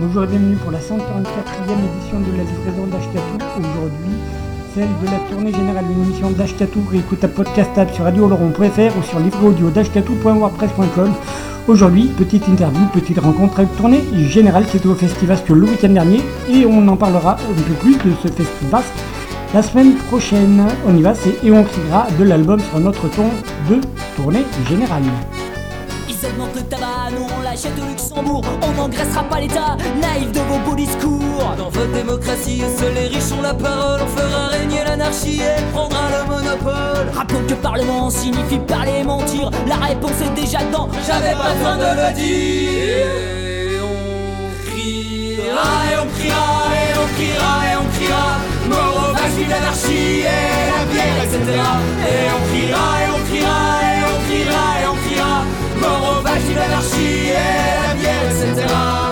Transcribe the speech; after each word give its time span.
Bonjour 0.00 0.22
et 0.22 0.26
bienvenue 0.28 0.54
pour 0.54 0.70
la 0.70 0.78
144e 0.78 0.92
édition 0.92 2.20
de 2.20 2.36
la 2.36 2.44
livraison 2.44 2.86
d'Ashkatou. 2.86 3.36
Aujourd'hui, 3.58 4.14
celle 4.72 4.86
de 5.02 5.06
la 5.06 5.18
tournée 5.28 5.52
générale 5.52 5.86
d'une 5.88 6.04
émission 6.04 6.30
d'Ashkatou 6.30 6.84
réécoutable 6.88 7.32
podcastable 7.32 7.90
sur 7.92 8.04
radiooloron.fr 8.04 8.96
ou 8.96 9.02
sur 9.02 9.18
livreaudio 9.18 9.70
d'ashkatou.wordpress.com. 9.70 11.12
Aujourd'hui, 11.66 12.04
petite 12.16 12.46
interview, 12.46 12.86
petite 12.94 13.18
rencontre 13.18 13.58
avec 13.58 13.76
tournée 13.76 14.04
générale 14.28 14.66
qui 14.66 14.76
était 14.76 14.86
au 14.86 14.94
Festival 14.94 15.42
que 15.42 15.52
le 15.52 15.66
week-end 15.66 15.88
dernier 15.88 16.20
et 16.48 16.64
on 16.64 16.86
en 16.86 16.96
parlera 16.96 17.32
un 17.32 17.62
peu 17.62 17.74
plus 17.74 17.96
de 17.96 18.12
ce 18.22 18.28
festival 18.28 18.84
la 19.52 19.62
semaine 19.62 19.96
prochaine. 20.08 20.64
On 20.86 20.96
y 20.96 21.02
va, 21.02 21.14
c'est 21.14 21.44
Et 21.44 21.50
on 21.50 21.64
criera 21.64 22.06
de 22.16 22.22
l'album 22.22 22.60
sur 22.60 22.78
notre 22.78 23.08
ton 23.08 23.30
de 23.68 23.80
tournée 24.14 24.44
générale. 24.68 25.02
Le 26.54 26.62
tabac, 26.62 26.97
au 27.66 27.86
Luxembourg. 27.88 28.42
On 28.62 28.72
n'engraissera 28.72 29.24
pas 29.24 29.40
l'État, 29.40 29.76
naïf 30.00 30.30
de 30.30 30.40
vos 30.40 30.58
beaux 30.58 30.76
discours. 30.76 31.54
Dans 31.56 31.70
votre 31.70 31.92
démocratie, 31.92 32.62
seuls 32.78 32.94
les 32.94 33.08
riches 33.08 33.32
ont 33.36 33.42
la 33.42 33.54
parole. 33.54 34.00
On 34.02 34.06
fera 34.16 34.46
régner 34.48 34.84
l'anarchie 34.84 35.40
et 35.40 35.62
prendra 35.72 36.02
le 36.10 36.24
monopole. 36.28 37.08
Rappelons 37.14 37.46
que 37.48 37.54
parlement 37.54 38.10
signifie 38.10 38.58
parler 38.58 38.98
et 39.00 39.04
mentir. 39.04 39.50
La 39.66 39.76
réponse 39.76 40.12
est 40.24 40.40
déjà 40.40 40.58
dedans, 40.64 40.88
j'avais 41.06 41.32
pas 41.32 41.52
besoin 41.54 41.76
de 41.76 41.90
le 42.00 42.14
dire. 42.14 43.06
Et 43.66 43.80
on 43.80 44.70
criera, 44.70 45.70
et 45.90 45.98
on 45.98 46.06
criera, 46.16 46.60
et 46.78 46.94
on 47.02 47.08
criera, 47.16 47.54
et 47.66 47.76
on 47.76 47.86
criera. 47.96 48.28
Mort 48.68 49.10
au 49.10 49.12
vaches, 49.14 49.48
l'anarchie 49.48 50.20
et 50.20 50.70
la 50.70 50.84
bière, 50.92 51.18
etc. 51.24 51.38
Et 51.48 52.30
on 52.36 52.42
criera, 52.52 52.86
et 53.02 53.10
on 53.10 53.22
criera, 53.26 53.58
et 53.82 53.90
on 53.90 53.90
criera. 53.90 53.97
Vaches, 56.38 56.54
l'anarchie 56.54 57.28
et 57.30 57.88
la 57.88 57.94
bière, 57.94 58.24
etc. 58.30 59.07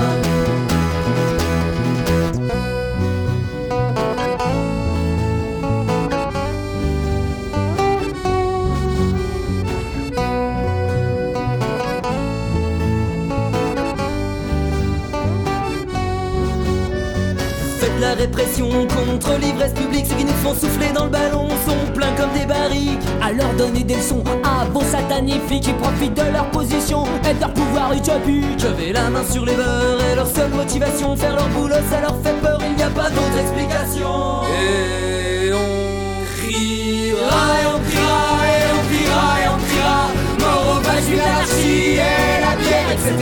répression 18.26 18.68
contre 18.88 19.38
l'ivresse 19.40 19.72
publique, 19.72 20.06
ceux 20.06 20.16
qui 20.16 20.24
nous 20.24 20.40
font 20.42 20.54
souffler 20.54 20.90
dans 20.92 21.04
le 21.04 21.10
ballon 21.10 21.48
sont 21.66 21.92
pleins 21.94 22.12
comme 22.16 22.32
des 22.38 22.46
barriques. 22.46 23.06
Alors 23.22 23.52
donnez 23.56 23.84
des 23.84 23.96
leçons 23.96 24.22
à 24.42 24.64
vos 24.64 24.82
satanifiques 24.82 25.64
qui 25.64 25.72
profitent 25.72 26.14
de 26.14 26.32
leur 26.32 26.50
position 26.50 27.04
et 27.28 27.34
de 27.34 27.40
leur 27.40 27.52
pouvoir 27.52 27.92
utopique. 27.92 28.58
J'avais 28.58 28.92
la 28.92 29.10
main 29.10 29.24
sur 29.30 29.44
les 29.44 29.54
beurs 29.54 30.00
et 30.10 30.14
leur 30.16 30.26
seule 30.26 30.50
motivation, 30.50 31.16
faire 31.16 31.36
leur 31.36 31.48
boulot, 31.48 31.76
ça 31.90 32.00
leur 32.00 32.16
fait 32.22 32.38
peur, 32.42 32.58
il 32.68 32.76
n'y 32.76 32.82
a 32.82 32.90
pas 32.90 33.10
d'autre 33.10 33.38
explication. 33.40 34.42
Et 34.60 35.52
on 35.52 36.24
criera, 36.36 37.42
et 37.62 37.66
on 37.74 37.78
criera, 37.88 38.26
et 38.50 38.66
on 38.74 38.82
criera, 38.90 39.28
et 39.42 39.48
on 39.54 39.58
criera, 39.66 40.00
mort 40.40 40.78
au 40.78 41.16
l'anarchie 41.16 41.92
et 41.94 42.40
la 42.42 42.56
bière, 42.56 42.90
etc. 42.90 43.14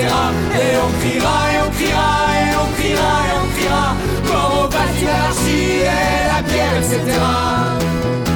Et 0.54 0.72
on 0.84 0.90
criera, 0.98 1.36
et 1.52 1.58
on 1.66 1.70
criera, 1.76 2.10
et 2.40 2.56
on 2.56 2.72
criera, 2.72 3.12
et 3.28 3.36
on 3.42 3.48
criera, 3.54 4.03
vaches, 4.74 5.02
l'anarchie 5.02 5.80
et 5.80 6.26
la 6.32 6.42
bière, 6.42 6.76
etc. 6.78 8.33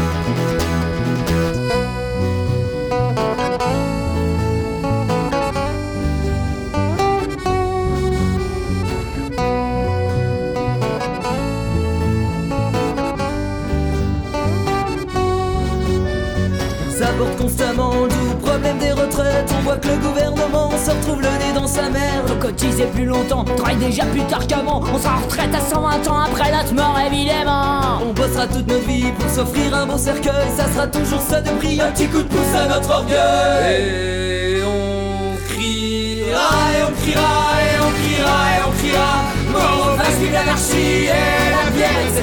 longtemps, 23.19 23.45
travaille 23.45 23.77
déjà 23.77 24.05
plus 24.05 24.23
tard 24.23 24.47
qu'avant. 24.47 24.83
On 24.93 24.99
sera 24.99 25.17
en 25.17 25.23
retraite 25.23 25.55
à 25.55 25.61
120 25.61 26.09
ans 26.09 26.21
après 26.21 26.51
notre 26.53 26.75
mort, 26.75 26.99
évidemment. 27.07 28.01
On 28.03 28.13
bossera 28.13 28.47
toute 28.47 28.67
notre 28.67 28.87
vie 28.87 29.13
pour 29.19 29.31
s'offrir 29.31 29.75
un 29.75 29.87
beau 29.87 29.99
cercueil. 29.99 30.49
Ça 30.57 30.67
sera 30.73 30.87
toujours 30.87 31.21
ça 31.21 31.41
de 31.41 31.51
prix, 31.51 31.81
un 31.81 31.91
petit 31.93 32.07
coup 32.07 32.23
de 32.23 32.29
pouce 32.29 32.55
à 32.55 32.67
notre 32.69 32.91
orgueil. 32.91 33.83
Et 33.83 34.63
on 34.65 35.37
criera, 35.49 36.51
et 36.75 36.83
on 36.87 36.93
criera, 37.01 37.39
et 37.63 37.79
on 37.81 37.93
criera, 38.01 38.39
et 38.55 38.63
on 38.67 38.73
criera. 38.79 39.13
Mort 39.53 39.97
vaches, 39.97 40.33
l'anarchie 40.33 41.05
et 41.05 41.51
la 41.57 41.71
bière, 41.71 42.01
etc. 42.07 42.23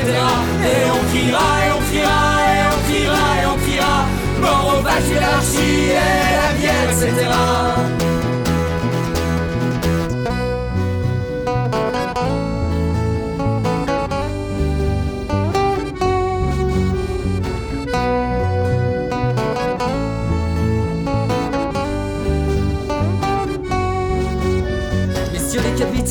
Et 0.64 0.92
on 0.92 1.04
criera, 1.12 1.48
et 1.66 1.72
on 1.76 1.82
criera, 1.90 2.28
et 2.48 2.64
on 2.72 2.80
criera, 2.88 3.26
et 3.42 3.46
on 3.54 3.58
criera. 3.64 3.98
Mort 4.42 4.82
vaches, 4.84 5.14
l'anarchie 5.14 5.90
et 5.90 6.34
la 6.40 6.50
bière, 6.60 6.88
etc. 6.92 8.05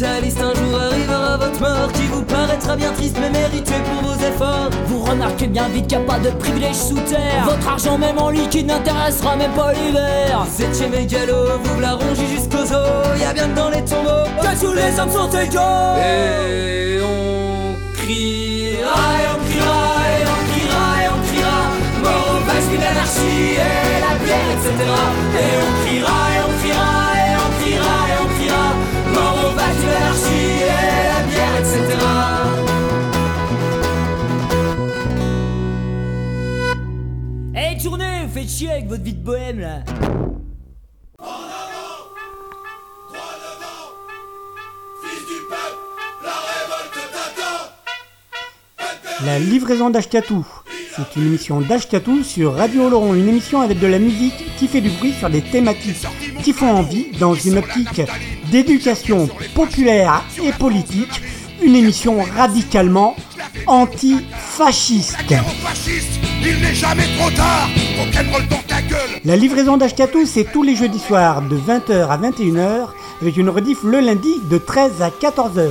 les 0.05 0.31
capitalistes, 0.31 0.41
un 0.41 0.55
jour 0.55 0.81
arrivera 0.81 1.37
votre 1.37 1.61
mort 1.61 1.93
qui 1.93 2.07
vous 2.07 2.23
paraîtra 2.23 2.77
bien 2.77 2.93
triste 2.93 3.17
mais 3.21 3.31
mérité 3.31 3.75
pour 3.85 4.11
vos 4.11 4.17
efforts. 4.17 4.71
Vous 4.87 5.03
remarquez 5.03 5.47
bien 5.47 5.69
vite 5.69 5.87
qu'il 5.87 5.99
n'y 5.99 6.05
a 6.05 6.07
pas 6.07 6.19
de 6.19 6.31
privilège 6.31 6.77
sous 6.77 7.01
terre. 7.01 7.45
Votre 7.45 7.69
argent, 7.69 7.99
même 7.99 8.19
en 8.19 8.31
liquide, 8.31 8.67
n'intéressera 8.67 9.37
même 9.37 9.53
pas 9.53 9.73
l'hiver. 9.73 10.47
Vous 10.47 10.63
étiez 10.63 10.89
mégalo, 10.89 11.59
vous 11.63 11.81
la 11.81 11.93
rongez 11.93 12.27
jusqu'aux 12.27 12.73
os. 12.73 13.21
Y'a 13.21 13.33
bien 13.33 13.49
que 13.49 13.57
dans 13.57 13.71
les 13.71 13.85
tombeaux 13.85 14.29
que 14.41 14.61
tous 14.61 14.73
les 14.73 15.01
hommes 15.01 15.11
sont 15.11 15.31
égaux. 15.31 15.97
Et 16.05 16.99
on 17.03 17.75
criera, 17.95 19.05
et 19.21 19.29
on 19.33 19.39
criera, 19.49 19.85
et 20.13 20.25
on 20.33 20.41
criera, 20.51 20.87
et 21.03 21.09
on 21.09 21.21
criera. 21.29 21.59
Mort 22.03 22.29
aux 22.31 22.45
vaches, 22.47 22.71
l'anarchie 22.79 23.57
et 23.57 24.01
la 24.05 24.15
bière, 24.23 24.51
etc. 24.55 24.69
Et 24.79 25.53
on 25.57 25.85
criera, 25.85 26.09
et 26.09 26.13
on 26.13 26.13
criera, 26.13 26.34
avec 38.45 38.89
votre 38.89 39.03
vie 39.03 39.15
de 39.15 39.25
bohème 39.25 39.61
là. 39.61 39.81
La 49.25 49.39
livraison 49.39 49.89
d'Ashkatou. 49.89 50.47
C'est 50.95 51.17
une 51.17 51.27
émission 51.29 51.63
d'Ashkatou 51.63 52.23
sur 52.23 52.55
Radio 52.55 52.85
Oloron, 52.85 53.15
une 53.15 53.29
émission 53.29 53.63
avec 53.63 53.81
de 53.81 53.87
la 53.87 53.99
musique 53.99 54.55
qui 54.59 54.69
fait 54.69 54.83
du 54.83 54.91
bruit 54.91 55.15
sur 55.15 55.31
des 55.31 55.41
thématiques 55.41 56.07
qui 56.43 56.53
font 56.53 56.71
envie 56.71 57.13
dans 57.19 57.35
une 57.35 57.57
optique 57.59 58.03
d'éducation 58.53 59.27
populaire 59.55 60.23
et 60.43 60.53
politique, 60.53 61.23
une 61.63 61.77
émission 61.77 62.23
radicalement 62.37 63.17
antifasciste. 63.67 65.17
Il 66.47 66.61
n'est 66.61 66.75
jamais 66.75 67.07
trop 67.19 67.31
tard, 67.31 67.71
rock'n'roll 67.99 68.47
dans 68.49 68.63
ta 68.69 68.83
gueule 68.83 69.21
La 69.25 69.35
livraison 69.35 69.79
d'Ashkatou, 69.79 70.27
c'est 70.27 70.45
tous 70.53 70.63
les 70.63 70.77
jeudis 70.77 70.99
soirs 70.99 71.41
de 71.41 71.57
20h 71.57 72.09
à 72.09 72.19
21h, 72.19 72.89
avec 73.23 73.39
une 73.39 73.49
rediff 73.49 73.83
le 73.83 74.01
lundi 74.01 74.41
de 74.43 74.59
13 74.59 75.01
à 75.01 75.09
14h. 75.09 75.71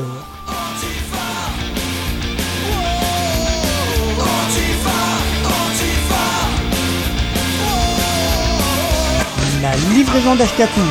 La 9.62 9.76
livraison 9.96 10.36
d'Ashkatou. 10.36 10.82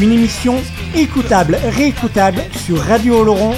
Une 0.00 0.12
émission 0.12 0.62
écoutable, 0.94 1.58
réécoutable 1.76 2.42
sur 2.68 2.84
radiooloron.fr. 2.84 3.54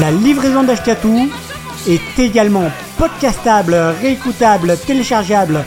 La 0.00 0.10
livraison 0.12 0.62
d'Ashkatou 0.62 1.28
est 1.88 2.18
également 2.20 2.70
podcastable, 2.96 3.74
réécoutable, 4.00 4.78
téléchargeable 4.86 5.64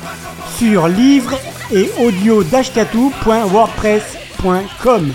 sur 0.58 0.88
livre 0.88 1.38
et 1.74 1.92
audio 2.00 2.42
d'ashkatou.wordpress.com. 2.46 5.14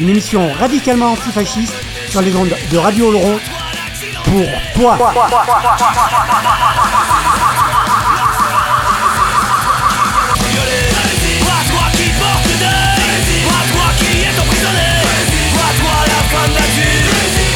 Une 0.00 0.08
émission 0.08 0.52
radicalement 0.58 1.12
antifasciste 1.12 1.74
sur 2.08 2.20
les 2.20 2.34
ondes 2.34 2.56
de 2.72 2.78
Radio 2.78 3.10
Oloron. 3.10 3.38
pour 4.24 4.48
toi. 4.74 4.98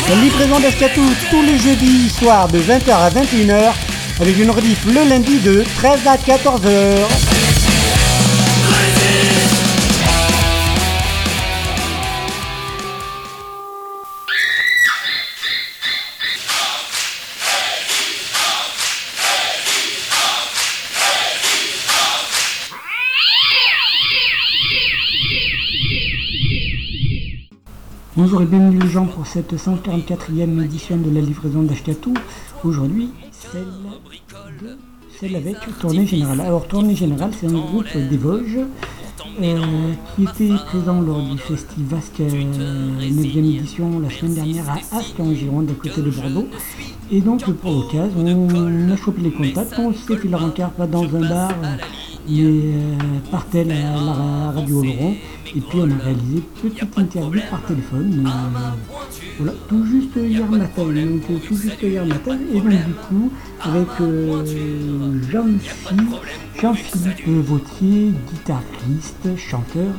La 0.09 0.15
livraison 0.15 0.61
d'Ashkatou 0.61 1.03
tous 1.31 1.43
les 1.43 1.59
jeudis 1.59 2.09
soirs 2.11 2.47
de 2.47 2.61
20h 2.61 2.93
à 2.93 3.11
21h 3.11 3.73
avec 4.21 4.39
une 4.39 4.51
rediff 4.53 4.85
le 4.87 5.09
lundi 5.09 5.41
de 5.41 5.65
13 5.79 6.07
à 6.07 6.17
14h. 6.17 7.36
Bonjour 28.17 28.41
et 28.41 28.47
bienvenue 28.47 28.79
les 28.79 28.89
gens 28.89 29.05
pour 29.05 29.27
cette 29.27 29.53
144e 29.53 30.65
édition 30.65 30.97
de 30.97 31.11
la 31.11 31.21
livraison 31.21 31.63
d'Ashkatou. 31.63 32.15
Aujourd'hui, 32.65 33.11
celle, 33.31 33.67
celle 35.21 35.37
avec 35.37 35.57
Tournée 35.79 36.07
Générale. 36.07 36.41
Alors 36.41 36.67
Tournée 36.67 36.97
Générale, 36.97 37.33
c'est 37.39 37.47
un 37.47 37.59
groupe 37.59 37.95
des 37.95 38.17
Vosges 38.17 38.61
euh, 39.43 39.93
qui 40.15 40.23
était 40.23 40.55
présent 40.65 41.03
lors 41.03 41.21
du 41.21 41.37
festival 41.37 42.01
9e 42.19 43.59
édition 43.59 44.01
la 44.01 44.09
semaine 44.09 44.35
dernière 44.35 44.71
à 44.71 44.97
Ascq 44.97 45.21
en 45.21 45.35
Gironde, 45.35 45.71
à 45.71 45.75
côté 45.75 46.01
de 46.01 46.09
Bordeaux. 46.11 46.49
Et 47.13 47.21
donc 47.21 47.45
pour 47.45 47.71
l'occasion, 47.71 48.09
on 48.17 48.91
a 48.91 48.97
chopé 48.97 49.21
les 49.21 49.31
contacts, 49.31 49.79
on 49.79 49.93
s'est 49.93 50.17
fait 50.17 50.29
la 50.29 50.39
rencontre 50.39 50.71
pas 50.71 50.87
dans 50.87 51.05
un 51.05 51.29
bar, 51.29 51.53
mais 51.61 52.41
euh, 52.41 52.97
par 53.31 53.47
tel 53.49 53.71
à 53.73 53.75
la 53.75 54.53
radio 54.53 54.81
Oloron. 54.81 55.15
Et 55.57 55.61
puis 55.61 55.79
on 55.79 55.91
a 55.91 56.05
réalisé 56.05 56.43
une 56.65 56.71
petite 56.71 56.99
interview 56.99 57.41
par 57.51 57.65
téléphone. 57.65 58.27
Euh, 58.27 58.31
voilà, 59.39 59.53
tout 59.69 59.87
juste 59.87 60.11
hier 60.17 60.47
matin. 60.51 60.85
Donc 60.85 61.23
euh, 61.31 61.39
tout 61.49 61.57
juste 61.57 61.83
hier 61.83 62.05
matin. 62.05 62.39
Et 62.53 62.61
donc 62.61 62.69
du 62.69 62.93
coup, 62.93 63.33
avec 63.63 63.89
euh, 64.03 64.45
Jean-Philippe 66.61 67.27
Vautier, 67.27 68.13
guitariste, 68.31 69.39
chanteur 69.39 69.95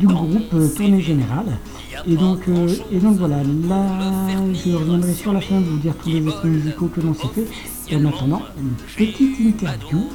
du 0.00 0.06
groupe 0.06 0.74
Tournée 0.74 1.02
Générale. 1.02 1.58
Et 2.06 2.16
donc, 2.16 2.40
et 2.90 2.98
donc 2.98 3.16
voilà, 3.16 3.42
là 3.68 3.84
je 4.54 4.72
reviendrai 4.72 5.12
sur 5.12 5.34
la 5.34 5.42
fin 5.42 5.60
de 5.60 5.66
vous 5.66 5.78
dire 5.78 5.94
tous 6.02 6.08
les 6.08 6.26
autres 6.26 6.46
musicaux 6.46 6.86
que 6.86 7.02
l'on 7.02 7.12
s'est 7.12 7.28
fait. 7.34 7.46
Et 7.90 7.96
en 7.96 8.04
attendant, 8.04 8.42
une 8.58 8.74
petite 8.96 9.40
interview 9.40 10.10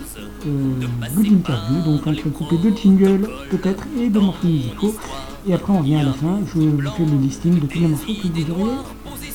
euh, 0.45 1.09
bout 1.15 1.23
d'interview, 1.23 1.81
donc 1.83 2.05
entre 2.05 2.29
couper 2.29 2.57
deux 2.57 2.75
jingles 2.75 3.27
peut-être 3.49 3.83
et 3.99 4.09
deux 4.09 4.19
morceaux 4.19 4.47
musicaux. 4.47 4.93
Et 5.47 5.53
après 5.53 5.73
on 5.73 5.79
revient 5.79 5.95
à 5.95 6.03
la 6.03 6.13
fin, 6.13 6.39
je 6.45 6.59
vous 6.59 6.81
fais 6.91 7.05
le 7.05 7.17
listing 7.17 7.59
de 7.59 7.65
tous 7.65 7.79
les 7.79 7.87
morceaux 7.87 8.13
que 8.13 8.27
vous 8.27 8.51
auriez 8.51 8.75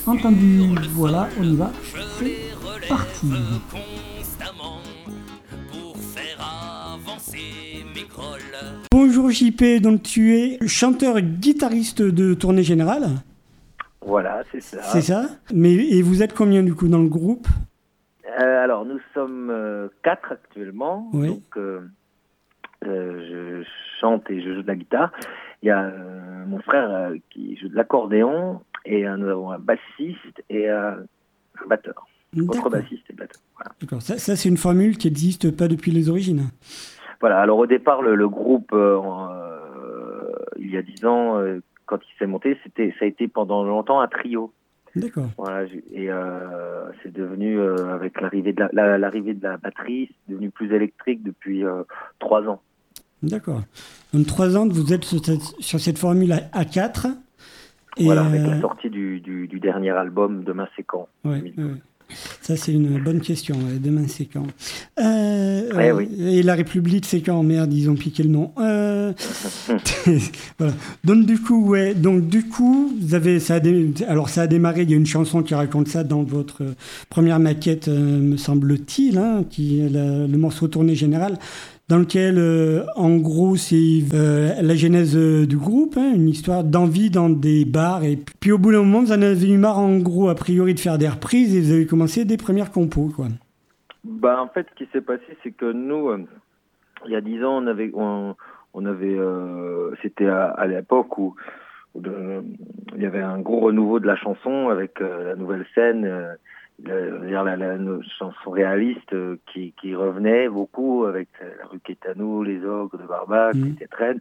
entendus. 0.07 0.63
Voilà, 0.93 1.29
on 1.41 1.45
y 1.45 1.57
va, 1.57 1.73
c'est 2.19 2.89
parti. 2.89 3.27
Bonjour 8.93 9.31
JP, 9.31 9.81
donc 9.81 10.03
tu 10.03 10.37
es 10.37 10.59
chanteur-guitariste 10.67 12.03
de 12.03 12.35
tournée 12.35 12.63
générale 12.63 13.09
Voilà, 14.07 14.43
c'est 14.53 14.63
ça. 14.63 14.83
C'est 14.93 15.03
ça 15.03 15.27
Mais, 15.53 15.75
Et 15.75 16.03
vous 16.03 16.23
êtes 16.23 16.35
combien 16.35 16.63
du 16.63 16.75
coup 16.75 16.89
dans 16.89 16.99
le 16.99 17.09
groupe? 17.09 17.49
Euh, 18.41 18.65
alors, 18.65 18.85
nous 18.85 19.01
sommes 19.15 19.51
euh, 19.51 19.89
quatre 20.03 20.33
actuellement. 20.33 21.09
Oui. 21.13 21.29
Donc, 21.29 21.57
euh, 21.57 21.81
je 22.83 23.65
chante 24.01 24.31
et 24.31 24.41
je 24.43 24.55
joue 24.55 24.63
de 24.63 24.67
la 24.67 24.77
guitare. 24.77 25.13
Il 25.63 25.67
y 25.67 25.71
a 25.71 25.91
mon 26.47 26.61
frère 26.61 27.13
qui 27.31 27.57
joue 27.57 27.69
de 27.69 27.75
l'accordéon 27.75 28.61
et 28.85 29.05
nous 29.05 29.29
avons 29.29 29.51
un 29.51 29.59
bassiste 29.59 30.43
et 30.49 30.69
un 30.69 30.99
batteur. 31.67 32.07
Autre 32.37 32.71
bassiste 32.71 33.11
et 33.11 33.15
batteur. 33.15 33.41
Voilà. 33.57 33.73
D'accord. 33.81 34.01
Ça, 34.01 34.19
ça 34.19 34.37
c'est 34.37 34.49
une 34.49 34.57
formule 34.57 34.97
qui 34.97 35.09
n'existe 35.09 35.57
pas 35.57 35.67
depuis 35.67 35.91
les 35.91 36.09
origines. 36.09 36.51
Voilà. 37.21 37.41
Alors, 37.41 37.59
au 37.59 37.67
départ, 37.67 38.03
le, 38.03 38.15
le 38.15 38.29
groupe, 38.29 38.73
il 40.57 40.71
y 40.71 40.77
a 40.77 40.83
dix 40.83 41.05
ans, 41.05 41.43
quand 41.87 41.99
il 41.99 42.19
s'est 42.19 42.27
monté, 42.27 42.57
c'était, 42.63 42.95
ça 43.01 43.05
a 43.05 43.09
été 43.09 43.27
pendant 43.27 43.65
longtemps 43.65 44.01
un 44.01 44.07
trio. 44.07 44.53
D'accord. 44.97 45.29
Voilà, 45.37 45.67
et 45.93 46.11
euh, 46.11 46.91
c'est 47.03 47.13
devenu, 47.13 47.59
euh, 47.59 47.95
avec 47.95 48.21
l'arrivée 48.21 48.53
de 48.53 48.65
la, 48.73 48.99
l'arrivée 48.99 49.35
de 49.35 49.43
la 49.43 49.57
batterie, 49.57 50.09
c'est 50.09 50.33
devenu 50.33 50.51
plus 50.51 50.73
électrique 50.75 51.23
depuis 51.23 51.65
euh, 51.65 51.83
trois 52.19 52.43
ans. 52.49 52.61
D'accord. 53.23 53.63
Donc 54.15 54.27
trois 54.27 54.57
ans, 54.57 54.67
vous 54.67 54.93
êtes 54.93 55.05
sur 55.05 55.25
cette, 55.25 55.43
sur 55.61 55.81
cette 55.81 55.99
formule 55.99 56.33
A4. 56.53 57.15
Et 57.97 58.05
voilà, 58.05 58.25
avec 58.25 58.43
la 58.43 58.61
sortie 58.61 58.91
du, 58.91 59.21
du, 59.21 59.49
du, 59.49 59.59
dernier 59.59 59.91
album, 59.91 60.45
Demain 60.45 60.69
c'est 60.77 60.85
quand 60.85 61.09
ouais. 61.25 61.53
Ça, 62.43 62.57
c'est 62.57 62.73
une 62.73 62.99
bonne 62.99 63.21
question. 63.21 63.57
Demain, 63.81 64.05
c'est 64.09 64.25
quand 64.25 64.47
euh, 65.01 65.75
ouais, 65.75 65.93
oui. 65.93 66.09
Et 66.19 66.43
la 66.43 66.55
République, 66.55 67.05
c'est 67.07 67.21
quand? 67.21 67.43
Merde, 67.43 67.73
ils 67.73 67.91
ont 67.91 67.95
piqué 67.95 68.23
le 68.23 68.31
nom. 68.31 68.53
Euh... 68.59 69.13
voilà. 70.59 70.73
Donc, 71.05 71.27
du 71.27 71.39
coup, 71.41 71.69
ouais. 71.69 71.95
Donc, 71.95 72.29
du 72.29 72.45
coup, 72.45 72.95
vous 73.01 73.15
avez, 73.15 73.41
ça 73.41 73.57
a 73.57 73.61
dé... 73.61 73.93
alors, 74.07 74.29
ça 74.29 74.43
a 74.43 74.47
démarré. 74.47 74.83
Il 74.83 74.91
y 74.91 74.95
a 74.95 74.97
une 74.97 75.07
chanson 75.07 75.43
qui 75.43 75.55
raconte 75.55 75.89
ça 75.89 76.05
dans 76.05 76.23
votre 76.23 76.63
première 77.11 77.39
maquette, 77.39 77.89
euh, 77.89 78.21
me 78.21 78.37
semble-t-il, 78.37 79.19
hein, 79.19 79.45
qui 79.49 79.81
le 79.89 80.37
morceau 80.37 80.69
tourné 80.69 80.95
général 80.95 81.39
dans 81.89 81.99
lequel, 81.99 82.37
euh, 82.37 82.85
en 82.97 83.17
gros, 83.17 83.57
c'est 83.57 84.03
euh, 84.13 84.51
la 84.61 84.75
genèse 84.75 85.17
euh, 85.17 85.47
du 85.47 85.57
groupe, 85.57 85.97
hein, 85.97 86.13
une 86.15 86.29
histoire 86.29 86.63
d'envie 86.63 87.09
dans 87.09 87.31
des 87.31 87.65
bars. 87.65 88.05
Et 88.05 88.19
puis 88.41 88.53
au 88.53 88.59
bout 88.59 88.73
d'un 88.73 88.83
moment, 88.83 89.01
vous 89.01 89.13
en 89.13 89.23
avez 89.23 89.51
eu 89.51 89.57
marre, 89.57 89.79
en 89.79 89.97
gros, 89.99 90.29
a 90.29 90.35
priori, 90.35 90.75
de 90.75 90.81
faire 90.81 90.99
des 90.99 91.09
reprises 91.09 91.57
et 91.57 91.61
vous 91.61 91.73
avez 91.73 91.87
commencé 91.87 92.27
des 92.27 92.37
premières 92.37 92.71
compos. 92.71 93.11
Bah, 94.05 94.41
en 94.43 94.49
fait, 94.49 94.67
ce 94.71 94.85
qui 94.85 94.91
s'est 94.93 95.01
passé, 95.01 95.25
c'est 95.43 95.53
que 95.53 95.73
nous, 95.73 96.11
il 97.07 97.13
y 97.13 97.17
a 97.17 97.23
dix 97.23 97.43
ans, 97.43 97.65
on 98.75 98.85
avait, 98.87 99.17
c'était 100.03 100.29
à, 100.29 100.67
l'époque 100.67 101.17
où, 101.17 101.35
il 101.95 103.03
y 103.03 103.07
avait 103.07 103.23
un 103.23 103.41
gros 103.41 103.61
renouveau 103.61 103.99
de 103.99 104.07
la 104.07 104.17
chanson 104.17 104.69
avec 104.69 105.01
la 105.01 105.37
nouvelle 105.37 105.67
scène 105.75 106.37
la, 106.85 107.45
la, 107.45 107.57
la, 107.57 107.77
la, 107.77 108.03
chanson 108.19 108.51
réaliste 108.51 109.13
euh, 109.13 109.39
qui, 109.47 109.73
qui 109.81 109.95
revenait 109.95 110.49
beaucoup 110.49 111.05
avec 111.05 111.29
la 111.41 111.67
rue 111.67 111.81
Quétanou, 111.81 112.43
les 112.43 112.65
ogres 112.65 112.99
de 112.99 113.07
Barbac, 113.07 113.55
mmh. 113.55 113.77
les 113.81 113.89
Traînes. 113.89 114.21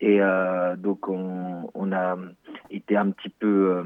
Et 0.00 0.20
euh, 0.20 0.76
donc 0.76 1.08
on, 1.08 1.70
on, 1.74 1.92
a 1.92 2.16
été 2.70 2.96
un 2.96 3.10
petit 3.10 3.30
peu 3.30 3.78
euh, 3.78 3.82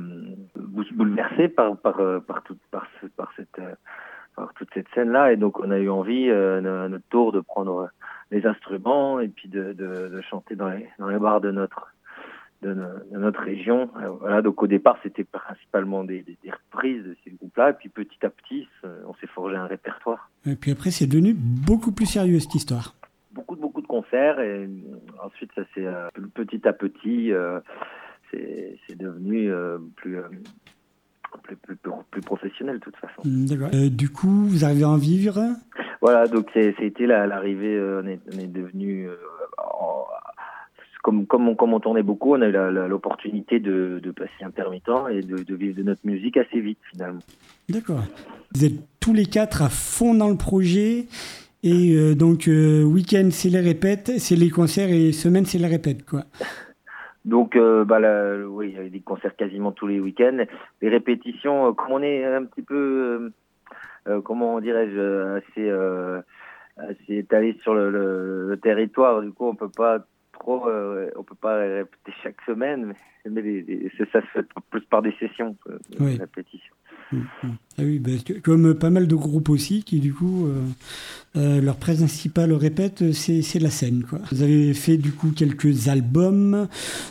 bouleversé 0.56 1.48
par 1.48 1.76
par 1.78 1.96
par, 2.26 2.42
tout, 2.42 2.58
par, 2.70 2.86
ce, 3.00 3.06
par 3.06 3.32
cette 3.34 3.60
par 4.36 4.52
toute 4.54 4.68
cette 4.74 4.88
scène 4.94 5.10
là 5.10 5.32
et 5.32 5.36
donc 5.36 5.58
on 5.58 5.70
a 5.70 5.78
eu 5.78 5.88
envie 5.88 6.28
euh, 6.28 6.58
à 6.84 6.88
notre 6.88 7.06
tour 7.08 7.32
de 7.32 7.40
prendre 7.40 7.88
les 8.30 8.46
instruments 8.46 9.20
et 9.20 9.28
puis 9.28 9.48
de, 9.48 9.72
de, 9.72 10.08
de 10.08 10.20
chanter 10.20 10.54
dans 10.54 10.68
les 10.68 10.86
dans 10.98 11.08
les 11.08 11.18
bars 11.18 11.40
de 11.40 11.50
notre 11.50 11.92
de, 12.62 12.74
de, 12.74 13.18
notre 13.18 13.40
région. 13.40 13.90
Voilà, 14.20 14.40
donc 14.40 14.62
au 14.62 14.66
départ, 14.66 14.98
c'était 15.02 15.24
principalement 15.24 16.04
des, 16.04 16.22
des, 16.22 16.38
des, 16.42 16.50
reprises 16.50 17.02
de 17.04 17.16
ces 17.24 17.30
groupes-là, 17.30 17.70
et 17.70 17.72
puis 17.74 17.88
petit 17.88 18.24
à 18.24 18.30
petit, 18.30 18.68
on 19.06 19.14
s'est 19.14 19.26
forgé 19.26 19.56
un 19.56 19.66
répertoire. 19.66 20.30
Et 20.46 20.56
puis 20.56 20.70
après, 20.70 20.90
c'est 20.90 21.06
devenu 21.06 21.34
beaucoup 21.34 21.92
plus 21.92 22.06
sérieux 22.06 22.38
cette 22.40 22.54
histoire. 22.54 22.94
Beaucoup, 23.32 23.56
beaucoup 23.56 23.80
de 23.80 23.86
concerts, 23.86 24.40
et 24.40 24.68
ensuite, 25.22 25.50
ça 25.54 25.62
c'est 25.74 25.86
euh, 25.86 26.08
petit 26.34 26.66
à 26.66 26.72
petit, 26.72 27.32
euh, 27.32 27.60
c'est 28.30 28.96
devenu 28.96 29.50
euh, 29.50 29.78
plus, 29.96 30.18
plus, 31.42 31.56
plus, 31.56 31.76
plus, 32.10 32.20
professionnel 32.20 32.76
de 32.76 32.80
toute 32.80 32.96
façon. 32.96 33.22
D'accord. 33.24 33.70
du 33.90 34.10
coup, 34.10 34.46
vous 34.46 34.64
arrivez 34.64 34.84
à 34.84 34.90
en 34.90 34.96
vivre? 34.96 35.40
Voilà, 36.00 36.26
donc 36.26 36.50
c'était 36.52 37.06
l'arrivée, 37.06 37.80
on, 37.80 38.06
est, 38.06 38.20
on 38.34 38.38
est 38.38 38.46
devenu 38.52 39.08
en, 39.58 40.04
comme, 41.02 41.26
comme, 41.26 41.48
on, 41.48 41.54
comme 41.56 41.74
on 41.74 41.80
tournait 41.80 42.04
beaucoup, 42.04 42.34
on 42.34 42.42
a 42.42 42.48
eu 42.48 42.88
l'opportunité 42.88 43.58
de, 43.58 44.00
de, 44.02 44.10
passer 44.12 44.44
intermittent 44.44 44.88
et 45.10 45.20
de, 45.20 45.42
de, 45.42 45.54
vivre 45.54 45.76
de 45.76 45.82
notre 45.82 46.06
musique 46.06 46.36
assez 46.36 46.60
vite 46.60 46.78
finalement. 46.92 47.20
D'accord. 47.68 48.04
Vous 48.54 48.64
êtes 48.64 48.80
tous 49.00 49.12
les 49.12 49.26
quatre 49.26 49.62
à 49.62 49.68
fond 49.68 50.14
dans 50.14 50.28
le 50.28 50.36
projet. 50.36 51.06
Et 51.64 51.94
euh, 51.94 52.14
donc, 52.14 52.48
euh, 52.48 52.82
week-end, 52.82 53.28
c'est 53.30 53.48
les 53.48 53.60
répètes, 53.60 54.12
c'est 54.18 54.34
les 54.36 54.50
concerts 54.50 54.90
et 54.90 55.12
semaine, 55.12 55.44
c'est 55.44 55.58
les 55.58 55.68
répètes, 55.68 56.04
quoi. 56.04 56.22
Donc, 57.24 57.54
euh, 57.54 57.84
bah, 57.84 58.00
là, 58.00 58.36
oui, 58.48 58.70
il 58.70 58.82
y 58.82 58.84
a 58.84 58.88
des 58.88 58.98
concerts 58.98 59.36
quasiment 59.36 59.70
tous 59.70 59.86
les 59.86 60.00
week-ends. 60.00 60.44
Les 60.80 60.88
répétitions, 60.88 61.72
comme 61.72 61.92
on 61.92 62.02
est 62.02 62.24
un 62.24 62.44
petit 62.44 62.62
peu, 62.62 63.30
comment 64.24 64.60
dirais-je, 64.60 65.36
assez, 65.36 65.70
assez 66.78 67.18
étalé 67.18 67.56
sur 67.62 67.74
le, 67.74 67.92
le, 67.92 68.48
le, 68.48 68.56
territoire, 68.56 69.22
du 69.22 69.30
coup, 69.30 69.46
on 69.46 69.54
peut 69.54 69.68
pas 69.68 70.04
trop, 70.42 70.68
euh, 70.68 71.10
on 71.16 71.22
peut 71.22 71.36
pas 71.40 71.56
répéter 71.56 72.12
chaque 72.22 72.40
semaine, 72.46 72.86
mais, 72.86 73.30
mais 73.30 73.42
les, 73.42 73.62
les, 73.62 73.92
ça 74.12 74.20
se 74.20 74.26
fait 74.26 74.46
plus 74.70 74.82
par 74.82 75.02
des 75.02 75.14
sessions, 75.20 75.56
euh, 75.68 75.78
oui. 76.00 76.16
répétition. 76.18 76.74
Mm, 77.12 77.16
mm. 77.16 77.50
Ah 77.78 77.82
oui, 77.82 77.98
bah, 77.98 78.10
comme 78.42 78.74
pas 78.74 78.90
mal 78.90 79.06
de 79.06 79.14
groupes 79.14 79.48
aussi, 79.48 79.84
qui 79.84 80.00
du 80.00 80.12
coup, 80.12 80.46
euh, 80.46 80.62
euh, 81.36 81.60
leur 81.60 81.76
principal 81.76 82.52
répète, 82.52 83.12
c'est 83.12 83.58
la 83.60 83.70
scène. 83.70 84.04
Quoi. 84.08 84.18
Vous 84.30 84.42
avez 84.42 84.74
fait 84.74 84.96
du 84.96 85.12
coup 85.12 85.32
quelques 85.34 85.88
albums, 85.88 86.68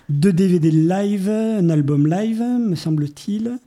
deux 0.09 0.33
DVD 0.33 0.69
live, 0.71 1.29
un 1.29 1.69
album 1.69 2.07
live, 2.07 2.41
me 2.41 2.75
semble-t-il. 2.75 3.59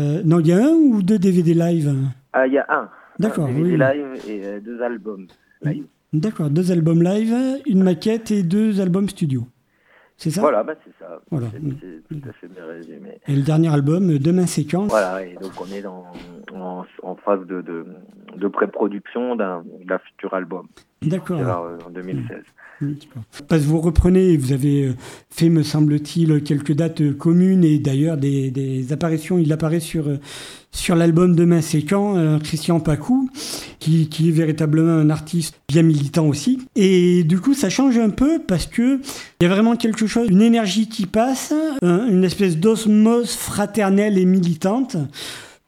Euh, 0.00 0.22
non, 0.24 0.40
il 0.40 0.46
y 0.46 0.52
a 0.52 0.58
un 0.58 0.72
ou 0.74 1.02
deux 1.02 1.18
DVD 1.18 1.54
live? 1.54 1.94
Ah, 2.32 2.46
il 2.46 2.52
y 2.52 2.58
a 2.58 2.66
un. 2.68 2.88
D'accord. 3.18 3.48
Un 3.48 3.52
DVD 3.52 3.76
live 3.76 4.28
et 4.28 4.60
deux 4.60 4.80
albums 4.80 5.26
live. 5.62 5.84
D'accord, 6.12 6.48
deux 6.48 6.72
albums 6.72 7.02
live, 7.02 7.34
une 7.66 7.82
maquette 7.82 8.30
et 8.30 8.42
deux 8.42 8.80
albums 8.80 9.08
studio. 9.08 9.46
C'est 10.16 10.30
ça? 10.30 10.40
Voilà, 10.40 10.64
bah, 10.64 10.74
c'est 10.84 10.92
ça. 10.98 11.20
Voilà. 11.30 11.46
C'est 11.52 12.02
tout 12.08 12.28
à 12.28 12.32
fait 12.32 12.48
bien 12.48 12.66
résumé. 12.66 13.20
Et 13.28 13.36
le 13.36 13.42
dernier 13.42 13.72
album, 13.72 14.18
Demain 14.18 14.46
Séquence. 14.46 14.90
Voilà, 14.90 15.24
et 15.24 15.34
donc 15.34 15.52
on 15.60 15.72
est 15.72 15.82
dans, 15.82 16.06
en, 16.54 16.84
en 17.02 17.14
phase 17.14 17.46
de, 17.46 17.60
de, 17.60 17.86
de 18.36 18.48
pré-production 18.48 19.36
d'un 19.36 19.62
futur 20.06 20.34
album. 20.34 20.66
D'accord. 21.02 21.40
En 21.86 21.90
2016. 21.90 22.42
Parce 23.48 23.62
que 23.62 23.66
vous 23.66 23.80
reprenez, 23.80 24.36
vous 24.36 24.52
avez 24.52 24.88
euh, 24.88 24.92
fait, 25.30 25.48
me 25.48 25.62
semble-t-il, 25.62 26.42
quelques 26.42 26.72
dates 26.72 27.16
communes 27.16 27.64
et 27.64 27.78
d'ailleurs 27.78 28.16
des, 28.16 28.50
des, 28.50 28.92
apparitions. 28.92 29.38
Il 29.38 29.52
apparaît 29.52 29.80
sur, 29.80 30.08
euh, 30.08 30.18
sur 30.72 30.94
l'album 30.94 31.34
Demain 31.34 31.60
c'est 31.60 31.82
quand, 31.82 32.38
Christian 32.42 32.80
Pacou, 32.80 33.30
qui, 33.78 34.08
qui, 34.08 34.28
est 34.28 34.32
véritablement 34.32 34.92
un 34.92 35.10
artiste 35.10 35.60
bien 35.68 35.82
militant 35.82 36.26
aussi. 36.26 36.60
Et 36.76 37.24
du 37.24 37.40
coup, 37.40 37.54
ça 37.54 37.70
change 37.70 37.98
un 37.98 38.10
peu 38.10 38.38
parce 38.38 38.66
que 38.66 39.00
il 39.40 39.44
y 39.44 39.46
a 39.46 39.48
vraiment 39.48 39.76
quelque 39.76 40.06
chose, 40.06 40.28
une 40.30 40.42
énergie 40.42 40.88
qui 40.88 41.06
passe, 41.06 41.52
une 41.82 42.24
espèce 42.24 42.56
d'osmose 42.56 43.30
fraternelle 43.30 44.18
et 44.18 44.24
militante 44.24 44.96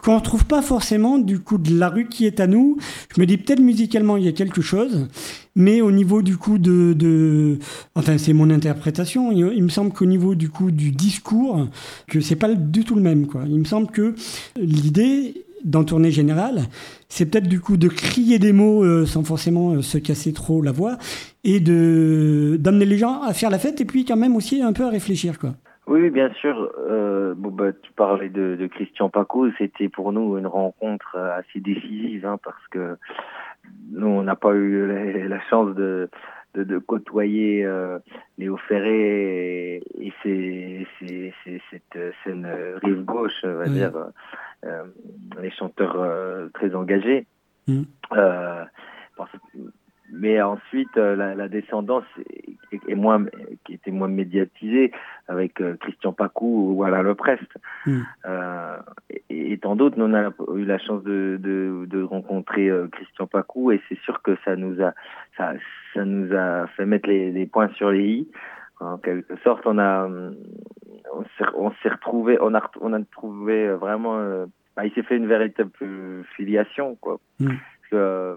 qu'on 0.03 0.17
ne 0.17 0.21
trouve 0.21 0.45
pas 0.45 0.63
forcément 0.63 1.19
du 1.19 1.39
coup 1.41 1.59
de 1.59 1.79
la 1.79 1.89
rue 1.89 2.09
qui 2.09 2.27
est 2.27 2.41
à 2.41 2.47
nous. 2.47 2.79
Je 3.15 3.21
me 3.21 3.27
dis 3.27 3.37
peut-être 3.37 3.61
musicalement 3.61 4.17
il 4.17 4.25
y 4.25 4.29
a 4.29 4.33
quelque 4.33 4.63
chose, 4.63 5.09
mais 5.55 5.81
au 5.81 5.93
niveau 5.93 6.23
du 6.23 6.37
coup 6.37 6.59
de, 6.59 6.95
de 6.95 7.59
enfin 7.95 8.19
c'est 8.19 8.33
mon 8.33 8.51
interprétation. 8.51 9.33
Il, 9.33 9.63
me 9.63 9.69
semble 9.69 9.93
qu'au 9.93 10.07
niveau 10.07 10.35
du 10.35 10.49
coup 10.49 10.71
du 10.71 10.91
discours, 10.91 11.69
que 12.09 12.21
c'est 12.21 12.37
pas 12.37 12.55
du 12.55 12.85
tout 12.85 12.95
le 12.95 13.03
même 13.03 13.27
quoi. 13.27 13.43
Il 13.47 13.59
me 13.59 13.65
semble 13.65 13.89
que 13.89 14.15
l'idée 14.57 15.45
dans 15.65 15.85
tournée 15.85 16.11
générale, 16.11 16.63
c'est 17.11 17.27
peut-être 17.27 17.47
du 17.47 17.61
coup 17.61 17.77
de 17.77 17.89
crier 17.89 18.39
des 18.39 18.53
mots 18.53 18.83
euh, 18.83 19.05
sans 19.05 19.23
forcément 19.25 19.73
euh, 19.73 19.83
se 19.83 19.99
casser 19.99 20.33
trop 20.33 20.63
la 20.63 20.73
voix 20.73 20.97
et 21.45 21.61
de 21.61 22.57
d'amener 22.59 22.87
les 22.87 22.97
gens 22.97 23.21
à 23.23 23.35
faire 23.35 23.51
la 23.51 23.59
fête 23.59 23.79
et 23.81 23.85
puis 23.85 24.07
quand 24.07 24.17
même 24.17 24.37
aussi 24.37 24.63
un 24.63 24.73
peu 24.73 24.85
à 24.85 24.89
réfléchir 24.89 25.39
quoi. 25.39 25.55
Oui, 25.87 26.11
bien 26.11 26.33
sûr. 26.35 26.73
Euh, 26.79 27.35
bon, 27.37 27.51
bah, 27.51 27.73
tu 27.73 27.93
parlais 27.93 28.29
de, 28.29 28.57
de 28.57 28.67
Christian 28.67 29.09
Paco. 29.09 29.51
C'était 29.59 29.89
pour 29.89 30.13
nous 30.13 30.39
une 30.39 30.47
rencontre 30.47 31.17
assez 31.17 31.61
décisive 31.61 32.27
hein, 32.27 32.39
parce 32.43 32.67
que 32.69 32.97
nous, 33.91 34.07
on 34.07 34.23
n'a 34.23 34.37
pas 34.37 34.53
eu 34.53 34.87
la, 34.87 35.29
la 35.29 35.41
chance 35.49 35.75
de, 35.75 36.09
de, 36.55 36.65
de 36.65 36.79
côtoyer 36.79 37.65
euh, 37.65 37.99
Léo 38.39 38.57
Ferré 38.57 39.83
et, 40.01 40.13
et 40.25 40.87
c'est 41.03 41.63
cette 41.71 42.15
scène 42.23 42.47
rive 42.83 43.05
gauche, 43.05 43.41
on 43.45 43.55
va 43.55 43.67
dire, 43.67 43.93
euh, 44.65 44.85
les 45.41 45.51
chanteurs 45.51 45.97
euh, 46.01 46.49
très 46.55 46.75
engagés. 46.75 47.27
Mmh. 47.67 47.83
Euh, 48.13 48.65
mais 50.13 50.41
ensuite, 50.43 50.97
euh, 50.97 51.15
la, 51.15 51.35
la, 51.35 51.49
descendance 51.49 52.05
est, 52.73 52.95
moins, 52.95 53.25
qui 53.65 53.75
était 53.75 53.91
moins 53.91 54.09
médiatisée 54.09 54.93
avec 55.29 55.61
euh, 55.61 55.77
Christian 55.81 56.13
Pacou 56.13 56.75
ou 56.75 56.85
Alain 56.85 57.03
Leprest. 57.03 57.47
Mm. 57.87 58.01
Euh, 58.27 58.77
et, 59.29 59.53
et, 59.53 59.59
tant 59.59 59.77
d'autres, 59.77 59.99
nous 59.99 60.07
on 60.07 60.15
a 60.15 60.31
eu 60.57 60.65
la 60.65 60.79
chance 60.79 61.03
de, 61.05 61.39
de, 61.41 61.87
de 61.87 62.03
rencontrer 62.03 62.69
euh, 62.69 62.89
Christian 62.89 63.27
Pacou 63.27 63.71
et 63.73 63.81
c'est 63.89 63.99
sûr 64.01 64.23
que 64.23 64.37
ça 64.45 64.57
nous 64.57 64.83
a, 64.83 64.93
ça, 65.37 65.53
ça 65.95 66.05
nous 66.05 66.35
a 66.35 66.67
fait 66.69 66.87
mettre 66.87 67.09
les, 67.09 67.31
les 67.31 67.47
points 67.47 67.71
sur 67.75 67.91
les 67.91 68.05
i. 68.05 68.29
En 68.81 68.97
quelque 68.97 69.37
sorte, 69.45 69.67
on 69.67 69.79
a, 69.79 70.09
on 71.13 71.71
s'est 71.83 71.89
retrouvé, 71.89 72.39
on 72.41 72.55
a, 72.55 72.71
on 72.81 72.95
a 72.95 73.03
trouvé 73.13 73.69
vraiment, 73.69 74.47
bah, 74.75 74.87
il 74.87 74.93
s'est 74.95 75.03
fait 75.03 75.19
une 75.19 75.27
véritable 75.27 75.71
filiation, 76.35 76.97
quoi. 76.97 77.21
Mm. 77.41 77.51
Que, 77.91 78.37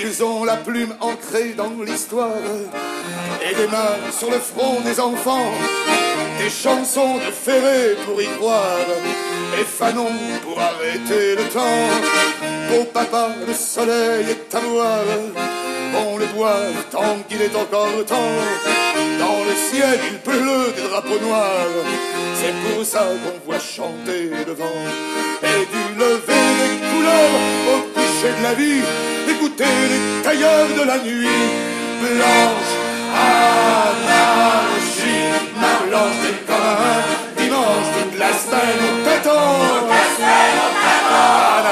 ils 0.00 0.22
ont 0.22 0.44
la 0.44 0.56
plume 0.56 0.94
ancrée 1.00 1.54
dans 1.56 1.72
l'histoire 1.84 2.30
et 3.42 3.54
des 3.56 3.66
mains 3.66 3.96
sur 4.12 4.30
le 4.30 4.38
front 4.38 4.80
des 4.82 5.00
enfants. 5.00 5.50
Des 6.38 6.48
chansons 6.48 7.16
de 7.16 7.32
Ferré 7.32 7.96
pour 8.06 8.22
y 8.22 8.26
croire 8.38 8.86
et 9.58 9.64
Fanon 9.64 10.12
pour 10.44 10.60
arrêter 10.60 11.34
le 11.34 11.48
temps. 11.48 11.88
Beau 12.68 12.84
papa, 12.84 13.30
le 13.44 13.52
soleil 13.52 14.26
est 14.30 14.54
à 14.54 14.60
voir. 14.60 15.04
On 16.06 16.18
le 16.18 16.26
voit 16.26 16.70
tant 16.92 17.16
qu'il 17.28 17.42
est 17.42 17.56
encore 17.56 18.04
temps. 18.06 18.87
Dans 19.28 19.44
le 19.44 19.54
ciel, 19.70 19.98
il 20.10 20.18
pleut 20.20 20.72
des 20.74 20.88
drapeaux 20.88 21.20
noirs. 21.20 21.76
C'est 22.40 22.54
pour 22.64 22.82
ça 22.82 23.02
qu'on 23.22 23.38
voit 23.44 23.58
chanter 23.58 24.30
le 24.46 24.54
vent. 24.54 24.80
Et 25.42 25.60
du 25.74 25.84
lever 26.00 26.46
des 26.60 26.76
couleurs 26.88 27.36
au 27.72 27.78
coucher 27.92 28.32
de 28.38 28.42
la 28.42 28.54
vie, 28.54 28.82
écoutez 29.28 29.74
les 29.92 30.22
tailleurs 30.22 30.68
de 30.80 30.84
la 30.92 30.98
nuit. 30.98 31.44
Blanche, 32.00 32.72
anarchie, 33.82 35.24
ma 35.62 35.74
blanche 35.86 36.22
est 36.30 36.40
comme 36.50 37.08
dimanche, 37.36 37.88
toute 37.96 38.16
la 38.18 38.32
semaine 38.32 38.80
au 38.86 38.92
t'attend. 39.04 39.77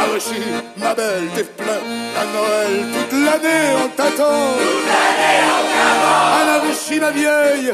Anarchie, 0.07 0.41
ma 0.77 0.95
belle, 0.95 1.29
t'es 1.35 1.43
plein 1.43 1.83
à 2.17 2.25
Noël, 2.33 2.87
toute 2.93 3.13
l'année 3.25 3.75
on 3.85 3.89
t'attend. 3.89 4.53
Toute 4.57 4.87
l'année 4.87 5.43
on 5.51 5.63
t'attend. 5.75 6.27
Anarchie, 6.43 7.01
ma 7.01 7.11
vieille, 7.11 7.73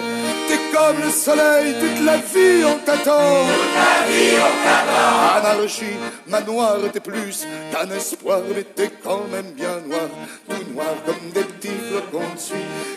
t'es 0.48 0.58
comme 0.72 0.96
le 1.04 1.10
soleil, 1.10 1.74
toute 1.78 2.04
la 2.04 2.16
vie 2.16 2.64
on 2.64 2.78
t'attend. 2.78 3.44
Toute 3.44 3.74
la 3.76 4.10
vie 4.10 4.36
on 4.38 4.54
t'attend. 4.64 5.50
Anarchie, 5.50 5.96
ma 6.26 6.40
noire, 6.40 6.78
t'es 6.92 7.00
plus 7.00 7.46
qu'un 7.70 7.90
espoir, 7.94 8.40
mais 8.54 8.64
t'es 8.64 8.90
quand 9.04 9.24
même 9.30 9.52
bien 9.52 9.80
noir. 9.86 10.08
Tout 10.48 10.72
noir 10.72 10.94
comme 11.04 11.30
des 11.34 11.44
petits 11.44 11.68
flocons 11.90 12.32
de 12.34 12.40
suie, 12.40 12.54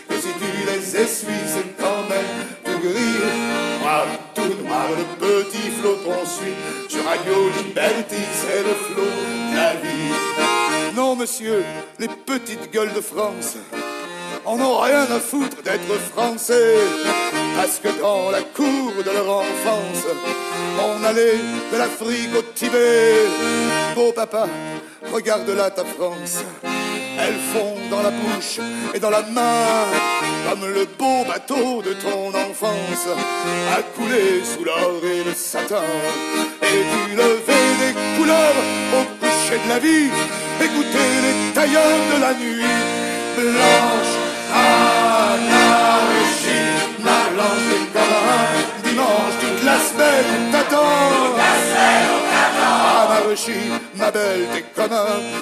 que 0.08 0.14
si 0.16 0.28
tu 0.28 0.66
les 0.66 0.96
essuies, 0.96 1.46
c'est 1.46 1.76
quand 1.78 2.02
même 2.08 2.46
tout 2.64 2.80
gris. 2.80 3.20
Noir, 3.82 4.06
tout 4.34 4.64
noir, 4.64 4.86
le 4.96 5.04
petit 5.26 5.70
flocon 5.78 6.24
suit. 6.24 6.85
Radio 7.06 7.48
Liberty, 7.56 8.22
c'est 8.32 8.62
le 8.64 8.74
flot 8.74 9.02
de 9.04 9.56
la 9.56 9.74
vie. 9.74 10.94
Non, 10.96 11.14
monsieur, 11.14 11.62
les 12.00 12.08
petites 12.08 12.72
gueules 12.72 12.92
de 12.92 13.00
France 13.00 13.56
en 14.44 14.58
ont 14.60 14.80
rien 14.80 15.02
à 15.02 15.20
foutre 15.20 15.62
d'être 15.62 15.94
français. 16.12 16.74
Parce 17.56 17.78
que 17.78 18.00
dans 18.00 18.30
la 18.32 18.42
cour 18.42 18.92
de 19.04 19.10
leur 19.10 19.30
enfance, 19.30 20.04
on 20.80 21.04
allait 21.04 21.38
de 21.72 21.76
l'Afrique 21.76 22.34
au 22.36 22.42
Tibet. 22.54 23.14
Beau 23.94 24.10
papa, 24.12 24.48
regarde 25.12 25.48
là 25.50 25.70
ta 25.70 25.84
France. 25.84 26.42
Elles 27.18 27.40
font 27.52 27.76
dans 27.90 28.02
la 28.02 28.10
bouche 28.10 28.60
et 28.94 29.00
dans 29.00 29.10
la 29.10 29.22
main, 29.22 29.86
comme 30.48 30.66
le 30.66 30.86
beau 30.98 31.24
bateau 31.26 31.82
de 31.82 31.94
ton 31.94 32.28
enfance, 32.28 33.08
a 33.76 33.82
coulé 33.96 34.42
sous 34.44 34.64
l'or 34.64 35.00
et 35.02 35.24
le 35.24 35.34
satin. 35.34 35.82
Et 36.62 36.84
du 36.92 37.16
lever 37.16 37.66
des 37.82 37.94
couleurs 38.16 38.58
au 38.94 39.04
coucher 39.20 39.58
de 39.64 39.68
la 39.68 39.78
vie, 39.78 40.10
écoutez 40.60 41.10
les 41.24 41.52
tailleurs 41.54 42.02
de 42.14 42.20
la 42.20 42.32
nuit. 42.34 42.74
Blanche, 43.36 44.14
anarchie, 44.52 45.56
ma 47.00 47.20
blanche 47.34 47.68
un 48.28 48.88
dimanche, 48.88 49.36
toute 49.40 49.62
la 49.64 49.78
semaine 49.78 50.46
on 50.72 52.15
on 52.96 53.08
t'attend. 53.08 53.24
Anarchie, 53.26 53.70
ma 53.96 54.10
belle, 54.10 54.46
t'es 54.52 54.64
comme 54.74 54.90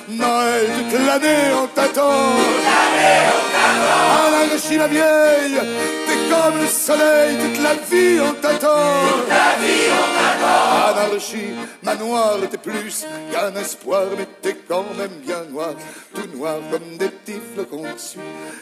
Noël, 0.08 0.66
toute 0.90 1.06
l'année 1.06 1.52
on 1.62 1.66
t'attend. 1.68 2.10
Toute 2.36 2.64
l'année 2.64 3.30
on 3.30 3.42
t'attend. 3.54 4.26
Anarchie, 4.26 4.78
ma 4.78 4.86
vieille, 4.88 5.58
t'es 6.03 6.03
comme 6.34 6.60
le 6.60 6.66
soleil, 6.66 7.36
toute 7.38 7.62
la 7.62 7.74
vie 7.74 8.20
on 8.20 8.34
t'attend. 8.34 9.08
Toute 9.08 9.28
la 9.28 9.56
vie 9.60 9.88
on 9.90 10.06
t'attend. 10.18 11.04
Anarchie, 11.04 11.52
ma 11.82 11.94
noire, 11.94 12.38
t'es 12.50 12.58
plus 12.58 13.04
qu'un 13.30 13.54
espoir, 13.54 14.06
mais 14.16 14.26
t'es 14.42 14.56
quand 14.68 14.86
même 14.96 15.16
bien 15.26 15.44
noir, 15.44 15.74
tout 16.14 16.26
noir 16.36 16.56
comme 16.70 16.96
des 16.96 17.08
petits 17.08 17.40
flocons 17.54 17.82
dessus. 17.92 18.18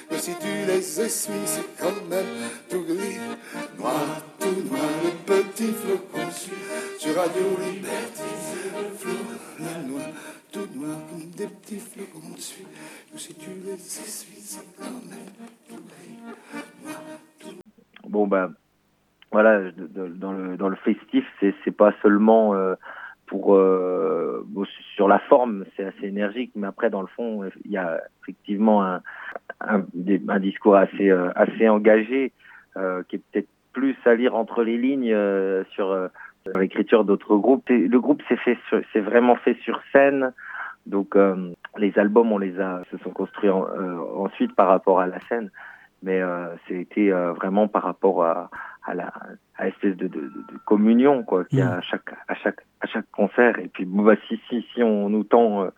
Que 0.09 0.19
si 0.19 0.33
tu 0.41 0.67
les 0.67 1.01
essuies, 1.01 1.47
c'est 1.47 1.83
quand 1.83 1.99
même 2.09 2.51
tout 2.69 2.83
gris, 2.83 3.19
noir, 3.79 4.01
tout 4.39 4.63
noir, 4.69 4.91
le 5.05 5.11
petit 5.31 5.73
flocon 5.73 6.27
dessus. 6.29 6.51
Sur 6.99 7.17
Radio 7.17 7.57
Liberty, 7.65 8.31
c'est 8.47 8.83
le 8.83 8.97
flot, 8.99 9.25
la 9.59 9.79
noix, 9.89 10.09
tout 10.53 10.69
noir 10.75 10.97
comme 11.11 11.31
des 11.31 11.47
petits 11.47 11.81
flocons 11.81 12.35
dessus. 12.37 12.67
Que 13.13 13.19
si 13.19 13.35
tu 13.35 13.51
les 13.67 13.75
essuies, 13.75 14.43
c'est 14.45 14.77
quand 14.79 15.01
même 15.11 15.35
tout 15.69 15.77
gris, 15.77 16.19
noir, 16.83 17.01
Bon, 18.13 18.27
ben, 18.27 18.53
voilà, 19.33 19.71
dans 19.73 20.33
le 20.33 20.59
dans 20.59 20.69
le 20.69 20.77
festif, 20.77 21.25
c'est 21.41 21.77
pas 21.77 21.95
seulement 22.03 22.55
pour 23.27 23.59
sur 24.95 25.09
la 25.09 25.19
forme, 25.21 25.65
c'est 25.75 25.85
assez 25.85 26.07
énergique, 26.07 26.53
mais 26.55 26.67
après 26.67 26.91
dans 26.91 27.01
le 27.01 27.07
fond, 27.07 27.49
il 27.65 27.71
y 27.71 27.79
a 27.79 28.03
effectivement 28.23 28.85
un 28.85 29.01
un, 29.61 30.39
discours 30.41 30.77
assez 30.77 31.11
assez 31.11 31.67
engagé 31.71 32.33
qui 33.09 33.17
est 33.17 33.23
peut-être 33.33 33.49
plus 33.73 33.97
à 34.05 34.15
lire 34.15 34.37
entre 34.37 34.63
les 34.63 34.77
lignes 34.77 35.17
sur 35.71 36.11
l'écriture 36.55 37.07
d'autres 37.07 37.37
groupes. 37.37 37.67
Le 37.71 37.99
groupe 37.99 38.21
s'est 38.29 38.37
fait, 38.37 38.59
c'est 38.93 39.01
vraiment 39.01 39.37
fait 39.37 39.57
sur 39.63 39.81
scène. 39.93 40.35
Donc 40.87 41.17
euh, 41.17 41.53
les 41.79 41.97
albums, 41.99 42.33
on 42.33 42.39
les 42.39 42.59
a, 42.61 42.83
se 42.91 42.99
sont 42.99 43.11
construits 43.11 43.49
euh, 43.49 43.97
ensuite 44.17 44.55
par 44.55 44.69
rapport 44.69 45.01
à 45.01 45.07
la 45.07 45.21
scène, 45.29 45.51
mais 46.03 46.21
euh, 46.21 46.47
c'était 46.69 47.13
euh, 47.13 47.33
vraiment 47.33 47.69
par 47.69 47.83
rapport 47.83 48.25
à, 48.25 48.51
à 48.85 48.95
la 48.95 49.13
à 49.57 49.69
espèce 49.69 49.97
de, 49.97 50.09
de, 50.09 50.21
de 50.21 50.59
communion 50.65 51.23
quoi 51.23 51.45
qu'il 51.45 51.59
y 51.59 51.63
a 51.63 51.67
mm. 51.67 51.79
à 51.79 51.81
chaque 51.81 52.13
à 52.29 52.35
chaque 52.35 52.61
à 52.81 52.87
chaque 52.87 53.11
concert. 53.13 53.59
Et 53.59 53.69
puis 53.69 53.85
bah, 53.85 54.15
si 54.29 54.41
si 54.49 54.65
si 54.75 54.83
on 54.83 55.09
nous 55.09 55.25
tend 55.25 55.69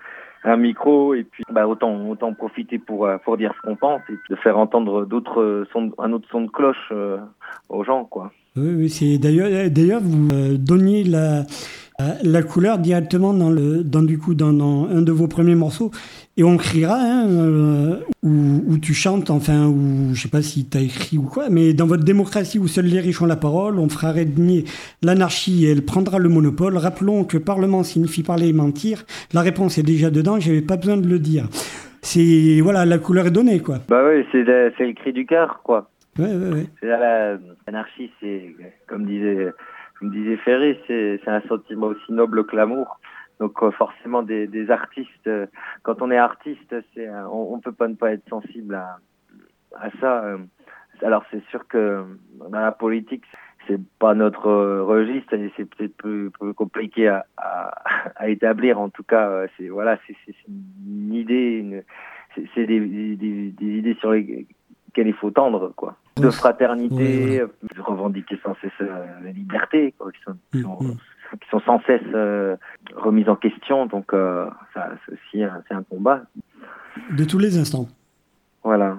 un 0.44 0.56
micro 0.56 1.14
et 1.14 1.24
puis 1.24 1.44
bah 1.50 1.66
autant 1.66 2.08
autant 2.08 2.32
profiter 2.34 2.78
pour 2.78 3.08
pour 3.24 3.36
dire 3.36 3.52
ce 3.56 3.68
qu'on 3.68 3.76
pense 3.76 4.02
et 4.08 4.14
de 4.30 4.36
faire 4.36 4.58
entendre 4.58 5.04
d'autres 5.04 5.66
sons 5.72 5.92
un 5.98 6.12
autre 6.12 6.28
son 6.30 6.42
de 6.42 6.50
cloche 6.50 6.92
aux 7.68 7.84
gens 7.84 8.04
quoi. 8.04 8.32
Oui, 8.56 8.74
oui 8.74 8.88
c'est 8.88 9.18
d'ailleurs 9.18 9.70
d'ailleurs 9.70 10.00
vous 10.02 10.56
donniez 10.58 11.04
la 11.04 11.44
la 12.22 12.42
couleur 12.42 12.78
directement 12.78 13.32
dans 13.32 13.50
le 13.50 13.84
dans 13.84 14.02
du 14.02 14.18
coup 14.18 14.34
dans, 14.34 14.88
un 14.88 15.02
de 15.02 15.12
vos 15.12 15.28
premiers 15.28 15.54
morceaux 15.54 15.90
et 16.36 16.42
on 16.42 16.56
criera 16.56 16.96
hein, 16.96 17.28
euh, 17.28 17.96
où, 18.22 18.78
tu 18.78 18.92
chantes 18.92 19.30
enfin 19.30 19.66
ou 19.66 20.14
je 20.14 20.22
sais 20.22 20.28
pas 20.28 20.42
si 20.42 20.68
tu 20.68 20.76
as 20.76 20.80
écrit 20.80 21.16
ou 21.16 21.22
quoi 21.22 21.48
mais 21.48 21.74
dans 21.74 21.86
votre 21.86 22.04
démocratie 22.04 22.58
où 22.58 22.66
seuls 22.66 22.86
les 22.86 23.00
riches 23.00 23.22
ont 23.22 23.26
la 23.26 23.36
parole 23.36 23.78
on 23.78 23.88
fera 23.88 24.10
régner 24.10 24.64
l'anarchie 25.02 25.66
et 25.66 25.70
elle 25.70 25.84
prendra 25.84 26.18
le 26.18 26.28
monopole. 26.28 26.76
Rappelons 26.76 27.24
que 27.24 27.38
parlement 27.38 27.82
signifie 27.82 28.22
parler 28.22 28.48
et 28.48 28.52
mentir. 28.52 29.04
La 29.32 29.42
réponse 29.42 29.78
est 29.78 29.82
déjà 29.82 30.10
dedans 30.10 30.40
j'avais 30.40 30.62
pas 30.62 30.76
besoin 30.76 30.96
de 30.96 31.08
le 31.08 31.18
dire. 31.18 31.44
C'est 32.02 32.60
voilà 32.62 32.84
la 32.84 32.98
couleur 32.98 33.26
est 33.26 33.30
donnée 33.30 33.60
quoi. 33.60 33.76
Bah 33.88 34.02
oui 34.08 34.26
c'est 34.32 34.42
le, 34.42 34.92
cri 34.94 35.12
du 35.12 35.26
cœur 35.26 35.60
quoi. 35.62 35.88
Ouais, 36.18 36.26
ouais, 36.26 36.52
ouais. 36.52 36.66
c'est 36.80 36.86
l'anarchie 37.66 38.10
c'est 38.20 38.54
comme 38.88 39.06
disait 39.06 39.52
comme 40.00 40.10
disait 40.10 40.36
Ferry, 40.38 40.76
c'est 40.88 41.20
un 41.28 41.42
sentiment 41.48 41.86
aussi 41.86 42.12
noble 42.12 42.44
que 42.46 42.56
l'amour. 42.56 42.98
Donc 43.40 43.62
euh, 43.62 43.70
forcément 43.72 44.22
des, 44.22 44.46
des, 44.46 44.70
artistes, 44.70 45.26
euh, 45.26 45.46
quand 45.82 46.02
on 46.02 46.10
est 46.10 46.16
artiste, 46.16 46.74
c'est 46.94 47.08
on, 47.10 47.54
on, 47.54 47.60
peut 47.60 47.72
pas 47.72 47.88
ne 47.88 47.94
pas 47.94 48.12
être 48.12 48.28
sensible 48.28 48.74
à, 48.74 48.98
à 49.76 49.90
ça. 50.00 50.24
Euh. 50.24 50.38
Alors 51.02 51.24
c'est 51.30 51.44
sûr 51.46 51.66
que 51.66 52.04
dans 52.38 52.60
la 52.60 52.72
politique, 52.72 53.24
c'est 53.66 53.80
pas 53.98 54.14
notre 54.14 54.50
registre 54.82 55.34
et 55.34 55.52
c'est 55.56 55.64
peut-être 55.64 55.96
plus, 55.96 56.30
plus, 56.30 56.54
compliqué 56.54 57.08
à, 57.08 57.26
à, 57.36 57.74
à, 58.16 58.28
établir. 58.28 58.78
En 58.78 58.88
tout 58.88 59.02
cas, 59.02 59.46
c'est 59.56 59.68
voilà, 59.68 59.98
c'est 60.06 60.16
une 60.48 61.14
idée, 61.14 61.84
c'est 62.36 62.66
des, 62.66 62.80
des, 62.80 63.50
des, 63.50 63.78
idées 63.78 63.94
sur 63.94 64.12
lesquelles 64.12 64.46
il 65.08 65.14
faut 65.14 65.32
tendre, 65.32 65.72
quoi 65.74 65.96
de 66.16 66.30
fraternité, 66.30 67.40
euh, 67.40 67.48
revendiquer 67.78 68.38
sans 68.42 68.54
cesse 68.60 68.70
euh, 68.80 69.06
la 69.22 69.32
liberté, 69.32 69.94
quoi, 69.98 70.12
qui, 70.12 70.20
sont, 70.22 70.36
qui, 70.52 70.62
sont, 70.62 70.78
mm, 70.80 70.86
mm. 70.86 70.96
Qui, 71.40 71.48
sont, 71.50 71.60
sans 71.60 71.80
cesse 71.86 72.02
euh, 72.14 72.56
remises 72.94 73.28
en 73.28 73.36
question. 73.36 73.86
Donc, 73.86 74.12
euh, 74.12 74.46
ça, 74.72 74.90
c'est 75.06 75.12
aussi 75.12 75.44
c'est 75.68 75.74
un 75.74 75.82
combat. 75.82 76.22
De 77.10 77.24
tous 77.24 77.38
les 77.38 77.58
instants. 77.58 77.88
Voilà. 78.62 78.98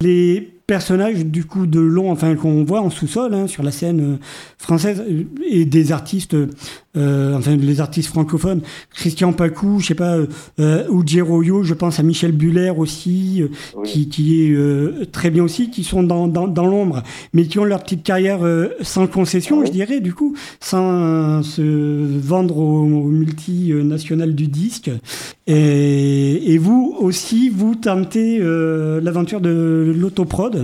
Les 0.00 0.55
personnages 0.66 1.24
du 1.24 1.44
coup 1.44 1.66
de 1.66 1.78
long, 1.78 2.10
enfin 2.10 2.34
qu'on 2.34 2.64
voit 2.64 2.80
en 2.80 2.90
sous-sol 2.90 3.32
hein, 3.34 3.46
sur 3.46 3.62
la 3.62 3.70
scène 3.70 4.00
euh, 4.00 4.16
française 4.58 5.00
euh, 5.08 5.22
et 5.48 5.64
des 5.64 5.92
artistes, 5.92 6.34
euh, 6.96 7.36
enfin 7.36 7.54
les 7.54 7.80
artistes 7.80 8.08
francophones, 8.08 8.62
Christian 8.92 9.32
Pacou, 9.32 9.78
je 9.78 9.86
sais 9.86 9.94
pas, 9.94 10.16
euh, 10.58 11.22
Royo, 11.22 11.62
je 11.62 11.74
pense 11.74 12.00
à 12.00 12.02
Michel 12.02 12.32
Buller 12.32 12.72
aussi, 12.76 13.44
qui, 13.84 14.08
qui 14.08 14.42
est 14.42 15.12
très 15.12 15.30
bien 15.30 15.44
aussi, 15.44 15.70
qui 15.70 15.84
sont 15.84 16.02
dans, 16.02 16.26
dans, 16.26 16.48
dans 16.48 16.66
l'ombre, 16.66 17.02
mais 17.32 17.44
qui 17.44 17.58
ont 17.58 17.64
leur 17.64 17.82
petite 17.82 18.02
carrière 18.02 18.40
sans 18.80 19.06
concession, 19.06 19.64
je 19.64 19.70
dirais, 19.70 20.00
du 20.00 20.14
coup, 20.14 20.34
sans 20.60 21.42
se 21.42 22.18
vendre 22.18 22.58
au, 22.58 22.82
au 22.82 23.08
multinational 23.08 24.34
du 24.34 24.48
disque. 24.48 24.90
Et, 25.46 26.54
et, 26.54 26.58
vous 26.58 26.96
aussi, 26.98 27.48
vous 27.50 27.74
tentez 27.74 28.38
l'aventure 28.38 29.40
de 29.40 29.94
l'autoprod 29.96 30.55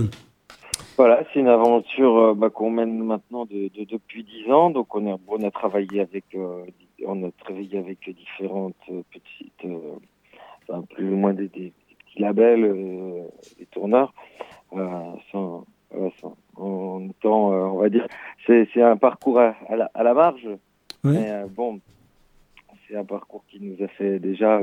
voilà, 0.95 1.23
c'est 1.33 1.39
une 1.39 1.47
aventure 1.47 2.17
euh, 2.17 2.33
bah, 2.35 2.51
qu'on 2.51 2.69
mène 2.69 3.03
maintenant 3.03 3.45
de, 3.45 3.69
de, 3.75 3.83
depuis 3.83 4.23
dix 4.23 4.51
ans. 4.51 4.69
Donc 4.69 4.93
on 4.95 5.11
a, 5.11 5.17
on 5.27 5.43
a 5.43 5.49
travaillé 5.49 6.01
avec, 6.01 6.25
euh, 6.35 6.65
on 7.05 7.23
a 7.23 7.31
travaillé 7.43 7.79
avec 7.79 7.97
différentes 8.15 8.75
euh, 8.91 9.01
petites, 9.11 9.65
enfin, 10.69 10.83
plus 10.93 11.11
ou 11.11 11.15
moins 11.15 11.33
des, 11.33 11.47
des, 11.47 11.73
petits 12.05 12.21
labels, 12.21 12.71
des 13.57 13.65
tourneurs, 13.67 14.13
sans, 15.31 15.65
sans, 16.21 16.35
en 16.57 17.07
temps, 17.21 17.49
on 17.49 17.79
va 17.79 17.89
dire, 17.89 18.07
c'est, 18.45 18.67
un 18.81 18.97
parcours 18.97 19.39
à, 19.39 19.55
à, 19.67 19.75
la, 19.75 19.91
à 19.95 20.03
la, 20.03 20.13
marge. 20.13 20.47
Mais 21.03 21.43
bon, 21.49 21.79
c'est 22.87 22.95
un 22.95 23.03
parcours 23.03 23.43
qui 23.49 23.59
nous 23.59 23.83
a 23.83 23.87
fait 23.87 24.19
déjà 24.19 24.61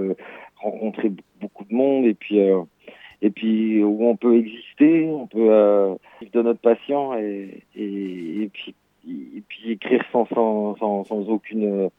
rencontrer 0.57 1.13
beaucoup 1.41 1.65
de 1.65 1.75
monde 1.75 2.05
et 2.07 2.15
puis 2.15 2.39
et 3.23 3.31
puis 3.31 3.83
où 3.83 4.07
on 4.07 4.17
peut 4.17 4.37
exister, 4.37 5.09
on 5.09 5.27
peut 5.27 5.51
euh, 5.51 5.95
vivre 6.21 6.33
de 6.33 6.43
notre 6.43 6.61
passion 6.61 7.15
et, 7.15 7.65
et, 7.77 8.51
puis 8.53 8.75
et 9.09 9.43
puis 9.49 9.73
écrire 9.73 10.05
sans 10.13 10.27
sans, 10.27 11.05
sans, 11.05 11.29
aucune 11.29 11.91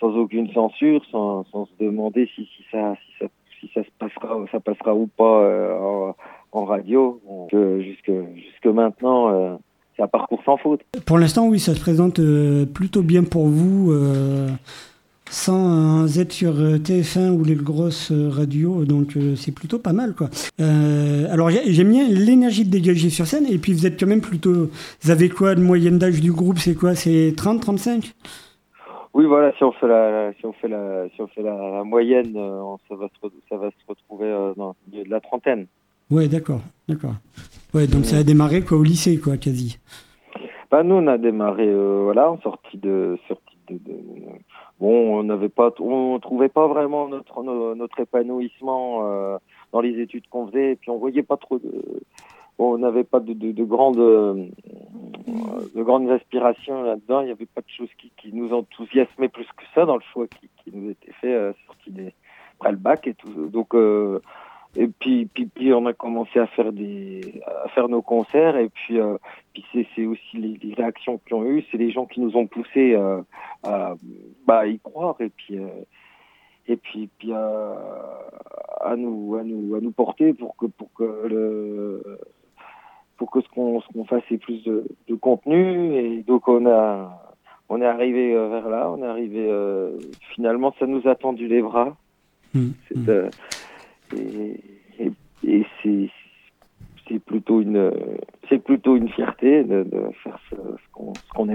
sans 0.00 0.16
aucune 0.16 0.52
censure, 0.52 1.04
sans, 1.10 1.44
sans 1.44 1.66
se 1.66 1.72
demander 1.84 2.28
si, 2.34 2.48
si 2.56 2.64
ça 2.70 2.94
si 2.94 3.12
ça 3.20 3.26
si 3.60 3.70
ça 3.74 3.82
se 3.82 3.90
passera 3.98 4.38
ça 4.50 4.60
passera 4.60 4.94
ou 4.94 5.06
pas 5.06 5.42
euh, 5.42 6.12
en, 6.52 6.64
radio. 6.64 7.20
Donc, 7.28 7.50
jusque 7.80 8.12
jusque 8.34 8.66
maintenant. 8.66 9.30
Euh, 9.30 9.56
c'est 9.94 10.02
un 10.02 10.08
parcours 10.08 10.40
sans 10.46 10.56
faute. 10.56 10.80
Pour 11.04 11.18
l'instant, 11.18 11.46
oui, 11.48 11.58
ça 11.60 11.74
se 11.74 11.80
présente 11.80 12.18
euh, 12.18 12.64
plutôt 12.64 13.02
bien 13.02 13.24
pour 13.24 13.46
vous. 13.46 13.92
Sans 15.34 16.18
être 16.18 16.30
sur 16.30 16.60
euh, 16.60 16.76
TF1 16.76 17.30
ou 17.30 17.42
les 17.42 17.54
grosses 17.54 18.12
euh, 18.12 18.28
radios, 18.28 18.84
donc 18.84 19.16
euh, 19.16 19.34
c'est 19.34 19.50
plutôt 19.50 19.78
pas 19.78 19.94
mal 19.94 20.14
quoi. 20.14 20.28
Euh, 20.60 21.24
alors 21.30 21.48
j'aime 21.48 21.90
bien 21.90 22.06
l'énergie 22.06 22.66
de 22.66 22.70
dégager 22.70 23.08
sur 23.08 23.26
scène, 23.26 23.46
et 23.48 23.56
puis 23.56 23.72
vous 23.72 23.86
êtes 23.86 23.98
quand 23.98 24.06
même 24.06 24.20
plutôt... 24.20 24.68
Vous 25.00 25.10
avez 25.10 25.30
quoi 25.30 25.54
de 25.54 25.62
moyenne 25.62 25.96
d'âge 25.96 26.20
du 26.20 26.32
groupe? 26.32 26.58
C'est 26.58 26.74
quoi? 26.74 26.94
C'est 26.94 27.32
30, 27.34 27.62
35 27.62 28.12
oui, 29.14 29.26
voilà, 29.26 29.52
si 29.58 29.64
on 29.64 29.72
fait 29.72 29.88
la, 29.88 30.32
si 30.38 30.46
on 30.46 30.54
fait 30.54 30.68
la, 30.68 31.06
si 31.14 31.20
on 31.20 31.26
fait 31.26 31.42
la, 31.42 31.54
la 31.54 31.84
moyenne, 31.84 32.32
ça 32.88 32.94
va 32.94 33.08
se, 33.08 33.28
ça 33.50 33.58
va 33.58 33.68
se 33.68 33.86
retrouver 33.86 34.30
dans 34.56 34.74
de 34.86 35.04
la 35.06 35.20
trentaine. 35.20 35.66
Ouais, 36.10 36.28
d'accord, 36.28 36.62
d'accord. 36.88 37.16
Ouais, 37.74 37.86
donc 37.86 38.06
ça 38.06 38.16
a 38.16 38.22
démarré 38.22 38.62
quoi 38.62 38.78
au 38.78 38.82
lycée, 38.82 39.18
quoi, 39.18 39.36
quasi. 39.36 39.78
Bah 40.72 40.82
nous, 40.82 40.94
on 40.94 41.06
a 41.06 41.18
démarré, 41.18 41.68
euh, 41.68 42.00
voilà, 42.04 42.30
en 42.30 42.40
sortie 42.40 42.78
de, 42.78 43.18
sortie 43.28 43.58
de, 43.68 43.74
de, 43.74 43.98
bon, 44.82 45.18
on 45.18 45.22
n'avait 45.22 45.48
pas, 45.48 45.72
on 45.78 46.18
trouvait 46.18 46.48
pas 46.48 46.66
vraiment 46.66 47.08
notre 47.08 47.42
notre 47.42 48.00
épanouissement 48.00 48.86
euh, 49.04 49.38
dans 49.72 49.80
les 49.80 50.00
études 50.00 50.28
qu'on 50.28 50.46
faisait, 50.48 50.72
et 50.72 50.76
puis 50.76 50.90
on 50.90 50.98
voyait 50.98 51.22
pas 51.22 51.36
trop 51.36 51.58
de, 51.58 52.02
on 52.58 52.78
n'avait 52.78 53.04
pas 53.04 53.20
de 53.20 53.64
grandes 53.64 53.98
euh, 53.98 54.48
de 55.74 55.82
grandes 55.82 56.10
aspirations 56.10 56.82
là-dedans. 56.82 57.20
Il 57.20 57.26
n'y 57.26 57.32
avait 57.32 57.46
pas 57.46 57.60
de 57.60 57.70
choses 57.76 57.92
qui, 57.98 58.12
qui 58.16 58.32
nous 58.32 58.52
enthousiasmaient 58.52 59.28
plus 59.28 59.46
que 59.56 59.64
ça 59.74 59.84
dans 59.84 59.96
le 59.96 60.02
choix 60.12 60.26
qui, 60.26 60.48
qui 60.62 60.76
nous 60.76 60.90
était 60.90 61.12
fait 61.20 61.34
euh, 61.34 61.52
sorti 61.66 61.90
des 61.90 62.12
après 62.58 62.72
le 62.72 62.78
bac 62.78 63.06
et 63.06 63.14
tout. 63.14 63.48
Donc 63.48 63.74
euh, 63.74 64.20
et 64.74 64.88
puis, 64.88 65.26
puis, 65.26 65.46
puis, 65.46 65.72
on 65.74 65.84
a 65.84 65.92
commencé 65.92 66.38
à 66.38 66.46
faire 66.46 66.72
des, 66.72 67.42
à 67.64 67.68
faire 67.68 67.88
nos 67.88 68.00
concerts. 68.00 68.56
Et 68.56 68.70
puis, 68.70 68.98
euh, 68.98 69.18
puis 69.52 69.64
c'est, 69.72 70.06
aussi 70.06 70.36
les, 70.36 70.58
les 70.62 70.74
réactions 70.74 71.18
qu'ils 71.18 71.36
ont 71.36 71.44
eues. 71.44 71.62
C'est 71.70 71.76
les 71.76 71.90
gens 71.90 72.06
qui 72.06 72.20
nous 72.20 72.36
ont 72.36 72.46
poussé 72.46 72.94
euh, 72.94 73.20
à, 73.64 73.94
bah, 74.46 74.66
y 74.66 74.78
croire. 74.78 75.16
Et 75.20 75.28
puis, 75.28 75.58
euh, 75.58 75.68
et 76.68 76.76
puis, 76.76 77.10
puis 77.18 77.32
à, 77.34 78.94
nous, 78.96 79.36
à 79.36 79.42
nous, 79.42 79.74
à 79.74 79.80
nous 79.80 79.90
porter 79.90 80.32
pour 80.32 80.56
que, 80.56 80.66
pour 80.66 80.90
que 80.94 81.26
le, 81.28 82.18
pour 83.18 83.30
que 83.30 83.42
ce 83.42 83.48
qu'on, 83.48 83.82
ce 83.82 83.88
qu'on 83.88 84.06
fasse 84.06 84.22
ait 84.30 84.38
plus 84.38 84.64
de, 84.64 84.86
de 85.06 85.14
contenu. 85.16 85.96
Et 85.96 86.22
donc, 86.22 86.48
on 86.48 86.64
a, 86.64 87.36
on 87.68 87.82
est 87.82 87.86
arrivé 87.86 88.32
vers 88.32 88.70
là. 88.70 88.90
On 88.90 89.02
est 89.02 89.06
arrivé. 89.06 89.50
Finalement, 90.34 90.74
ça 90.78 90.86
nous 90.86 91.06
a 91.06 91.14
tendu 91.14 91.46
les 91.46 91.60
bras. 91.60 91.94
Mmh. 92.54 92.70
Mmh. 92.94 93.28
Et, 94.14 94.60
c'est 97.08 97.18
plutôt 97.18 97.60
une 97.60 97.90
c'est 98.48 98.62
plutôt 98.62 98.96
une 98.96 99.08
fierté 99.08 99.64
de, 99.64 99.84
faire 100.22 100.38
ce, 100.50 100.56
qu'on 100.92 101.12
qu'on 101.34 101.48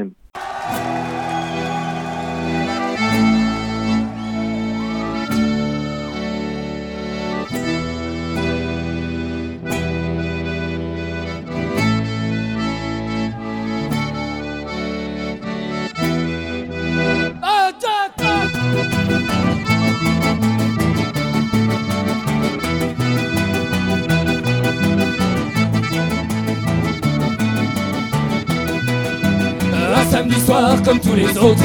aime. 30.20 30.32
soir 30.32 30.82
comme 30.84 31.00
tous 31.00 31.16
les 31.16 31.38
autres, 31.38 31.64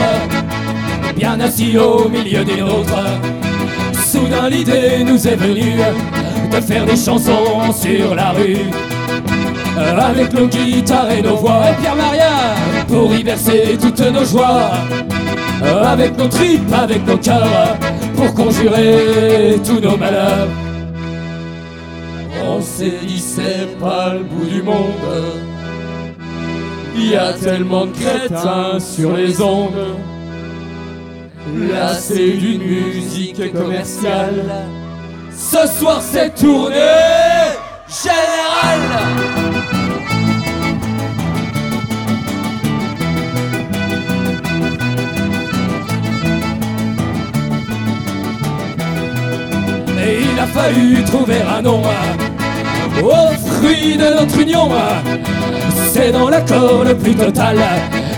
bien 1.17 1.38
assis 1.41 1.77
au 1.79 2.09
milieu 2.09 2.45
des 2.45 2.61
nôtres. 2.61 3.05
Soudain 3.93 4.49
l'idée 4.49 5.05
nous 5.05 5.27
est 5.27 5.37
venue 5.37 5.77
de 6.51 6.61
faire 6.61 6.85
des 6.85 6.97
chansons 6.97 7.73
sur 7.73 8.15
la 8.15 8.31
rue. 8.31 8.71
Avec 9.77 10.33
nos 10.33 10.47
guitares 10.47 11.11
et 11.11 11.23
nos 11.23 11.37
voix, 11.37 11.71
et 11.71 11.81
Pierre 11.81 11.97
Maria, 11.97 12.55
pour 12.88 13.15
y 13.15 13.23
verser 13.23 13.79
toutes 13.81 14.01
nos 14.01 14.25
joies. 14.25 14.73
Avec 15.85 16.19
nos 16.19 16.29
tripes, 16.29 16.73
avec 16.73 17.07
nos 17.07 17.17
cœurs, 17.17 17.77
pour 18.17 18.35
conjurer 18.35 19.59
tous 19.65 19.81
nos 19.81 19.97
malheurs. 19.97 20.49
On 22.45 22.61
s'est 22.61 22.99
dit 23.07 23.19
c'est 23.19 23.79
pas 23.79 24.15
le 24.15 24.25
bout 24.25 24.47
du 24.47 24.62
monde. 24.62 25.52
Il 26.94 27.11
y 27.11 27.16
a 27.16 27.33
tellement 27.33 27.87
de 27.87 27.92
crétins 27.92 28.78
sur 28.78 29.16
les 29.16 29.40
ondes. 29.40 29.96
Là 31.70 31.94
c'est 31.94 32.33
d'une 32.33 32.62
musique 32.62 33.52
commerciale. 33.52 34.66
Ce 35.35 35.66
soir 35.78 36.00
c'est 36.02 36.35
tournée 36.35 36.76
générale. 37.88 38.81
Et 50.05 50.20
il 50.20 50.38
a 50.38 50.46
fallu 50.46 51.02
trouver 51.05 51.40
un 51.42 51.62
nom 51.62 51.83
au 53.02 53.33
fruit 53.48 53.96
de 53.96 54.20
notre 54.20 54.38
union. 54.38 54.68
C'est 55.94 56.11
dans 56.11 56.31
l'accord 56.31 56.85
le 56.85 56.96
plus 56.96 57.14
total 57.14 57.59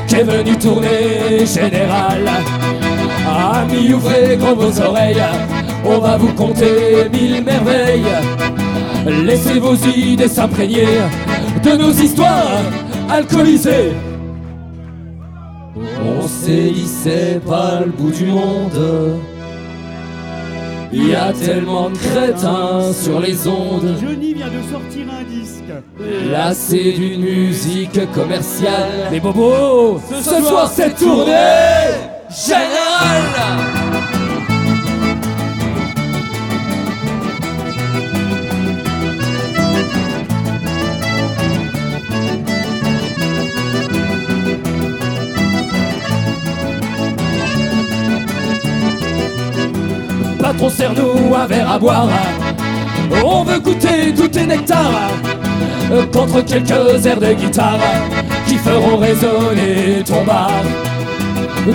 qu'est 0.07 0.23
venu 0.23 0.57
tourner 0.57 1.45
général. 1.45 2.23
Amis, 3.27 3.93
ouvrez 3.93 4.37
grand 4.37 4.55
vos 4.55 4.81
oreilles, 4.81 5.21
on 5.85 5.99
va 5.99 6.17
vous 6.17 6.33
conter 6.35 7.09
mille 7.13 7.43
merveilles. 7.43 8.15
Laissez 9.25 9.59
vos 9.59 9.75
idées 9.75 10.29
s'imprégner 10.29 10.87
de 11.65 11.71
nos 11.71 11.91
histoires 11.91 12.63
alcoolisées. 13.11 13.93
On 15.77 16.29
s'est 16.29 17.41
pas 17.45 17.81
le 17.85 17.91
bout 17.91 18.13
du 18.13 18.27
monde. 18.27 19.19
Il 20.97 21.09
y 21.09 21.15
a 21.17 21.33
tellement 21.33 21.91
de 21.91 21.97
crétins 21.97 22.93
sur 22.93 23.19
les 23.19 23.49
ondes. 23.49 23.97
Johnny 24.01 24.35
vient 24.35 24.47
de 24.47 24.63
sortir 24.71 25.07
un 25.11 25.25
disque. 25.25 25.65
Là 26.31 26.55
c'est 26.55 26.93
d'une 26.93 27.21
musique 27.21 28.13
commerciale. 28.13 29.09
Mais 29.11 29.19
Bobo, 29.19 30.01
ce, 30.23 30.41
soir 30.41 30.71
c'est 30.73 30.95
tournée 30.95 31.33
générale. 32.31 33.84
Patron, 50.55 50.71
serre-nous 50.71 51.35
un 51.35 51.47
verre 51.47 51.71
à 51.71 51.79
boire. 51.79 52.09
On 53.25 53.43
veut 53.43 53.59
goûter 53.59 54.15
tous 54.17 54.29
tes 54.29 54.47
nectars. 54.47 55.11
Contre 56.13 56.45
quelques 56.45 57.07
airs 57.07 57.21
de 57.21 57.33
guitare 57.33 57.79
qui 58.47 58.57
feront 58.57 58.97
résonner 58.97 60.03
ton 60.05 60.25
bar. 60.25 60.53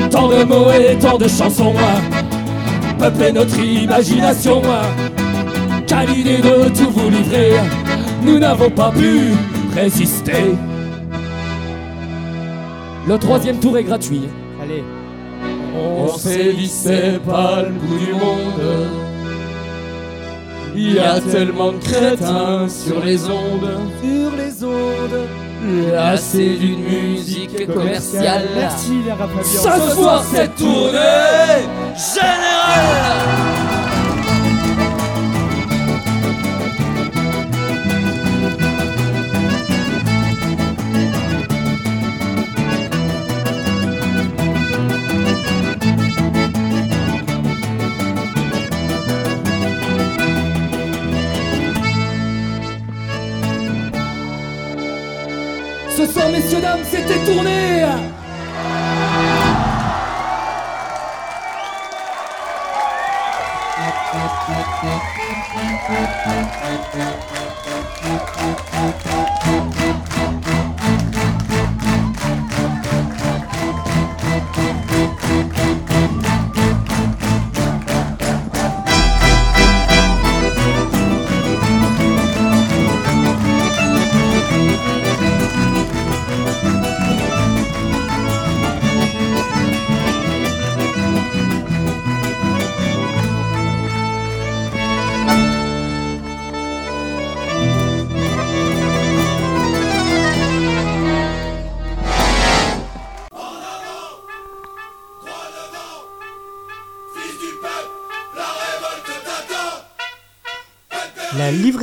Tant 0.09 0.29
de 0.29 0.43
mots 0.43 0.71
et 0.71 0.97
tant 0.97 1.17
de 1.17 1.27
chansons 1.27 1.73
peupler 2.97 3.31
notre 3.31 3.59
imagination. 3.59 4.61
Qu'à 5.87 6.05
l'idée 6.05 6.37
de 6.37 6.69
tout 6.69 6.91
vous 6.91 7.09
livrer, 7.09 7.53
nous 8.23 8.39
n'avons 8.39 8.69
pas 8.69 8.91
pu 8.91 9.33
résister. 9.75 10.55
Le 13.07 13.17
troisième 13.17 13.59
tour 13.59 13.77
est 13.77 13.83
gratuit. 13.83 14.23
Allez. 14.61 14.83
On 15.79 16.17
c'est 16.67 17.19
pas 17.25 17.63
le 17.63 17.71
bout 17.71 17.97
du 17.97 18.13
monde. 18.13 18.87
Il 20.75 20.93
y 20.93 20.99
a 20.99 21.19
tellement 21.19 21.71
de 21.71 21.77
crétins 21.77 22.67
sur 22.67 23.03
les 23.03 23.25
ondes. 23.25 23.69
Sur 24.01 24.31
les 24.37 24.63
ondes. 24.63 25.27
Là 25.93 26.15
c'est 26.17 26.55
d'une 26.55 26.83
musique 26.83 27.67
commerciale. 27.67 28.47
Merci 28.55 29.01
les. 29.07 29.43
Ce 29.43 29.95
soir 29.95 30.23
c'est 30.31 30.55
tournée 30.55 31.67
générale. 31.95 33.58
Messieurs, 56.31 56.61
dames, 56.61 56.83
c'était 56.83 57.19
tourné 57.25 57.58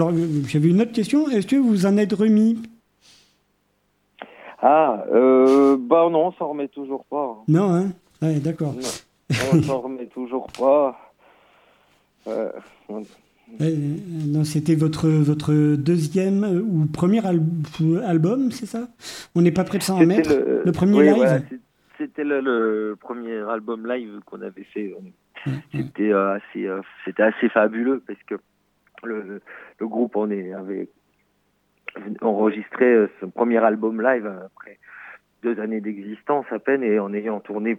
Alors 0.00 0.12
j'avais 0.46 0.68
une 0.68 0.80
autre 0.80 0.92
question, 0.92 1.28
est-ce 1.28 1.46
que 1.46 1.56
vous 1.56 1.84
en 1.86 1.96
êtes 1.98 2.12
remis? 2.12 2.60
Ah, 4.62 5.04
euh, 5.12 5.76
bah 5.78 6.08
non, 6.10 6.26
on 6.28 6.32
s'en 6.32 6.48
remet 6.50 6.68
toujours 6.68 7.04
pas. 7.04 7.36
hein. 7.38 7.44
Non, 7.48 7.70
hein? 7.74 7.92
Ouais, 8.22 8.40
d'accord. 8.40 8.74
Non, 8.74 8.88
on 9.54 9.62
s'en 9.62 9.80
remet 9.80 10.06
toujours 10.06 10.46
pas. 10.58 10.98
Euh, 12.28 12.50
on- 12.88 13.02
Euh, 13.60 13.96
non, 14.28 14.44
C'était 14.44 14.76
votre, 14.76 15.08
votre 15.08 15.52
deuxième 15.74 16.44
euh, 16.44 16.60
ou 16.62 16.86
premier 16.86 17.24
al- 17.26 17.42
album, 18.06 18.52
c'est 18.52 18.66
ça? 18.66 18.86
On 19.34 19.42
n'est 19.42 19.50
pas 19.50 19.64
prêt 19.64 19.78
de 19.78 19.82
s'en 19.82 19.98
remettre 19.98 20.30
le, 20.30 20.62
le 20.64 20.72
premier 20.72 20.98
oui, 20.98 21.04
live 21.06 21.14
voilà, 21.16 21.38
c'est- 21.48 21.58
C'était 21.98 22.22
le, 22.24 22.40
le 22.40 22.96
premier 23.00 23.38
album 23.50 23.86
live 23.92 24.20
qu'on 24.24 24.40
avait 24.42 24.62
fait. 24.72 24.94
C'était 25.74 26.12
euh, 26.12 26.34
assez, 26.36 26.66
euh, 26.66 26.80
c'était 27.04 27.24
assez 27.24 27.48
fabuleux 27.48 28.02
parce 28.06 28.20
que 28.28 28.36
le, 29.04 29.40
groupe 29.80 30.16
on 30.16 30.30
est, 30.30 30.52
avait 30.52 30.88
enregistré 32.20 32.84
euh, 32.86 33.10
son 33.20 33.30
premier 33.30 33.58
album 33.58 34.00
live 34.00 34.26
euh, 34.26 34.46
après 34.46 34.78
deux 35.42 35.58
années 35.60 35.80
d'existence 35.80 36.46
à 36.50 36.58
peine 36.58 36.82
et 36.82 36.98
en 36.98 37.12
ayant 37.14 37.40
tourné 37.40 37.78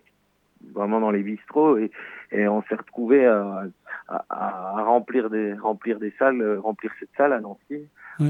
vraiment 0.74 1.00
dans 1.00 1.12
les 1.12 1.24
bistrots 1.24 1.78
et, 1.78 1.92
et 2.32 2.48
on 2.48 2.62
s'est 2.64 2.76
retrouvé 2.76 3.26
à, 3.26 3.64
à- 4.08 4.26
à 4.30 4.84
remplir 4.84 5.30
des 5.30 5.54
remplir 5.54 6.00
des 6.00 6.12
salles, 6.20 6.42
euh, 6.42 6.60
remplir 6.60 6.92
cette 7.00 7.10
salle 7.18 7.34
à 7.34 7.40
Nancy, 7.40 7.88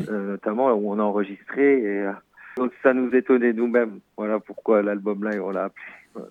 euh, 0.10 0.32
notamment 0.34 0.72
où 0.74 0.92
on 0.92 1.00
a 1.00 1.04
enregistré 1.04 1.82
et 1.82 2.00
euh, 2.04 2.12
donc 2.58 2.72
ça 2.84 2.94
nous 2.94 3.10
étonnait 3.16 3.54
nous-mêmes. 3.54 4.00
Voilà 4.18 4.40
pourquoi 4.40 4.82
l'album 4.82 5.24
live 5.30 5.42
on 5.44 5.52
l'a 5.52 5.66
appelé. 5.66 5.84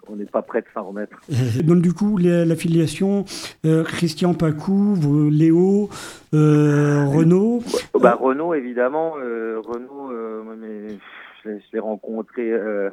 On 0.08 0.16
n'est 0.16 0.26
pas 0.26 0.42
prêt 0.42 0.60
de 0.60 0.66
s'en 0.74 0.84
remettre. 0.84 1.18
Donc 1.64 1.80
du 1.80 1.94
coup, 1.94 2.18
l'affiliation, 2.18 3.24
euh, 3.64 3.82
Christian 3.82 4.34
Pacou, 4.34 4.94
Léo, 5.32 5.88
euh, 6.34 7.06
Renaud. 7.06 7.60
Bah, 7.98 8.14
Renaud, 8.20 8.52
évidemment. 8.52 9.14
Euh, 9.18 9.58
Renaud, 9.64 10.12
euh, 10.12 10.42
mais, 10.60 10.98
je 11.42 11.48
l'ai- 11.72 11.78
rencontré, 11.78 12.52
euh, 12.52 12.90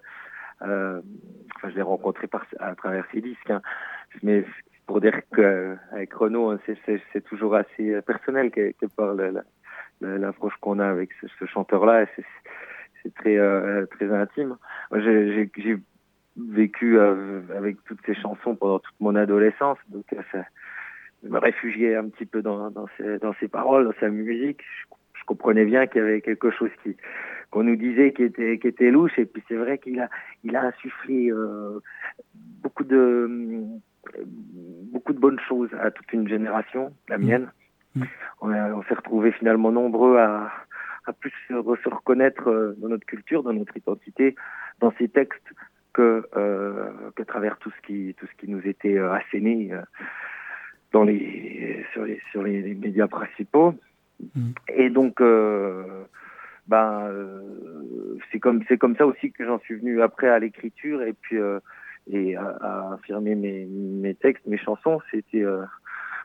enfin, 0.61 1.69
je 1.69 1.75
l'ai 1.75 1.81
rencontré 1.81 2.27
par, 2.27 2.45
à 2.59 2.73
travers 2.75 3.05
ses 3.13 3.19
disques. 3.19 3.49
hein. 3.49 3.61
Mais 4.23 4.45
pour 4.85 5.01
dire 5.01 5.19
qu'avec 5.35 6.13
Renaud, 6.13 6.51
hein, 6.51 6.59
c'est- 6.65 6.79
toujours 7.25 7.55
assez 7.55 8.01
personnel 8.03 8.49
la- 9.13 9.31
la- 9.31 9.43
la- 9.99 10.17
l'approche 10.17 10.53
qu'on 10.61 10.79
a 10.79 10.87
avec 10.87 11.09
ce, 11.19 11.27
ce 11.37 11.45
chanteur-là. 11.47 12.05
C'est 13.07 13.13
très, 13.15 13.37
euh, 13.37 13.85
très 13.85 14.11
intime. 14.11 14.57
J'ai- 14.93 15.79
vécu 16.35 16.99
euh, 16.99 17.41
avec 17.57 17.83
toutes 17.85 17.99
ces 18.05 18.13
chansons 18.13 18.55
pendant 18.55 18.77
toute 18.79 18.93
mon 18.99 19.15
adolescence, 19.15 19.79
donc 19.89 20.05
euh, 20.13 20.21
ça, 20.31 20.43
je 21.23 21.29
me 21.29 21.39
réfugiais 21.39 21.95
un 21.95 22.09
petit 22.09 22.27
peu 22.27 22.43
dans, 22.43 22.69
dans, 22.69 22.85
ses, 22.95 23.17
dans 23.19 23.33
ses 23.39 23.47
paroles, 23.47 23.85
dans 23.85 23.99
sa 23.99 24.09
musique. 24.09 24.61
Je, 24.61 24.95
je 25.19 25.25
comprenais 25.25 25.65
bien 25.65 25.87
qu'il 25.87 26.01
y 26.01 26.03
avait 26.05 26.21
quelque 26.21 26.51
chose 26.51 26.69
qui 26.83 26.95
qu'on 27.49 27.63
nous 27.63 27.75
disait 27.77 28.11
qui 28.13 28.23
était 28.23 28.59
qui 28.59 28.67
était 28.67 28.91
louche. 28.91 29.17
Et 29.17 29.25
puis 29.25 29.41
c'est 29.47 29.55
vrai 29.55 29.79
qu'il 29.79 29.99
a 29.99 30.09
il 30.43 30.55
a 30.55 30.61
insufflé 30.65 31.31
euh, 31.31 31.79
beaucoup 32.61 32.83
de 32.83 33.27
beaucoup 34.91 35.13
de 35.13 35.19
bonnes 35.19 35.39
choses 35.39 35.69
à 35.81 35.89
toute 35.91 36.11
une 36.13 36.27
génération, 36.27 36.93
la 37.09 37.17
mienne. 37.17 37.51
Mmh. 37.95 38.03
On, 38.41 38.51
a- 38.51 38.73
on 38.73 38.83
s'est 38.83 38.93
retrouvés 38.93 39.31
finalement 39.31 39.71
nombreux 39.71 40.17
à 40.19 40.51
à 41.07 41.13
plus 41.13 41.31
se, 41.47 41.53
re- 41.53 41.81
se 41.83 41.89
reconnaître 41.89 42.49
euh, 42.49 42.75
dans 42.77 42.89
notre 42.89 43.05
culture, 43.05 43.43
dans 43.43 43.53
notre 43.53 43.75
identité, 43.77 44.35
dans 44.79 44.93
ces 44.97 45.07
textes 45.07 45.49
que 45.93 46.27
euh, 46.35 46.89
qu'à 47.15 47.25
travers 47.25 47.57
tout 47.57 47.71
ce 47.71 47.81
qui 47.87 48.13
tout 48.19 48.27
ce 48.27 48.35
qui 48.39 48.49
nous 48.51 48.61
était 48.67 48.97
euh, 48.97 49.13
asséné 49.13 49.69
euh, 49.71 49.81
dans 50.91 51.03
les 51.03 51.83
sur 51.93 52.03
les 52.05 52.19
sur 52.31 52.43
les, 52.43 52.61
les 52.61 52.75
médias 52.75 53.07
principaux 53.07 53.73
Mhm. 54.19 54.53
et 54.69 54.89
donc 54.89 55.21
euh, 55.21 55.83
ben 56.67 57.07
euh, 57.07 58.17
c'est 58.31 58.39
comme 58.39 58.63
c'est 58.67 58.79
comme 58.79 58.95
ça 58.95 59.05
aussi 59.05 59.31
que 59.31 59.45
j'en 59.45 59.59
suis 59.59 59.75
venu 59.75 60.01
après 60.01 60.27
à 60.27 60.39
l'écriture 60.39 61.03
et 61.03 61.13
puis 61.13 61.37
euh, 61.37 61.59
et 62.11 62.35
à, 62.35 62.47
à 62.61 62.93
affirmer 62.95 63.35
mes 63.35 63.65
mes 63.67 64.15
textes 64.15 64.47
mes 64.47 64.57
chansons 64.57 64.99
c'était 65.11 65.43
euh, 65.43 65.61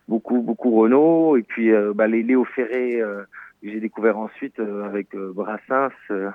beaucoup 0.08 0.40
beaucoup 0.40 0.74
Renaud 0.80 1.36
et 1.36 1.42
puis 1.42 1.70
bah, 1.94 2.06
les 2.06 2.22
Léo 2.22 2.46
Ferré 2.46 3.02
j'ai 3.62 3.80
découvert 3.80 4.18
ensuite 4.18 4.58
euh, 4.58 4.84
avec 4.84 5.14
euh, 5.14 5.32
Brassens 5.34 5.90
euh, 6.10 6.30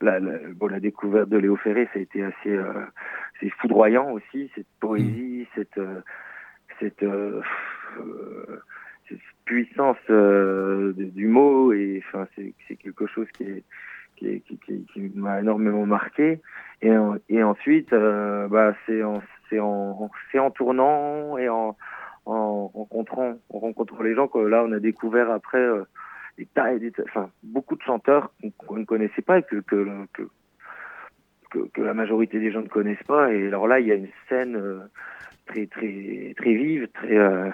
la, 0.00 0.18
la, 0.18 0.38
bon, 0.54 0.66
la 0.66 0.80
découverte 0.80 1.28
de 1.28 1.38
Léo 1.38 1.56
Ferré, 1.56 1.88
ça 1.92 1.98
a 1.98 2.02
été 2.02 2.24
assez 2.24 2.58
c'est 3.40 3.50
foudroyant 3.60 4.10
aussi, 4.10 4.50
cette 4.56 4.66
poésie, 4.80 5.46
cette, 5.54 5.78
euh, 5.78 6.00
cette, 6.80 7.04
cette 9.08 9.18
puissance 9.44 9.96
du 10.08 11.28
mot, 11.28 11.72
et 11.72 12.02
enfin, 12.08 12.26
c'est 12.34 12.76
quelque 12.76 13.06
chose 13.06 13.28
qui, 13.36 13.44
est, 13.44 13.62
qui, 14.16 14.28
est- 14.28 14.40
qui, 14.40 14.58
qui- 14.58 14.84
qui 14.92 15.00
m'a 15.14 15.38
énormément 15.40 15.86
marqué. 15.86 16.40
Et, 16.82 16.90
en- 16.96 17.16
et 17.28 17.42
ensuite, 17.44 17.94
bah, 17.94 18.74
c'est 18.86 19.02
en, 19.04 19.22
tournant 20.50 21.38
et 21.38 21.48
en, 21.48 21.76
en 22.26 22.66
rencontrant, 22.66 23.34
en 23.50 23.58
rencontrant 23.60 24.02
les 24.02 24.14
gens 24.16 24.26
que 24.26 24.38
là, 24.38 24.64
on 24.64 24.72
a 24.72 24.80
découvert 24.80 25.30
après. 25.30 25.58
euh, 25.58 25.84
des 26.38 26.46
tas 26.46 26.72
et 26.72 26.78
des 26.78 26.92
tas- 26.92 27.02
enfin, 27.08 27.30
beaucoup 27.42 27.76
de 27.76 27.82
chanteurs 27.82 28.30
qu'on 28.56 28.76
ne 28.76 28.84
connaissait 28.84 29.22
pas 29.22 29.38
et 29.40 29.42
que, 29.42 29.56
que, 29.56 29.84
que, 30.14 30.22
que, 31.50 31.58
que 31.74 31.80
la 31.82 31.94
majorité 31.94 32.38
des 32.38 32.52
gens 32.52 32.62
ne 32.62 32.68
connaissent 32.68 33.02
pas. 33.06 33.32
Et 33.34 33.48
alors 33.48 33.66
là, 33.66 33.80
il 33.80 33.88
y 33.88 33.92
a 33.92 33.96
une 33.96 34.08
scène 34.28 34.56
euh, 34.56 34.78
très, 35.46 35.66
très, 35.66 36.34
très 36.36 36.54
vive, 36.54 36.86
très, 36.94 37.16
euh, 37.18 37.50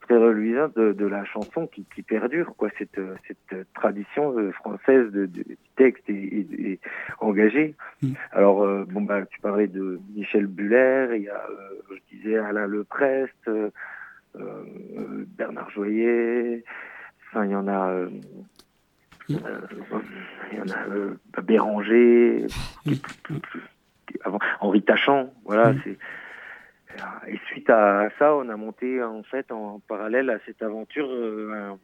très 0.00 0.16
reluisante 0.16 0.74
de, 0.76 0.92
de 0.92 1.06
la 1.06 1.24
chanson 1.26 1.66
qui, 1.66 1.84
qui 1.94 2.02
perdure, 2.02 2.54
quoi, 2.56 2.70
cette, 2.78 2.98
euh, 2.98 3.14
cette 3.28 3.66
tradition 3.74 4.34
française 4.52 5.12
de, 5.12 5.28
texte 5.76 6.08
et, 6.08 6.12
et- 6.14 6.70
et 6.72 6.80
engagé. 7.20 7.74
Mm. 8.02 8.12
Alors, 8.32 8.62
euh, 8.62 8.84
bon, 8.88 9.02
bah, 9.02 9.24
tu 9.26 9.40
parlais 9.40 9.66
de 9.68 10.00
Michel 10.14 10.46
Buller, 10.46 11.08
il 11.16 11.22
y 11.22 11.28
a, 11.28 11.42
je 11.90 12.16
disais, 12.16 12.38
Alain 12.38 12.66
Leprest, 12.66 13.48
Bernard 15.38 15.70
Joyer, 15.70 16.64
enfin, 17.30 17.44
il 17.46 17.50
y 17.52 17.54
en 17.56 17.66
a, 17.68 17.88
euh, 17.90 18.10
Mm. 19.28 19.36
euh, 19.46 19.60
il 20.52 20.58
y 20.58 20.60
en 20.60 20.68
a 20.74 20.88
euh, 20.88 21.14
Béranger, 21.44 22.46
qui- 22.84 23.00
avant, 24.24 24.38
Henri 24.60 24.82
Tachant, 24.82 25.32
voilà, 25.44 25.72
Mm. 25.72 25.80
c'est. 25.84 25.98
Et 27.28 27.38
suite 27.46 27.70
à 27.70 28.08
ça, 28.18 28.34
on 28.34 28.48
a 28.48 28.56
monté 28.56 29.00
en 29.02 29.22
fait 29.22 29.52
en 29.52 29.78
parallèle 29.86 30.28
à 30.28 30.38
cette 30.44 30.60
aventure 30.62 31.08
un, 31.08 31.78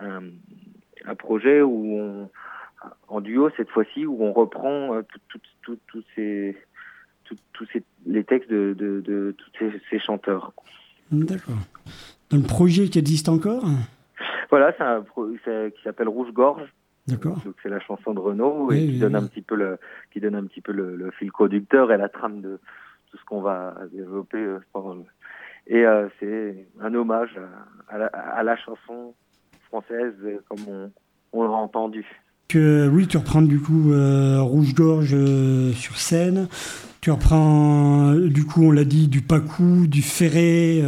un- 0.00 0.22
un 1.04 1.14
projet 1.14 1.60
où 1.60 1.98
on, 1.98 2.30
en 3.08 3.20
duo 3.20 3.50
cette 3.56 3.68
fois-ci, 3.70 4.06
où 4.06 4.22
on 4.24 4.32
reprend 4.32 5.02
tout- 5.02 5.20
tout- 5.28 5.40
tout- 5.62 5.78
tous 5.88 6.04
ces, 6.14 6.56
tous 7.52 7.66
ces, 7.72 7.82
les 8.06 8.24
textes 8.24 8.48
de, 8.50 8.72
de, 8.78 9.00
de 9.02 9.34
tous 9.36 9.50
ces, 9.58 9.70
ces 9.90 9.98
chanteurs. 9.98 10.52
D'accord. 11.12 11.56
Un 12.32 12.40
projet 12.40 12.88
qui 12.88 12.98
existe 12.98 13.28
encore 13.28 13.64
Voilà, 14.50 14.72
c'est 14.76 14.84
un 14.84 15.04
qui 15.70 15.82
s'appelle 15.82 16.08
Rouge 16.08 16.32
Gorge. 16.32 16.72
D'accord. 17.06 17.38
C'est 17.62 17.70
la 17.70 17.80
chanson 17.80 18.12
de 18.12 18.18
Renaud 18.20 18.70
et 18.70 18.86
qui 18.86 18.98
donne 18.98 19.16
un 19.16 19.26
petit 19.26 19.40
peu 19.40 19.54
le 19.54 19.78
qui 20.12 20.20
donne 20.20 20.34
un 20.34 20.44
petit 20.44 20.60
peu 20.60 20.72
le, 20.72 20.94
le 20.94 21.10
fil 21.12 21.32
conducteur 21.32 21.90
et 21.90 21.96
la 21.96 22.10
trame 22.10 22.42
de 22.42 22.60
tout 23.10 23.16
ce 23.16 23.24
qu'on 23.24 23.40
va 23.40 23.74
développer 23.90 24.36
euh, 24.36 24.58
pendant 24.74 24.94
le... 24.94 25.04
et 25.66 25.86
euh, 25.86 26.08
c'est 26.20 26.66
un 26.82 26.94
hommage 26.94 27.30
à, 27.88 27.94
à 27.94 27.98
la, 27.98 28.06
à 28.08 28.42
la 28.42 28.56
chanson 28.58 29.14
française 29.68 30.12
euh, 30.22 30.38
comme 30.50 30.68
on, 30.68 30.90
on 31.32 31.44
l'a 31.44 31.50
entendu. 31.50 32.04
Que, 32.48 32.88
oui, 32.88 33.06
tu 33.06 33.16
reprends 33.18 33.42
du 33.42 33.60
coup 33.60 33.92
euh, 33.92 34.40
Rouge-Gorge 34.40 35.14
euh, 35.14 35.72
sur 35.72 35.96
scène. 35.96 36.48
Tu 37.00 37.10
reprends, 37.10 38.14
du 38.14 38.44
coup, 38.44 38.64
on 38.64 38.70
l'a 38.70 38.84
dit, 38.84 39.08
du 39.08 39.20
Pacou, 39.20 39.86
du 39.86 40.02
Ferré 40.02 40.82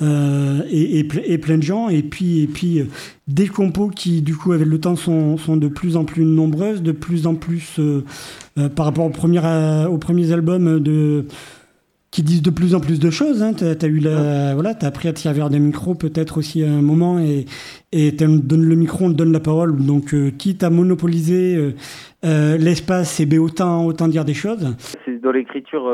et, 0.00 0.98
et, 0.98 1.38
plein 1.38 1.58
de 1.58 1.62
gens. 1.62 1.88
Et 1.88 2.02
puis, 2.02 2.40
et 2.40 2.46
puis 2.46 2.82
des 3.26 3.48
compos 3.48 3.88
qui, 3.88 4.22
du 4.22 4.36
coup, 4.36 4.52
avec 4.52 4.66
le 4.66 4.78
temps, 4.78 4.96
sont, 4.96 5.36
sont 5.38 5.56
de 5.56 5.68
plus 5.68 5.96
en 5.96 6.04
plus 6.04 6.24
nombreuses, 6.24 6.82
de 6.82 6.92
plus 6.92 7.26
en 7.26 7.34
plus 7.34 7.80
par 8.76 8.86
rapport 8.86 9.06
aux 9.06 9.10
premiers, 9.10 9.86
aux 9.90 9.98
premiers 9.98 10.32
albums 10.32 10.80
de 10.80 11.26
qui 12.10 12.22
disent 12.22 12.42
de 12.42 12.50
plus 12.50 12.74
en 12.74 12.80
plus 12.80 12.98
de 12.98 13.10
choses. 13.10 13.42
Hein. 13.42 13.52
Tu 13.54 13.64
as, 13.64 13.88
eu 13.88 14.00
la, 14.00 14.54
voilà, 14.54 14.70
as 14.80 14.86
appris 14.86 15.08
à 15.08 15.12
te 15.12 15.18
servir 15.18 15.48
des 15.48 15.60
micros 15.60 15.94
peut-être 15.94 16.38
aussi 16.38 16.64
à 16.64 16.68
un 16.68 16.82
moment 16.82 17.18
et 17.18 17.44
et 17.92 18.14
tu 18.16 18.24
donnes 18.24 18.68
le 18.68 18.76
micro, 18.76 19.06
on 19.06 19.12
te 19.12 19.16
donne 19.16 19.32
la 19.32 19.40
parole. 19.40 19.76
Donc 19.84 20.14
euh, 20.14 20.30
quitte 20.30 20.62
à 20.62 20.70
monopoliser 20.70 21.56
euh, 21.56 21.72
euh, 22.24 22.56
l'espace, 22.56 23.20
et 23.20 23.26
bien 23.26 23.40
autant 23.40 23.84
autant 23.84 24.08
dire 24.08 24.24
des 24.24 24.34
choses. 24.34 24.76
C'est 25.04 25.20
dans 25.20 25.32
l'écriture, 25.32 25.84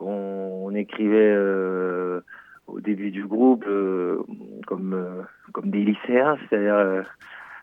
on, 0.00 0.66
on, 0.66 0.74
écrivait 0.74 1.36
au 2.66 2.80
début 2.80 3.10
du 3.10 3.26
groupe 3.26 3.66
comme 4.66 5.24
comme 5.52 5.70
des 5.70 5.84
lycéens, 5.84 6.36
c'est-à-dire 6.48 7.04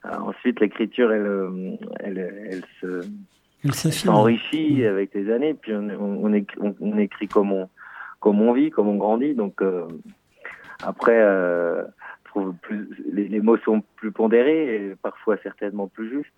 ensuite 0.03 0.59
l'écriture 0.59 1.11
elle, 1.11 1.77
elle, 1.99 2.17
elle 2.49 2.63
se 2.79 3.07
s'enrichit 3.69 4.85
avec 4.85 5.13
les 5.13 5.31
années, 5.31 5.53
puis 5.53 5.73
on, 5.73 5.89
on, 5.99 6.33
écrit, 6.33 6.59
on, 6.79 6.97
écrit 6.97 7.27
comme 7.27 7.51
on, 7.51 7.69
comme 8.19 8.41
on 8.41 8.53
vit, 8.53 8.71
comme 8.71 8.87
on 8.87 8.95
grandit. 8.95 9.35
Donc 9.35 9.61
euh, 9.61 9.87
après, 10.83 11.19
euh, 11.19 11.83
plus, 12.61 12.87
les, 13.11 13.41
mots 13.41 13.57
sont 13.57 13.83
plus 13.97 14.11
pondérés 14.11 14.75
et 14.75 14.95
parfois 15.01 15.37
certainement 15.43 15.87
plus 15.87 16.09
justes. 16.09 16.31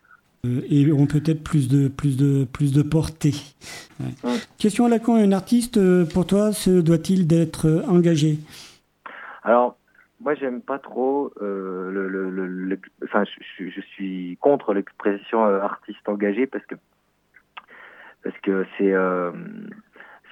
Euh, 0.45 0.61
et 0.69 0.91
ont 0.91 1.05
peut-être 1.05 1.43
plus 1.43 1.69
de, 1.69 1.87
plus, 1.87 2.17
de, 2.17 2.43
plus 2.43 2.73
de 2.73 2.81
portée. 2.81 3.35
Question 4.57 4.85
à 4.85 4.89
la 4.89 4.99
con, 4.99 5.15
un 5.15 5.31
artiste, 5.31 5.79
pour 6.11 6.25
toi, 6.25 6.51
se 6.51 6.81
doit-il 6.81 7.27
d'être 7.27 7.85
engagé? 7.87 8.39
Alors, 9.43 9.77
moi, 10.19 10.35
j'aime 10.35 10.61
pas 10.61 10.79
trop 10.79 11.31
le, 11.39 12.09
le, 12.09 12.29
le, 12.29 12.79
enfin, 13.05 13.23
je, 13.57 13.69
je, 13.69 13.81
suis 13.81 14.37
contre 14.41 14.73
l'expression 14.73 15.43
artiste 15.43 16.07
engagé 16.07 16.47
parce 16.47 16.65
que 16.65 16.75
parce 18.23 18.37
que 18.39 18.65
c'est 18.77 18.93
euh, 18.93 19.31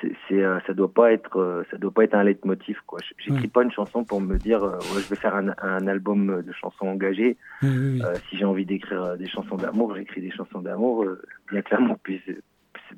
c'est 0.01 0.43
euh, 0.43 0.59
ça 0.65 0.73
doit 0.73 0.91
pas 0.91 1.11
être 1.11 1.39
euh, 1.39 1.63
ça 1.69 1.77
doit 1.77 1.91
pas 1.91 2.03
être 2.03 2.15
un 2.15 2.23
leitmotiv 2.23 2.77
quoi. 2.87 2.99
J'écris 3.17 3.47
pas 3.47 3.63
une 3.63 3.71
chanson 3.71 4.03
pour 4.03 4.21
me 4.21 4.37
dire 4.37 4.63
ouais, 4.63 5.01
je 5.01 5.09
vais 5.09 5.15
faire 5.15 5.35
un, 5.35 5.49
un, 5.61 5.87
album 5.87 6.41
de 6.41 6.51
chansons 6.53 6.87
engagées. 6.87 7.37
Si 7.61 8.37
j'ai 8.37 8.45
envie 8.45 8.65
d'écrire 8.65 9.17
des 9.17 9.27
chansons 9.27 9.57
d'amour 9.57 9.95
j'écris 9.95 10.21
des 10.21 10.31
chansons 10.31 10.61
d'amour 10.61 11.05
bien 11.51 11.61
que 11.61 11.75
l'amour 11.75 11.99
puisse 11.99 12.21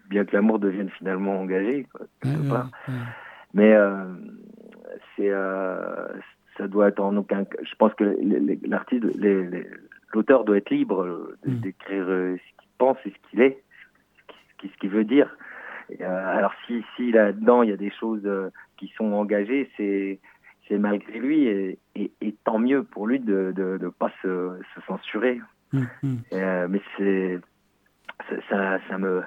bien 0.10 0.26
que 0.26 0.36
l'amour 0.36 0.60
devienne 0.60 0.90
finalement 0.90 1.40
engagé 1.40 1.88
quoi, 1.92 2.70
mais 3.54 3.76
c'est 5.16 5.32
ça 6.58 6.68
doit 6.68 6.90
être 6.90 7.00
en 7.00 7.18
aucun 7.18 7.46
je 7.62 7.76
pense 7.76 7.94
que 7.96 8.16
l'artiste 8.68 9.06
l'auteur 10.14 10.46
doit 10.46 10.58
être 10.58 10.70
libre 10.70 11.34
mm. 11.46 11.56
d'écrire 11.56 12.06
ce 12.06 12.62
qu'il 12.62 12.70
pense 12.78 12.98
et 13.06 13.10
ce 13.10 13.30
qu'il 13.30 13.42
est 13.42 13.64
ce 14.70 14.78
qu'il 14.80 14.90
veut 14.90 15.06
dire. 15.06 15.36
Euh, 16.02 16.38
alors 16.38 16.54
si, 16.66 16.84
si 16.96 17.12
là-dedans 17.12 17.64
il 17.64 17.70
y 17.70 17.74
a 17.74 17.78
des 17.78 17.92
choses 17.92 18.26
euh, 18.26 18.50
qui 18.78 18.92
sont 18.98 19.12
engagées, 19.14 19.70
c'est 19.78 20.20
c'est 20.68 20.78
malgré 20.78 21.20
lui 21.20 21.46
et, 21.46 21.78
et, 21.96 22.36
tant 22.46 22.58
mieux 22.58 22.84
pour 22.84 23.06
lui 23.06 23.20
de 23.20 23.54
ne 23.56 23.78
de, 23.78 23.90
pas 23.90 24.12
se, 24.22 24.58
se 24.74 24.82
censurer. 24.88 25.42
Hum, 25.74 25.88
hum. 26.04 26.18
Euh, 26.32 26.68
mais 26.70 26.82
c'est 26.98 27.40
ça, 28.48 28.80
ça, 28.88 28.98
me 28.98 29.24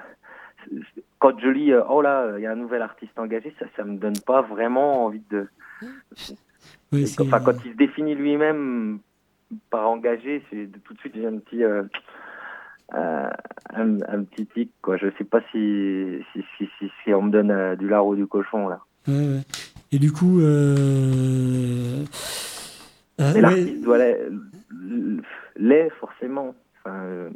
quand 1.18 1.38
je 1.38 1.48
lis 1.48 1.74
oh 1.74 2.00
là 2.00 2.32
il 2.38 2.42
y 2.42 2.46
a 2.46 2.52
un 2.52 2.56
nouvel 2.56 2.82
artiste 2.82 3.18
engagé, 3.18 3.54
ça 3.58 3.66
ça 3.76 3.84
me 3.84 3.98
donne 3.98 4.18
pas 4.26 4.40
vraiment 4.42 5.04
envie 5.04 5.22
de. 5.30 5.46
enfin 7.20 7.40
quand 7.40 7.64
il 7.64 7.72
se 7.72 7.76
définit 7.76 8.14
lui-même 8.14 9.00
par 9.70 9.88
engagé, 9.88 10.42
c'est 10.50 10.68
tout 10.84 10.94
de 10.94 10.98
suite 11.00 11.14
j'ai 11.14 11.26
un 11.26 11.38
petit 11.38 11.62
euh, 12.94 13.28
un, 13.74 14.00
un, 14.02 14.22
petit 14.22 14.46
tic 14.46 14.70
quoi. 14.80 14.96
Je 14.96 15.08
sais 15.18 15.24
pas 15.24 15.40
si 15.50 16.22
si, 16.32 16.44
si, 16.56 16.68
si, 16.78 16.90
si 17.02 17.12
on 17.12 17.22
me 17.22 17.30
donne 17.30 17.50
euh, 17.50 17.74
du 17.74 17.88
lard 17.88 18.06
ou 18.06 18.14
du 18.14 18.26
cochon 18.26 18.68
là. 18.68 18.80
Ouais, 19.08 19.40
et 19.90 19.98
du 19.98 20.12
coup 20.12 20.40
euh... 20.40 22.04
euh 23.20 23.32
mais 23.34 23.40
l'artiste 23.40 23.82
doit 23.82 23.98
l'est 25.56 25.90
forcément. 25.98 26.54
Enfin 26.78 27.02
euh, 27.02 27.30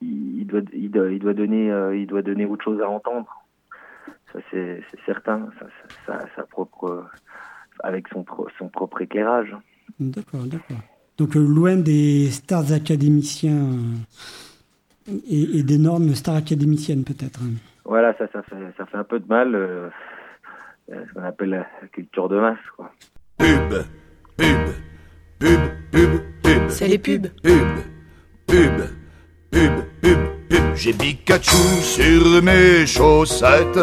il 0.00 0.46
doit, 0.46 0.60
il 0.72 0.90
doit 0.90 1.10
il 1.10 1.18
doit 1.18 1.34
donner 1.34 1.70
il 1.94 2.06
doit 2.06 2.22
donner 2.22 2.46
autre 2.46 2.64
chose 2.64 2.80
à 2.80 2.88
entendre. 2.88 3.44
Ça 4.32 4.38
c'est 4.50 4.82
certain. 5.04 5.50
Ça, 5.58 5.66
ça, 6.06 6.24
sa 6.36 6.42
propre 6.44 7.06
avec 7.80 8.08
son 8.08 8.24
son 8.58 8.68
propre 8.68 9.02
éclairage. 9.02 9.54
D'accord 10.00 10.44
d'accord 10.44 10.78
donc 11.18 11.36
euh, 11.36 11.40
loin 11.40 11.76
des 11.76 12.30
stars 12.30 12.72
académiciens 12.72 13.56
euh, 15.08 15.12
et, 15.28 15.62
d'énormes 15.62 16.14
stars 16.14 16.36
académiciennes 16.36 17.04
peut-être. 17.04 17.40
Hein. 17.42 17.56
Voilà, 17.84 18.16
ça, 18.16 18.26
ça, 18.32 18.42
fait, 18.42 18.56
ça 18.76 18.86
fait 18.86 18.96
un 18.96 19.04
peu 19.04 19.18
de 19.18 19.26
mal, 19.26 19.54
euh, 19.54 19.88
ce 20.88 21.12
qu'on 21.12 21.24
appelle 21.24 21.50
la 21.50 21.66
culture 21.92 22.28
de 22.28 22.38
masse. 22.38 22.58
Quoi. 22.76 22.92
Pub, 23.38 23.84
pub, 24.36 24.46
pub, 25.38 25.58
pub, 25.90 26.10
pub. 26.42 26.68
C'est 26.68 26.88
les 26.88 26.98
pubs. 26.98 27.28
Pub, 27.42 27.52
pub, 28.46 28.72
pub, 29.50 29.70
pub, 30.00 30.18
pub. 30.48 30.58
J'ai 30.76 30.92
Pikachu 30.92 31.82
sur 31.82 32.42
mes 32.42 32.86
chaussettes, 32.86 33.80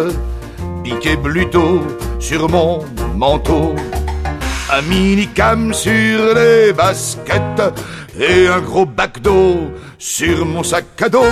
piqué 0.83 1.17
Bluto 1.17 1.81
sur 2.19 2.47
mon 2.47 2.85
manteau 3.17 3.75
un 4.77 4.81
mini-cam 4.81 5.73
sur 5.73 6.33
les 6.35 6.73
baskets 6.73 7.61
et 8.19 8.47
un 8.47 8.59
gros 8.59 8.85
bac 8.85 9.21
d'eau 9.21 9.71
sur 9.97 10.45
mon 10.45 10.63
sac 10.63 11.01
à 11.01 11.07
dos. 11.07 11.23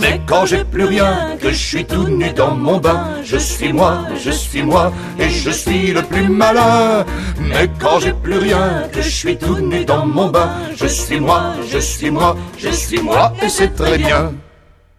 Mais 0.00 0.20
quand 0.26 0.46
j'ai 0.46 0.64
plus 0.64 0.84
rien, 0.84 1.36
que 1.38 1.50
je 1.50 1.62
suis 1.70 1.84
tout 1.84 2.08
nu 2.08 2.32
dans 2.32 2.54
mon 2.54 2.78
bain, 2.78 3.04
je 3.22 3.36
suis 3.36 3.72
moi, 3.72 4.06
je 4.24 4.30
suis 4.30 4.62
moi, 4.62 4.92
et 5.18 5.28
je 5.28 5.50
suis 5.50 5.92
le 5.92 6.02
plus 6.02 6.28
malin. 6.28 7.04
Mais 7.38 7.68
quand 7.78 8.00
j'ai 8.00 8.14
plus 8.14 8.38
rien, 8.38 8.84
que 8.92 9.02
je 9.02 9.10
suis 9.10 9.36
tout 9.36 9.58
nu 9.58 9.84
dans 9.84 10.06
mon 10.06 10.28
bain, 10.28 10.52
je 10.74 10.86
suis 10.86 11.20
moi, 11.20 11.54
je 11.70 11.78
suis 11.78 12.10
moi, 12.10 12.34
je 12.56 12.70
suis 12.70 13.00
moi, 13.00 13.32
et 13.42 13.48
c'est 13.50 13.74
très 13.74 13.98
bien. 13.98 14.32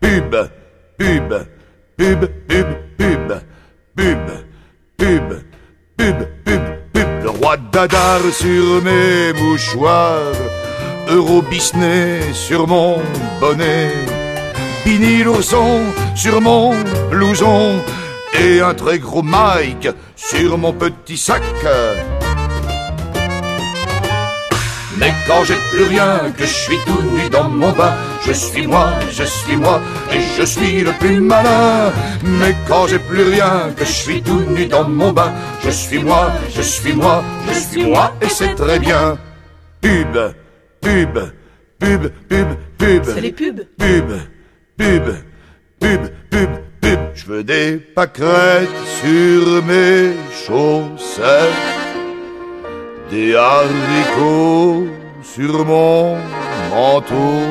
Pub, 0.02 0.36
pub, 1.00 1.34
pub, 1.98 2.30
pub, 2.48 2.70
pub, 2.98 3.34
pub 3.96 4.47
pub, 5.08 5.42
pub, 5.98 6.18
pub. 6.44 6.62
Le 7.24 7.30
roi 7.30 7.56
Dadar 7.72 8.20
sur 8.32 8.82
mes 8.84 9.34
mouchoirs, 9.40 10.36
Euro 11.10 11.42
sur 12.34 12.68
mon 12.68 12.98
bonnet, 13.40 13.94
Bini 14.84 15.24
l'ourson 15.24 15.82
sur 16.16 16.42
mon 16.42 16.74
blouson, 17.10 17.82
et 18.34 18.60
un 18.60 18.74
très 18.74 19.00
gros 19.00 19.24
Mike 19.24 19.90
sur 20.16 20.58
mon 20.58 20.74
petit 20.74 21.18
sac. 21.18 21.44
Mais 25.00 25.14
quand 25.28 25.44
j'ai 25.44 25.58
plus 25.72 25.84
rien, 25.84 26.32
que 26.36 26.44
je 26.44 26.54
suis 26.66 26.78
tout 26.86 27.02
nu 27.16 27.30
dans 27.30 27.50
mon 27.50 27.72
bain, 27.72 27.94
je 28.26 28.32
suis 28.32 28.66
moi, 28.66 28.90
je 29.12 29.24
suis 29.24 29.56
moi, 29.56 29.80
et 30.12 30.20
je 30.38 30.44
suis 30.44 30.82
le 30.82 30.92
plus 30.94 31.20
malin. 31.20 31.92
Mais 32.24 32.56
quand 32.68 32.88
j'ai 32.88 33.00
plus 33.00 33.24
rien, 33.24 33.72
que 33.76 33.86
je 33.86 33.92
suis 33.92 34.22
tout 34.24 34.42
nu 34.50 34.66
dans 34.66 34.88
mon 34.88 35.12
bain, 35.12 35.34
je 35.64 35.70
suis 35.70 36.00
moi, 36.00 36.32
je 36.56 36.62
suis 36.62 36.94
moi, 36.94 37.24
je 37.48 37.54
suis 37.54 37.86
moi, 37.86 38.14
et 38.22 38.30
c'est 38.30 38.56
très 38.56 38.80
bien. 38.80 39.18
Pub, 39.82 40.18
pub, 40.82 41.20
pub, 41.80 42.12
pub, 42.28 42.48
pub. 42.78 43.04
C'est 43.06 43.22
les 43.22 43.32
pubs. 43.32 43.66
Pub, 43.78 44.10
pub, 44.78 45.04
pub, 45.80 46.02
pub, 46.32 46.50
pub. 46.82 47.00
Je 47.14 47.26
veux 47.26 47.44
des 47.44 47.78
pâquerettes 47.78 48.70
sur 49.02 49.64
mes 49.64 50.14
chaussettes 50.46 51.87
des 53.10 53.36
haricots 53.36 54.88
sur 55.24 55.66
mon 55.66 56.18
manteau, 56.70 57.42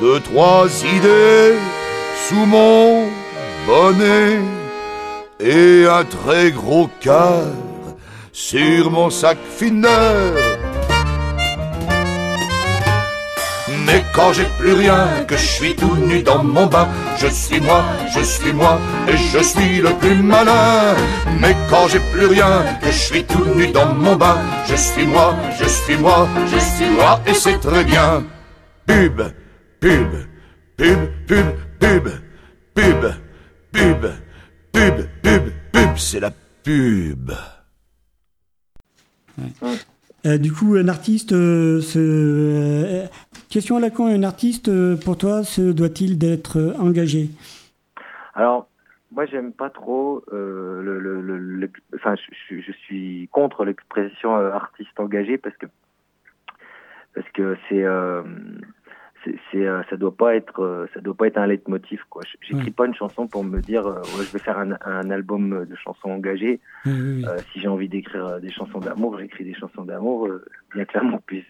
deux, 0.00 0.20
trois 0.20 0.66
idées 0.84 1.56
sous 2.28 2.46
mon 2.46 3.08
bonnet 3.66 4.40
et 5.40 5.86
un 5.86 6.04
très 6.04 6.50
gros 6.50 6.88
cœur 7.00 7.46
sur 8.32 8.90
mon 8.90 9.10
sac 9.10 9.38
fineur. 9.58 10.71
Mais 13.86 14.04
quand 14.14 14.32
j'ai 14.32 14.46
plus 14.58 14.72
rien, 14.72 15.24
que 15.26 15.36
je 15.36 15.46
suis 15.46 15.74
tout 15.74 15.96
nu 15.96 16.22
dans 16.22 16.42
mon 16.44 16.66
bain, 16.66 16.88
je 17.18 17.26
suis 17.26 17.60
moi, 17.60 17.84
je 18.14 18.22
suis 18.22 18.52
moi, 18.52 18.78
et 19.08 19.16
je 19.16 19.38
suis 19.42 19.80
le 19.80 19.90
plus 19.98 20.16
malin. 20.22 20.94
Mais 21.40 21.54
quand 21.70 21.88
j'ai 21.88 22.00
plus 22.12 22.26
rien, 22.26 22.64
que 22.80 22.86
je 22.86 22.98
suis 23.08 23.24
tout 23.24 23.44
nu 23.56 23.66
dans 23.68 23.94
mon 23.94 24.16
bain, 24.16 24.38
je 24.68 24.76
suis 24.76 25.06
moi, 25.06 25.34
je 25.58 25.64
suis 25.66 25.96
moi, 25.96 26.28
je 26.52 26.58
suis 26.58 26.90
moi, 26.90 27.20
et 27.26 27.34
c'est 27.34 27.58
très 27.58 27.84
bien. 27.84 28.24
Pub, 28.86 29.20
pub, 29.80 30.10
pub, 30.76 30.98
pub, 31.26 31.46
pub, 31.80 32.08
pub, 32.74 33.12
pub, 33.72 34.02
pub, 34.72 35.06
pub, 35.22 35.42
pub, 35.72 35.90
c'est 35.96 36.20
la 36.20 36.30
pub. 36.62 37.32
Euh, 40.24 40.38
du 40.38 40.52
coup, 40.52 40.76
un 40.76 40.86
artiste, 40.86 41.32
euh, 41.32 41.80
se- 41.80 41.98
euh, 41.98 43.06
question 43.52 43.76
à 43.76 43.80
la 43.80 43.90
con, 43.90 44.06
un 44.06 44.22
artiste, 44.22 44.68
euh, 44.68 44.96
pour 44.96 45.18
toi, 45.18 45.44
se 45.44 45.72
doit-il 45.72 46.16
d'être 46.16 46.58
euh, 46.58 46.72
engagé? 46.78 47.28
Alors, 48.34 48.66
moi, 49.10 49.26
j'aime 49.26 49.52
pas 49.52 49.68
trop 49.68 50.24
euh, 50.32 50.80
le, 50.82 50.98
le, 50.98 51.20
le- 51.20 51.36
le- 51.38 51.70
enfin, 51.94 52.14
je, 52.16 52.72
suis 52.72 53.28
contre 53.30 53.66
l'expression 53.66 54.34
euh, 54.34 54.50
artiste 54.52 54.98
engagé 54.98 55.36
parce 55.36 55.54
que 55.58 55.66
parce 57.14 57.28
que 57.34 57.58
c'est 57.68 57.84
euh, 57.84 58.22
c'est 59.24 59.66
ça 59.90 59.96
doit 59.98 60.16
pas 60.16 60.34
être 60.34 60.88
ça 60.94 61.00
doit 61.02 61.14
pas 61.14 61.26
être 61.26 61.36
un 61.36 61.46
leitmotiv 61.46 62.00
quoi. 62.08 62.22
J'écris 62.40 62.64
Ouais. 62.64 62.70
pas 62.70 62.86
une 62.86 62.94
chanson 62.94 63.26
pour 63.26 63.44
me 63.44 63.60
dire 63.60 63.84
ouais, 63.84 64.24
je 64.26 64.32
vais 64.32 64.38
faire 64.38 64.58
un, 64.58 64.72
un 64.86 65.10
album 65.10 65.66
de 65.66 65.76
chansons 65.76 66.08
engagées. 66.10 66.58
Oui, 66.86 66.92
oui, 66.92 67.24
oui. 67.26 67.42
Si 67.52 67.60
j'ai 67.60 67.68
envie 67.68 67.90
d'écrire 67.90 68.40
des 68.40 68.50
chansons 68.50 68.80
d'amour, 68.80 69.18
j'écris 69.18 69.44
des 69.44 69.54
chansons 69.54 69.84
d'amour, 69.84 70.26
bien 70.74 70.86
l'amour 70.94 71.20
puisse 71.26 71.44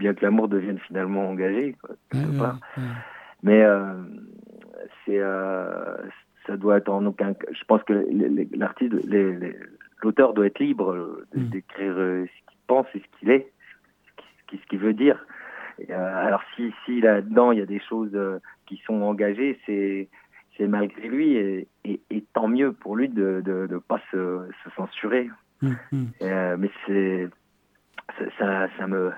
bien 0.00 0.14
que 0.14 0.24
l'amour 0.24 0.48
devienne 0.48 0.78
finalement 0.88 1.28
engagé 1.28 1.76
quoi, 1.80 1.90
quelque 2.10 2.38
part. 2.38 2.58
Mais 3.42 3.62
euh, 3.62 3.94
c'est 5.04 5.20
euh, 5.20 5.96
ça 6.46 6.56
doit 6.56 6.78
être 6.78 6.88
en 6.88 7.04
aucun 7.06 7.34
cas. 7.34 7.46
Je 7.52 7.64
pense 7.64 7.82
que 7.84 7.94
l'artiste, 8.56 8.94
l'auteur 10.02 10.32
doit 10.34 10.46
être 10.46 10.58
libre 10.58 10.90
euh, 10.92 11.26
Mm. 11.34 11.44
d'écrire 11.50 11.94
ce 11.94 12.38
qu'il 12.48 12.58
pense 12.66 12.86
et 12.94 12.98
ce 13.00 13.18
qu'il 13.18 13.30
est, 13.30 13.52
ce 14.50 14.66
qu'il 14.68 14.78
veut 14.80 14.94
dire. 14.94 15.18
Et, 15.78 15.92
euh, 15.92 16.26
alors 16.26 16.42
si, 16.56 16.72
si 16.84 17.00
là-dedans 17.00 17.52
il 17.52 17.58
y 17.60 17.62
a 17.62 17.66
des 17.66 17.80
choses 17.88 18.18
qui 18.66 18.76
sont 18.86 19.00
engagées, 19.02 19.58
c'est 19.66 20.08
c'est 20.56 20.66
malgré 20.66 21.08
lui 21.08 21.36
et, 21.36 21.68
et, 21.84 22.00
et 22.10 22.24
tant 22.34 22.48
mieux 22.48 22.72
pour 22.72 22.96
lui 22.96 23.08
de 23.08 23.42
de 23.44 23.78
pas 23.78 24.00
se, 24.10 24.48
se 24.64 24.70
censurer. 24.76 25.30
Hum. 25.62 25.76
Euh, 26.22 26.56
mais 26.58 26.70
c'est 26.86 27.28
ça 28.38 28.86
me 28.86 29.12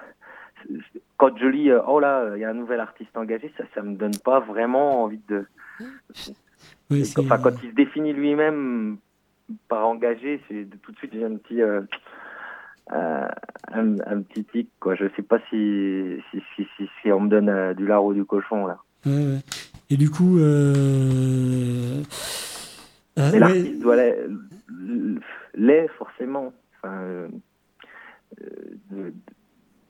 quand 1.16 1.36
je 1.38 1.46
lis 1.46 1.70
oh 1.86 2.00
là 2.00 2.32
il 2.36 2.40
y 2.40 2.44
a 2.44 2.50
un 2.50 2.54
nouvel 2.54 2.80
artiste 2.80 3.16
engagé 3.16 3.52
ça 3.56 3.64
ça 3.74 3.82
me 3.82 3.94
donne 3.96 4.16
pas 4.24 4.40
vraiment 4.40 5.02
envie 5.04 5.20
de 5.28 5.44
Oui, 6.90 7.02
enfin 7.18 7.38
quand 7.38 7.62
il 7.62 7.70
se 7.70 7.74
définit 7.74 8.12
lui-même 8.12 8.98
par 9.68 9.86
engagé 9.86 10.40
c'est 10.48 10.64
de- 10.64 10.76
tout 10.76 10.92
de 10.92 10.96
suite 10.98 11.12
j'ai 11.14 11.24
un 11.24 11.36
petit 11.36 11.60
euh, 11.62 11.80
euh, 12.92 13.28
un, 13.72 14.00
un 14.00 14.22
petit 14.22 14.44
tic 14.44 14.68
quoi. 14.80 14.94
Je 14.96 15.06
sais 15.16 15.22
pas 15.22 15.38
si 15.48 16.16
si 16.30 16.42
si 16.56 16.66
si, 16.76 16.88
si 17.00 17.12
on 17.12 17.20
me 17.20 17.28
donne 17.28 17.48
euh, 17.48 17.74
du 17.74 17.86
lard 17.86 18.04
ou 18.04 18.12
du 18.12 18.24
cochon 18.24 18.66
là. 18.66 18.78
Ouais, 19.06 19.12
ouais. 19.12 19.38
Et 19.88 19.96
du 19.96 20.10
coup, 20.10 20.36
l'artiste 23.38 23.78
doit 23.80 23.96
l'être- 23.96 24.28
l'est 25.54 25.88
forcément. 25.98 26.52
Enfin 26.82 27.28
de- 28.90 29.12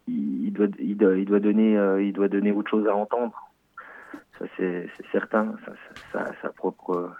il 0.08 0.52
doit, 0.52 0.66
il 0.78 0.96
doit, 0.96 1.16
il 1.16 1.24
doit 1.24 1.40
donner, 1.40 1.76
euh, 1.76 2.02
il 2.02 2.12
doit 2.12 2.28
donner 2.28 2.52
autre 2.52 2.70
chose 2.70 2.86
à 2.88 2.94
entendre. 2.94 3.32
Ça 4.38 4.44
c'est 4.56 4.88
certain. 5.12 5.54
Ça, 5.64 5.72
ça, 6.12 6.24
ça- 6.26 6.32
sa 6.42 6.48
propre, 6.50 7.12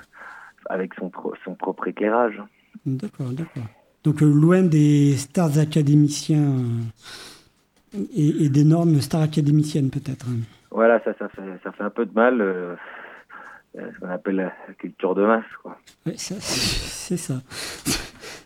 avec 0.66 0.94
son, 0.94 1.08
pro- 1.10 1.34
son 1.44 1.54
propre 1.54 1.88
éclairage. 1.88 2.40
D'accord, 2.86 3.28
d'accord. 3.30 3.64
Donc 4.04 4.22
euh, 4.22 4.26
loin 4.32 4.62
des 4.62 5.16
stars 5.16 5.58
académiciens 5.58 6.42
euh, 7.94 7.98
et, 8.14 8.44
et 8.44 8.48
d'énormes 8.48 9.00
stars 9.00 9.22
académiciennes 9.22 9.90
peut-être. 9.90 10.26
hein. 10.28 10.40
Voilà, 10.70 11.02
ça, 11.04 11.12
ça 11.18 11.28
fait, 11.28 11.42
ça 11.62 11.70
fait 11.72 11.84
un 11.84 11.90
peu 11.90 12.06
de 12.06 12.14
mal. 12.14 12.40
euh, 12.40 12.74
euh, 13.78 13.90
ce 13.94 13.98
qu'on 14.00 14.08
appelle 14.10 14.36
la 14.36 14.52
culture 14.78 15.14
de 15.14 15.24
masse, 15.24 15.44
quoi. 15.62 15.78
Ça, 16.16 16.34
c'est 16.40 17.16
ça. 17.16 17.34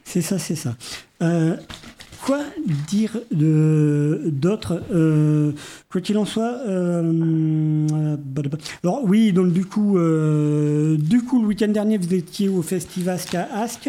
C'est 0.09 0.23
ça, 0.23 0.39
c'est 0.39 0.55
ça. 0.55 0.71
Euh, 1.21 1.57
quoi 2.27 2.41
dire 2.89 3.17
de 3.31 4.21
d'autres 4.27 4.83
euh, 4.93 5.53
Quoi 5.91 6.01
qu'il 6.01 6.19
en 6.19 6.25
soit, 6.25 6.59
euh, 6.67 7.01
euh, 7.93 8.17
blablabla. 8.19 8.59
alors 8.83 9.05
oui, 9.05 9.33
donc 9.33 9.53
du 9.53 9.65
coup, 9.65 9.97
euh, 9.97 10.97
du 10.99 11.23
coup, 11.23 11.41
le 11.41 11.47
week-end 11.49 11.69
dernier, 11.69 11.99
vous 11.99 12.13
étiez 12.13 12.49
au 12.49 12.63
Festivasque 12.63 13.37
à 13.37 13.45
Asque. 13.63 13.89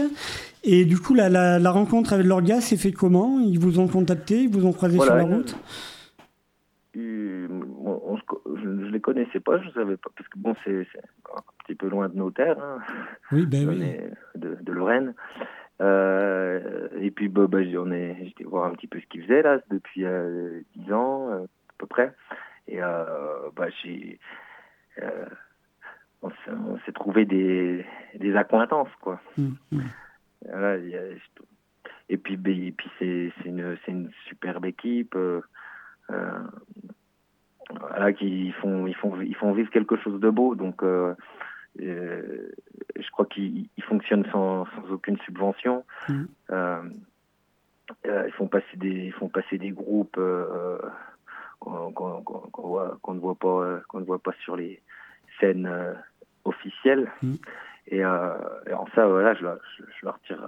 Et 0.63 0.85
du 0.85 0.99
coup, 0.99 1.15
la, 1.15 1.29
la, 1.29 1.57
la 1.59 1.71
rencontre 1.71 2.13
avec 2.13 2.25
l'orga 2.27 2.61
s'est 2.61 2.77
fait 2.77 2.91
comment? 2.91 3.39
Ils 3.39 3.57
vous 3.59 3.79
ont 3.79 3.88
contacté 3.88 4.43
Ils 4.43 4.49
vous 4.49 4.65
ont 4.65 4.73
croisé 4.73 4.97
Voilà, 4.97 5.19
sur 5.19 5.29
la 5.29 5.35
route? 5.35 5.55
on 6.95 8.17
je 8.55 8.67
ne 8.67 8.89
les 8.89 8.99
connaissais 8.99 9.39
pas, 9.39 9.61
je 9.61 9.69
savais 9.71 9.97
pas, 9.97 10.09
parce 10.15 10.27
que 10.29 10.38
bon, 10.39 10.53
c'est 10.63 10.79
un 11.35 11.41
petit 11.65 11.75
peu 11.75 11.88
loin 11.89 12.09
de 12.09 12.15
nos 12.17 12.31
terres, 12.31 12.57
hein, 12.61 12.79
Oui, 13.31 13.45
ben 13.45 13.67
oui. 13.69 13.81
de 14.35 14.71
Lorraine. 14.71 15.13
Euh, 15.82 16.88
et 16.99 17.11
puis, 17.11 17.28
bah, 17.30 17.45
bah, 17.47 17.59
on 17.78 17.91
est, 17.91 18.17
j'étais 18.25 18.43
voir 18.43 18.65
un 18.65 18.73
petit 18.73 18.88
peu 18.88 18.99
ce 18.99 19.05
qu'ils 19.07 19.23
faisaient 19.23 19.43
là 19.43 19.59
depuis 19.69 20.05
euh, 20.05 20.61
10 20.75 20.91
ans 20.93 21.30
euh, 21.32 21.43
à 21.43 21.73
peu 21.78 21.86
près. 21.88 22.13
Et 22.67 22.82
euh, 22.82 23.49
bah, 23.55 23.67
j'ai, 23.82 24.19
euh, 25.01 25.25
on 26.23 26.30
s'est- 26.30 26.51
trouvé 26.93 27.25
des, 27.25 27.86
des 28.15 28.36
accointances 28.36 28.93
quoi. 29.01 29.21
Hum, 29.38 29.55
hum. 29.71 29.84
Voilà, 30.45 30.78
a- 30.95 31.15
et 32.09 32.17
puis, 32.17 32.38
ben, 32.38 32.53
et 32.53 32.71
puis 32.71 32.89
c'est 32.99 33.32
c'est 33.38 33.49
une, 33.49 33.78
c'est 33.86 33.91
une 33.91 34.09
superbe 34.28 34.65
équipe. 34.65 35.15
voilà, 37.80 38.13
qui 38.13 38.51
font, 38.53 38.88
ils 38.88 38.95
font, 38.95 39.19
ils 39.21 39.36
font 39.36 39.51
vivre 39.53 39.69
quelque 39.69 39.97
chose 39.97 40.19
de 40.19 40.30
beau. 40.30 40.55
Donc, 40.55 40.84
euh, 41.82 42.51
je 42.99 43.09
crois 43.11 43.25
qu'ils 43.25 43.69
ils 43.78 43.84
fonctionnent 43.84 44.25
sans, 44.32 44.65
sans 44.65 44.91
aucune 44.91 45.17
subvention. 45.19 45.84
Mhm. 46.09 46.28
Euh, 46.51 46.82
euh, 48.05 48.23
ils 48.28 48.34
font 48.34 48.47
passer 48.47 48.75
des, 48.75 48.89
ils 48.89 49.13
font 49.13 49.30
passer 49.30 49.57
des 49.57 49.71
groupes 49.71 50.19
qu'on 51.59 51.89
voit, 51.91 52.97
ne 53.13 53.19
voit 53.19 53.36
pas, 53.36 53.80
qu'on 53.88 53.99
ne 53.99 54.05
voit 54.05 54.19
pas 54.19 54.34
sur 54.43 54.55
les 54.55 54.82
scènes 55.39 55.69
officielles. 56.45 57.11
Mhm. 57.21 57.38
Et, 57.88 57.97
et 57.99 58.05
en 58.05 58.88
ça, 58.93 59.07
voilà, 59.07 59.34
je, 59.36 59.43
leur- 59.43 59.59
je, 59.78 59.84
je 59.84 60.05
leur 60.05 60.19
tire, 60.21 60.45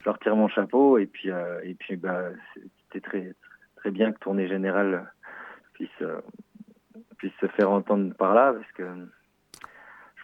je 0.00 0.04
leur 0.04 0.18
tire 0.20 0.36
mon 0.36 0.48
chapeau. 0.48 0.98
Et 0.98 1.06
puis, 1.06 1.30
et 1.64 1.74
puis, 1.74 1.96
bah, 1.96 2.30
c'était 2.54 3.00
très, 3.00 3.34
très 3.76 3.90
bien 3.90 4.12
que 4.12 4.18
Tournée 4.20 4.46
Générale 4.48 5.12
puisse, 5.72 6.02
puisse 7.18 7.34
se 7.40 7.46
faire 7.48 7.70
entendre 7.70 8.14
par 8.14 8.34
là, 8.34 8.52
parce 8.52 8.72
que 8.72 8.84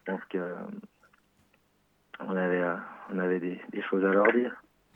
je 0.07 0.13
pense 0.13 0.21
que 0.31 0.39
on 2.27 2.31
avait, 2.37 2.63
euh, 2.63 2.75
on 3.15 3.19
avait 3.19 3.41
des, 3.41 3.59
des 3.73 3.83
choses 3.89 4.05
à 4.05 4.09
leur 4.13 4.33
dire 4.33 4.53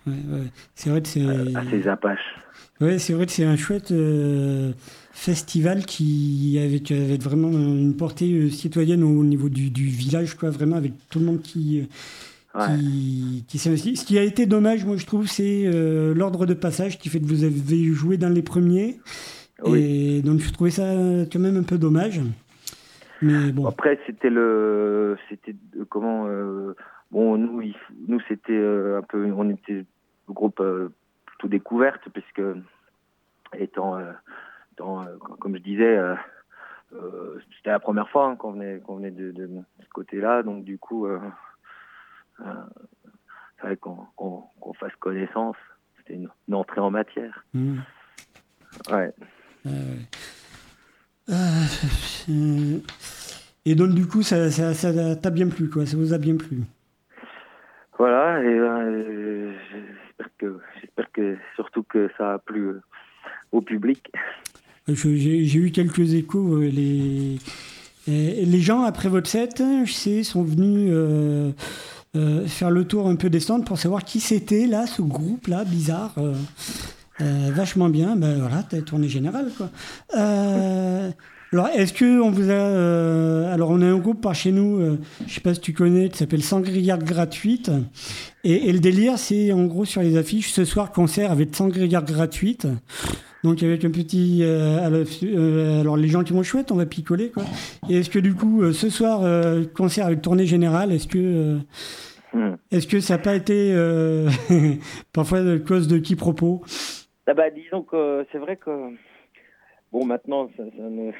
Ouais, 0.06 0.12
ouais. 0.12 0.46
C'est 0.76 0.90
vrai 0.90 1.02
que 1.02 1.08
c'est. 1.08 1.26
à 1.56 1.64
ces 1.68 1.88
Apaches. 1.88 2.36
Ouais, 2.80 3.00
c'est 3.00 3.12
vrai 3.12 3.26
que 3.26 3.32
c'est 3.32 3.44
un 3.44 3.56
chouette 3.56 3.90
euh, 3.90 4.72
festival 5.12 5.84
qui 5.84 6.60
avait, 6.62 6.78
qui 6.78 6.94
avait 6.94 7.16
vraiment 7.16 7.50
une 7.50 7.96
portée 7.96 8.32
euh, 8.32 8.48
citoyenne 8.48 9.02
au 9.02 9.24
niveau 9.24 9.48
du, 9.48 9.70
du 9.70 9.84
village, 9.86 10.36
quoi, 10.36 10.50
vraiment 10.50 10.76
avec 10.76 10.92
tout 11.10 11.18
le 11.18 11.24
monde 11.24 11.42
qui, 11.42 11.80
euh, 11.80 11.84
Ouais. 12.58 12.78
qui, 12.78 13.44
qui. 13.48 13.58
Ce 13.58 14.04
qui 14.06 14.16
a 14.18 14.22
été 14.22 14.46
dommage, 14.46 14.84
moi 14.86 14.96
je 14.96 15.04
trouve, 15.04 15.26
c'est 15.26 15.64
euh, 15.66 16.14
l'ordre 16.14 16.46
de 16.46 16.54
passage 16.54 16.98
qui 16.98 17.08
fait 17.10 17.20
que 17.20 17.26
vous 17.26 17.44
avez 17.44 17.84
joué 17.92 18.16
dans 18.16 18.30
les 18.30 18.40
premiers. 18.42 18.98
Oui. 19.64 19.80
Et 19.82 20.22
donc 20.22 20.40
je 20.40 20.50
trouvais 20.52 20.70
ça 20.70 20.84
quand 21.30 21.38
même 21.40 21.56
un 21.56 21.64
peu 21.64 21.76
dommage. 21.78 22.20
Mais 23.22 23.52
bon, 23.52 23.66
Après, 23.68 23.98
c'était 24.06 24.30
le, 24.30 25.16
c'était 25.28 25.54
comment, 25.88 26.26
euh, 26.28 26.74
bon, 27.10 27.36
nous, 27.38 27.62
il- 27.62 27.76
nous, 28.08 28.20
c'était 28.28 28.52
euh, 28.52 28.98
un 28.98 29.02
peu, 29.02 29.24
on 29.32 29.48
était 29.50 29.84
le 30.28 30.32
groupe 30.34 30.60
euh, 30.60 30.90
plutôt 31.26 31.48
découverte, 31.48 32.02
puisque 32.12 32.42
étant, 33.54 33.96
euh, 33.98 34.12
dans, 34.76 35.02
euh, 35.04 35.16
comme 35.40 35.56
je 35.56 35.62
disais, 35.62 35.98
c'était 37.56 37.70
la 37.70 37.78
première 37.80 38.08
fois 38.10 38.26
hein, 38.28 38.36
qu'on 38.36 38.52
venait, 38.52 38.80
qu'on 38.80 38.96
venait 38.96 39.10
de, 39.10 39.32
de 39.32 39.48
ce 39.82 39.88
côté-là, 39.90 40.42
donc 40.42 40.64
du 40.64 40.78
coup, 40.78 41.06
euh, 41.06 41.18
fallait 43.58 43.76
qu'on, 43.76 43.96
qu'on, 44.16 44.44
qu'on 44.60 44.72
fasse 44.74 44.94
connaissance. 44.96 45.56
C'était 45.98 46.14
une, 46.14 46.28
une 46.48 46.54
entrée 46.54 46.80
en 46.80 46.90
matière. 46.90 47.44
hum, 47.54 47.80
Ouais. 48.90 49.12
euh, 49.66 49.96
et 53.66 53.74
donc 53.74 53.90
du 53.94 54.06
coup, 54.06 54.22
ça, 54.22 54.50
ça, 54.50 54.72
ça 54.74 55.16
t'a 55.16 55.30
bien 55.30 55.48
plu, 55.48 55.68
quoi, 55.68 55.84
ça 55.84 55.96
vous 55.96 56.14
a 56.14 56.18
bien 56.18 56.36
plu. 56.36 56.60
Voilà, 57.98 58.42
et 58.42 58.46
euh, 58.46 59.52
j'espère 59.70 60.28
que 60.38 60.58
j'espère 60.80 61.12
que 61.12 61.36
surtout 61.54 61.82
que 61.82 62.10
ça 62.18 62.34
a 62.34 62.38
plu 62.38 62.60
euh, 62.68 62.80
au 63.52 63.60
public. 63.62 64.10
Je- 64.88 64.94
J'ai 65.16 65.44
j'ai 65.44 65.58
eu 65.58 65.70
quelques 65.72 66.14
échos. 66.14 66.56
euh, 66.62 66.70
Les, 68.08 68.60
gens, 68.60 68.82
après 68.82 69.08
votre 69.08 69.28
set, 69.28 69.62
je 69.84 69.90
sais, 69.92 70.22
sont 70.22 70.44
venus 70.44 70.90
euh, 70.92 71.50
euh, 72.14 72.46
faire 72.46 72.70
le 72.70 72.84
tour 72.84 73.08
un 73.08 73.16
peu 73.16 73.28
des 73.30 73.40
stands 73.40 73.62
pour 73.62 73.78
savoir 73.78 74.04
qui 74.04 74.20
c'était, 74.20 74.66
là, 74.66 74.86
ce 74.86 75.02
groupe-là, 75.02 75.64
bizarre. 75.64 76.14
euh, 76.18 76.34
euh, 77.22 77.50
vachement 77.52 77.88
bien. 77.88 78.14
Ben 78.14 78.38
voilà, 78.38 78.62
t'as 78.62 78.82
tourné 78.82 79.08
général, 79.08 79.50
quoi. 79.56 79.70
Alors, 81.52 81.68
est-ce 81.68 81.92
que 81.92 82.20
on 82.20 82.30
vous 82.30 82.50
a. 82.50 82.54
euh, 82.54 83.52
alors, 83.54 83.70
on 83.70 83.80
a 83.80 83.86
un 83.86 83.98
groupe 83.98 84.20
par 84.20 84.34
chez 84.34 84.52
nous, 84.52 84.80
euh, 84.80 84.98
je 85.26 85.34
sais 85.34 85.40
pas 85.40 85.54
si 85.54 85.60
tu 85.60 85.72
connais, 85.72 86.08
qui 86.08 86.18
s'appelle 86.18 86.42
Sangria 86.42 86.96
gratuite. 86.98 87.70
Et, 88.44 88.68
et 88.68 88.72
le 88.72 88.80
délire, 88.80 89.16
c'est 89.18 89.52
en 89.52 89.64
gros 89.64 89.84
sur 89.84 90.02
les 90.02 90.16
affiches, 90.16 90.50
ce 90.50 90.64
soir, 90.64 90.90
concert 90.92 91.30
avec 91.30 91.54
Sangria 91.54 92.00
gratuite. 92.02 92.66
Donc, 93.44 93.62
avec 93.62 93.84
un 93.84 93.90
petit. 93.90 94.40
euh, 94.42 95.04
euh, 95.22 95.80
alors, 95.80 95.96
les 95.96 96.08
gens 96.08 96.24
qui 96.24 96.32
vont 96.32 96.42
chouette, 96.42 96.72
on 96.72 96.76
va 96.76 96.84
picoler, 96.86 97.30
quoi. 97.30 97.44
Et 97.88 97.98
est-ce 97.98 98.10
que 98.10 98.18
du 98.18 98.34
coup, 98.34 98.62
euh, 98.62 98.72
ce 98.72 98.90
soir, 98.90 99.20
euh, 99.22 99.64
concert 99.72 100.06
avec 100.06 100.20
tournée 100.22 100.46
générale, 100.46 100.92
est-ce 100.92 101.06
que. 101.06 101.18
euh, 101.18 101.58
Hmm. 102.34 102.56
est-ce 102.70 102.86
que 102.88 103.00
ça 103.00 103.14
n'a 103.14 103.22
pas 103.22 103.34
été 103.34 103.72
euh, 103.72 104.28
parfois 105.14 105.40
cause 105.60 105.88
de 105.88 105.96
quiproquos 105.96 106.60
Ah 107.26 107.32
bah, 107.32 107.48
disons 107.50 107.82
que 107.82 108.26
c'est 108.30 108.36
vrai 108.36 108.56
que 108.56 108.70
bon 109.90 110.04
maintenant 110.04 110.50
ça, 110.56 110.64
ça 110.76 110.82
ne- 110.82 111.12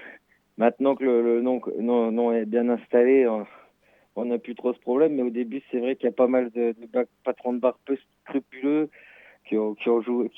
maintenant 0.56 0.94
que 0.94 1.04
le, 1.04 1.22
le 1.22 1.42
nom, 1.42 2.32
est 2.32 2.46
bien 2.46 2.68
installé, 2.68 3.26
on- 3.28 4.24
n'a 4.24 4.38
plus 4.38 4.54
trop 4.54 4.72
ce 4.72 4.80
problème. 4.80 5.14
Mais 5.14 5.22
au 5.22 5.30
début, 5.30 5.62
c'est 5.70 5.78
vrai 5.78 5.94
qu'il 5.96 6.06
y 6.06 6.08
a 6.08 6.12
pas 6.12 6.26
mal 6.26 6.50
de, 6.50 6.74
de 6.80 6.86
ba- 6.92 7.04
patrons 7.24 7.52
de 7.52 7.58
bar 7.58 7.78
peu 7.84 7.96
scrupuleux 8.24 8.88
qui 9.46 9.56
ont, 9.58 9.74
qui 9.74 9.88
ont 9.88 10.00
joué 10.02 10.30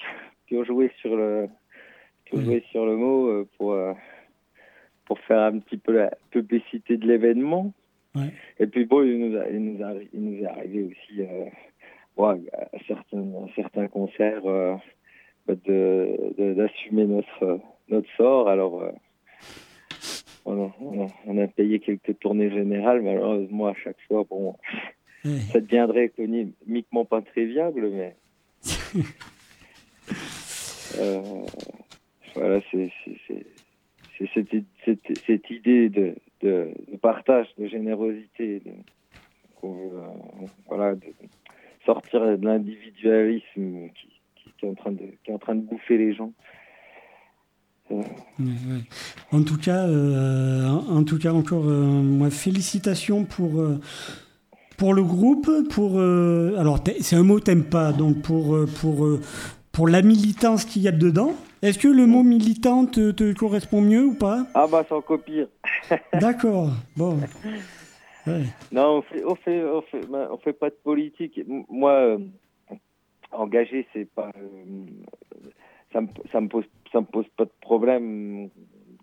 qui 0.46 0.56
ont 0.56 0.64
joué 0.64 0.90
sur 1.00 1.14
le 1.16 1.48
qui 2.26 2.34
ont 2.34 2.40
joué 2.44 2.64
sur 2.70 2.84
le 2.86 2.96
mot 2.96 3.28
euh, 3.28 3.48
pour 3.56 3.72
euh, 3.72 3.92
pour 5.06 5.18
faire 5.20 5.40
un 5.40 5.58
petit 5.60 5.76
peu 5.78 5.92
la 5.92 6.10
publicité 6.30 6.96
de 6.96 7.06
l'événement. 7.06 7.72
Ouais. 8.14 8.32
Et 8.58 8.66
puis 8.66 8.84
bon, 8.84 9.02
il 9.02 9.18
nous, 9.18 9.38
a, 9.38 9.48
il, 9.48 9.60
nous 9.64 9.82
a- 9.84 9.94
il 10.12 10.20
nous 10.22 10.42
est 10.42 10.46
arrivé 10.46 10.82
aussi 10.90 11.22
euh, 11.22 11.44
ouais, 12.16 12.40
à 12.52 12.78
certains, 12.86 13.20
à 13.20 13.46
certains 13.54 13.86
concerts 13.88 14.44
euh, 14.46 14.74
de- 15.46 16.34
de- 16.36 16.54
d'assumer 16.54 17.06
notre, 17.06 17.60
notre 17.88 18.08
sort. 18.16 18.48
Alors, 18.48 18.82
euh, 18.82 18.90
on, 20.48 20.66
a, 20.66 20.72
on, 20.80 21.06
a, 21.06 21.08
on 21.26 21.38
a 21.38 21.46
payé 21.46 21.78
quelques 21.78 22.18
tournées 22.18 22.50
générales, 22.50 23.02
malheureusement, 23.02 23.66
à 23.66 23.74
chaque 23.74 24.00
fois, 24.08 24.24
bon, 24.28 24.56
ça 25.52 25.60
deviendrait 25.60 26.06
économiquement 26.06 27.04
pas 27.04 27.22
très 27.22 27.44
viable, 27.44 27.90
mais. 27.90 28.16
Euh, 30.98 31.20
voilà, 32.34 32.60
c'est 32.70 32.90
cette, 34.16 34.48
cette, 34.84 35.18
cette 35.26 35.50
idée 35.50 35.90
de, 35.90 36.14
de, 36.40 36.72
de 36.90 36.96
partage, 36.96 37.46
de 37.58 37.66
générosité, 37.66 38.60
de, 38.60 38.70
euh, 39.64 40.00
voilà, 40.66 40.94
de 40.94 41.06
sortir 41.84 42.38
de 42.38 42.44
l'individualisme 42.44 43.90
qui, 43.90 44.08
qui, 44.36 44.52
qui 44.58 44.64
est 44.64 44.68
en 44.68 44.74
train 44.74 44.92
de, 44.92 45.04
qui 45.22 45.30
est 45.30 45.34
en 45.34 45.38
train 45.38 45.56
de 45.56 45.60
bouffer 45.60 45.98
les 45.98 46.14
gens. 46.14 46.32
Ouais, 47.90 48.04
ouais. 48.38 48.82
En 49.32 49.42
tout 49.42 49.56
cas, 49.56 49.86
euh, 49.86 50.66
en 50.68 51.04
tout 51.04 51.18
cas 51.18 51.32
encore, 51.32 51.64
euh, 51.66 51.82
moi, 51.82 52.30
félicitations 52.30 53.24
pour 53.24 53.60
euh, 53.60 53.80
pour 54.76 54.94
le 54.94 55.02
groupe, 55.02 55.50
pour 55.70 55.98
alors 56.00 56.78
c'est 57.00 57.16
un 57.16 57.24
mot 57.24 57.40
t'aimes 57.40 57.64
pas, 57.64 57.92
donc 57.92 58.22
pour 58.22 58.56
pour 58.80 59.08
pour 59.72 59.88
la 59.88 60.02
militance 60.02 60.64
qu'il 60.64 60.82
y 60.82 60.88
a 60.88 60.92
dedans. 60.92 61.32
Est-ce 61.62 61.78
que 61.80 61.88
le 61.88 62.06
mot 62.06 62.22
militant 62.22 62.86
te, 62.86 63.10
te 63.10 63.32
correspond 63.32 63.80
mieux 63.80 64.04
ou 64.04 64.14
pas? 64.14 64.46
Ah 64.54 64.68
bah 64.70 64.84
encore 64.90 65.20
pire. 65.20 65.48
D'accord. 66.20 66.70
Bon. 66.96 67.18
Ouais. 68.26 68.44
Non, 68.70 68.98
on 68.98 69.02
fait, 69.02 69.24
on 69.24 69.34
fait, 69.34 69.64
on 69.64 69.82
fait, 69.82 70.06
ben, 70.06 70.28
on 70.30 70.38
fait 70.38 70.52
pas 70.52 70.70
de 70.70 70.76
politique. 70.84 71.40
Moi, 71.68 72.18
engagé, 73.32 73.86
c'est 73.92 74.04
pas, 74.04 74.30
ça 75.92 76.00
me, 76.00 76.08
ça 76.30 76.40
me 76.40 76.48
pose, 76.48 76.64
ça 76.92 77.00
me 77.00 77.06
pose 77.06 77.26
pas 77.36 77.44
de 77.44 77.52
problème 77.60 78.50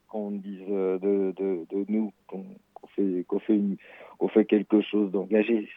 qu'on 0.07 0.31
dise 0.31 0.61
euh, 0.69 0.97
de, 0.99 1.33
de, 1.37 1.65
de 1.69 1.85
nous 1.89 2.11
qu'on 2.27 2.45
qu'on 2.73 2.87
fait, 2.87 3.23
qu'on 3.27 3.39
fait, 3.39 3.55
une- 3.55 3.77
qu'on 4.17 4.27
fait 4.27 4.45
quelque 4.45 4.81
chose 4.81 5.11
d'engagé. 5.11 5.67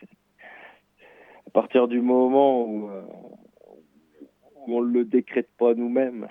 À 1.46 1.50
partir 1.50 1.88
du 1.88 2.00
moment 2.00 2.64
où, 2.66 2.88
euh, 2.90 3.02
où 4.66 4.76
on 4.76 4.80
le 4.80 5.04
décrète 5.04 5.48
pas 5.58 5.74
nous-mêmes, 5.74 6.28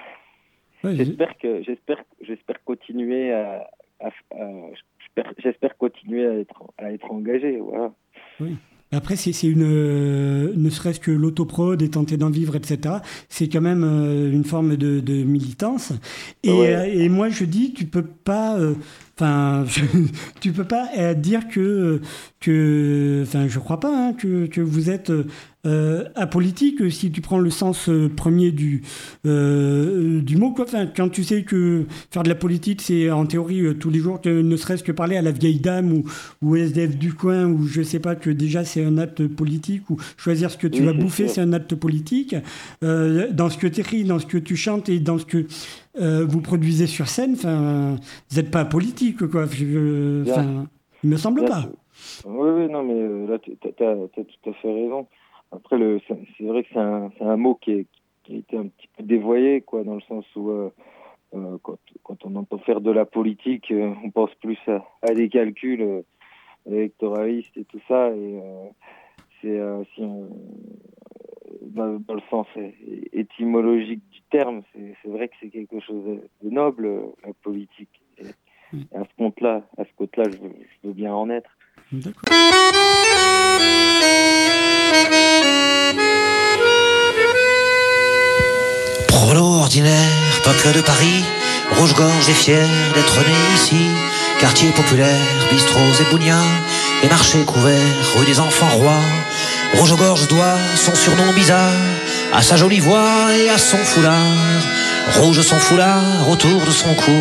J'espère 0.97 1.35
que 1.39 1.63
j'espère 1.63 2.03
j'espère 2.21 2.63
continuer 2.63 3.33
à, 3.33 3.67
à- 3.99 4.07
à- 4.35 4.69
j'espère- 4.99 5.33
j'espère 5.39 5.75
continuer 5.77 6.27
à 6.27 6.33
être 6.37 6.63
à 6.77 6.91
être 6.93 7.11
engagé 7.11 7.57
voilà. 7.57 7.91
Après, 8.91 9.15
c'est 9.17 9.33
c'est 9.33 9.47
une, 9.47 9.63
euh, 9.63 10.53
ne 10.55 10.69
serait-ce 10.69 10.99
que 11.01 11.11
l'autoprod 11.11 11.81
et 11.81 11.89
tenter 11.89 12.15
d'en 12.17 12.29
vivre, 12.29 12.55
etc. 12.55 12.95
C'est 13.29 13.49
quand 13.49 13.61
même 13.61 13.83
euh, 13.83 14.31
une 14.31 14.45
forme 14.45 14.77
de, 14.77 15.01
de 15.01 15.23
militance. 15.23 15.91
Et, 16.43 16.51
Ouais. 16.51 16.73
euh, 16.75 16.85
et 16.85 17.09
moi, 17.09 17.29
je 17.29 17.43
dis, 17.45 17.73
tu 17.73 17.85
peux 17.85 18.03
pas, 18.03 18.57
euh, 18.57 18.75
enfin, 19.19 19.65
tu 20.39 20.51
peux 20.51 20.63
pas 20.63 20.89
euh, 20.97 21.13
dire 21.13 21.47
que, 21.47 22.01
que, 22.39 23.23
enfin, 23.23 23.47
je 23.47 23.59
crois 23.59 23.79
pas 23.79 23.89
hein, 23.89 24.13
que, 24.13 24.45
que 24.45 24.61
vous 24.61 24.89
êtes 24.89 25.11
euh, 25.67 26.05
apolitique 26.15 26.91
si 26.91 27.11
tu 27.11 27.21
prends 27.21 27.39
le 27.39 27.49
sens 27.49 27.89
euh, 27.89 28.09
premier 28.09 28.51
du 28.51 28.83
euh, 29.25 30.21
du 30.21 30.37
mot. 30.37 30.51
Quoi. 30.51 30.65
Enfin, 30.65 30.87
quand 30.87 31.09
tu 31.09 31.23
sais 31.23 31.43
que 31.43 31.85
faire 32.11 32.23
de 32.23 32.29
la 32.29 32.35
politique, 32.35 32.81
c'est 32.81 33.11
en 33.11 33.25
théorie 33.25 33.61
euh, 33.61 33.73
tous 33.73 33.89
les 33.89 33.99
jours, 33.99 34.21
que, 34.21 34.29
ne 34.29 34.55
serait-ce 34.55 34.83
que 34.83 34.91
parler 34.91 35.17
à 35.17 35.21
la 35.21 35.31
vieille 35.31 35.59
dame 35.59 35.91
ou, 35.91 36.05
ou 36.41 36.55
SDF 36.55 36.95
du 36.95 37.13
coin, 37.13 37.45
ou 37.45 37.67
je 37.67 37.81
sais 37.81 37.99
pas 37.99 38.15
que 38.15 38.29
déjà 38.29 38.63
c'est 38.63 38.83
un 38.83 38.97
acte 38.97 39.27
politique, 39.27 39.89
ou 39.89 39.97
choisir 40.15 40.51
ce 40.51 40.57
que 40.57 40.67
tu 40.67 40.81
Oui, 40.81 40.85
vas 40.85 40.93
bouffer, 40.93 41.27
c'est 41.27 41.41
un 41.41 41.53
acte 41.53 41.75
politique. 41.75 42.35
Euh, 42.83 43.27
dans 43.31 43.49
ce 43.49 43.57
que 43.57 43.67
tu 43.67 43.81
écris, 43.81 44.03
dans 44.03 44.19
ce 44.19 44.25
que 44.25 44.37
tu 44.37 44.55
chantes 44.55 44.89
et 44.89 44.99
dans 44.99 45.17
ce 45.17 45.25
que 45.25 45.47
euh, 46.01 46.25
vous 46.25 46.41
produisez 46.41 46.87
sur 46.87 47.07
scène, 47.07 47.33
enfin, 47.33 47.95
vous 48.29 48.35
n'êtes 48.37 48.51
pas 48.51 48.65
politique, 48.65 49.25
quoi. 49.27 49.45
Je- 49.47 50.23
il 51.03 51.09
me 51.09 51.17
semble 51.17 51.45
pas. 51.45 51.63
Oui 52.25 52.49
oui 52.51 52.67
non 52.71 52.83
mais 52.83 52.93
euh, 52.93 53.27
là 53.27 53.39
tu 53.39 53.51
as, 53.53 53.95
tout 54.07 54.49
à 54.49 54.53
fait 54.53 54.71
raison. 54.73 55.07
Après 55.51 55.77
c'est 56.07 56.43
vrai 56.43 56.63
que 56.63 56.69
c'est 56.73 57.23
un 57.25 57.37
mot 57.37 57.55
qui 57.55 57.71
est 57.71 57.85
qui 58.23 58.33
a 58.33 58.37
été 58.37 58.57
un 58.57 58.67
petit 58.67 58.87
peu 58.97 59.03
dévoyé 59.03 59.61
quoi 59.61 59.83
dans 59.83 59.95
le 59.95 60.01
sens 60.01 60.25
où 60.35 60.49
euh, 60.51 60.69
quand, 61.63 61.77
quand 62.03 62.17
on 62.25 62.35
entend 62.35 62.57
faire 62.59 62.81
de 62.81 62.91
la 62.91 63.05
politique, 63.05 63.71
on 63.71 64.09
pense 64.11 64.29
plus 64.41 64.57
à, 64.67 64.83
à 65.01 65.13
des 65.13 65.29
calculs 65.29 66.03
électoralistes 66.69 67.55
et 67.57 67.63
tout 67.65 67.79
ça. 67.87 68.09
Et 68.09 68.39
euh, 68.43 68.65
c'est 69.41 69.59
euh, 69.59 69.83
si 69.95 70.01
on- 70.01 70.29
dans, 71.61 71.99
dans 72.07 72.13
le 72.15 72.21
sens 72.29 72.47
étymologique 73.13 74.01
du 74.11 74.21
terme, 74.31 74.61
c'est 74.73 74.95
c'est 75.01 75.09
vrai 75.09 75.27
que 75.27 75.35
c'est 75.41 75.49
quelque 75.49 75.79
chose 75.79 76.03
de, 76.43 76.49
noble 76.49 76.89
la 77.25 77.33
politique. 77.43 78.01
Et, 78.19 78.23
et 78.73 78.95
à 78.97 79.03
ce 79.03 79.15
compte-là, 79.17 79.63
à 79.77 79.83
ce 79.85 79.89
compte-là, 79.97 80.25
je, 80.31 80.37
veux- 80.37 80.55
je 80.83 80.87
veux 80.87 80.93
bien 80.93 81.13
en 81.13 81.29
être. 81.29 81.49
D'accord. 81.91 82.23
Prolo 89.07 89.43
ordinaire, 89.63 90.41
peuple 90.43 90.75
de 90.77 90.81
Paris, 90.81 91.23
rouge-gorge 91.77 92.29
et 92.29 92.33
fier 92.33 92.67
d'être 92.95 93.19
né 93.27 93.35
ici. 93.55 93.81
Quartier 94.39 94.69
populaire, 94.71 95.25
bistrots 95.51 95.97
et 96.01 96.11
bougnats, 96.11 96.51
et 97.03 97.07
marchés 97.09 97.43
couverts, 97.45 97.97
rue 98.15 98.25
des 98.25 98.39
enfants 98.39 98.69
rois. 98.77 99.01
Rouge-gorge 99.73 100.27
doit 100.27 100.57
son 100.75 100.95
surnom 100.95 101.33
bizarre, 101.33 101.71
à 102.33 102.41
sa 102.41 102.57
jolie 102.57 102.79
voix 102.79 103.33
et 103.35 103.49
à 103.49 103.57
son 103.57 103.77
foulard. 103.77 104.15
Rouge 105.15 105.41
son 105.41 105.59
foulard 105.59 106.29
autour 106.29 106.61
de 106.65 106.71
son 106.71 106.93
cou, 106.93 107.19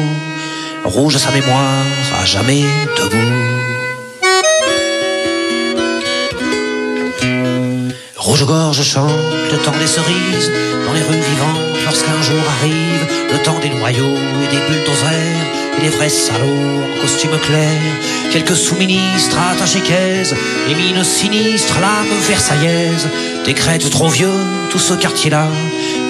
rouge 0.84 1.16
sa 1.16 1.30
mémoire, 1.30 1.84
à 2.20 2.24
jamais 2.24 2.64
debout. 2.96 3.66
Rouge-gorge 8.16 8.82
chante 8.82 9.10
le 9.52 9.58
temps 9.58 9.78
des 9.78 9.86
cerises 9.86 10.50
dans 10.84 10.92
les 10.92 11.02
rues 11.02 11.24
vivantes 11.30 11.84
lorsqu'un 11.84 12.20
jour 12.22 12.42
arrive 12.58 13.06
le 13.32 13.38
temps 13.38 13.58
des 13.60 13.70
noyaux 13.70 14.16
et 14.42 14.48
des 14.54 14.60
bulldozers 14.66 15.46
et 15.78 15.82
des 15.82 15.90
vrais 15.90 16.08
salauds 16.08 16.44
en 16.46 17.00
costume 17.00 17.38
clair. 17.38 17.80
Quelques 18.36 18.54
sous-ministres 18.54 19.38
attachés 19.38 19.80
caisse 19.80 20.34
et 20.68 20.74
mine 20.74 21.02
sinistre, 21.02 21.80
l'âme 21.80 22.18
versaillaise. 22.28 23.08
Décrète 23.46 23.88
trop 23.88 24.08
vieux, 24.08 24.28
tout 24.70 24.78
ce 24.78 24.92
quartier-là, 24.92 25.46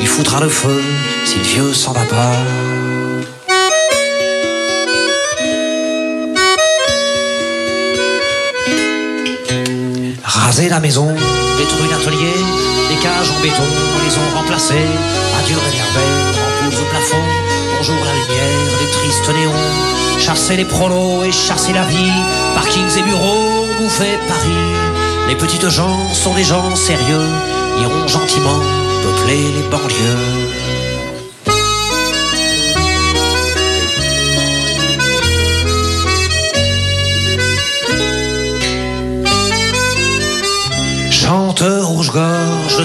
il 0.01 0.09
foutra 0.09 0.41
le 0.41 0.49
feu 0.49 0.83
si 1.25 1.37
le 1.37 1.45
vieux 1.45 1.73
s'en 1.73 1.93
va 1.93 2.05
pas. 2.05 2.33
Raser 10.25 10.69
la 10.69 10.81
maison, 10.81 11.15
détruire 11.59 11.97
l'atelier, 11.97 12.35
des 12.97 13.03
cages 13.03 13.31
en 13.31 13.41
béton, 13.41 13.63
les 14.05 14.17
ont 14.19 14.39
remplacées. 14.39 14.89
Adieu 15.39 15.57
réverbère, 15.57 16.35
ampoules 16.67 16.81
au 16.81 16.91
plafond, 16.91 17.25
bonjour 17.77 17.97
la 18.05 18.13
lumière 18.13 18.79
des 18.81 18.91
tristes 18.91 19.29
néons. 19.35 20.19
Chasser 20.19 20.57
les 20.57 20.65
prolos 20.65 21.25
et 21.25 21.33
chasser 21.33 21.73
la 21.73 21.85
vie, 21.85 22.13
parkings 22.55 22.99
et 22.99 23.03
bureaux, 23.03 23.67
bouffer 23.79 24.19
Paris. 24.29 24.65
Les 25.29 25.37
petites 25.37 25.69
gens 25.69 26.15
sont 26.15 26.35
des 26.35 26.45
gens 26.45 26.75
sérieux, 26.75 27.29
iront 27.81 28.09
gentiment 28.09 28.61
peupler 29.03 29.53
les 29.57 29.69
banlieues. 29.69 30.46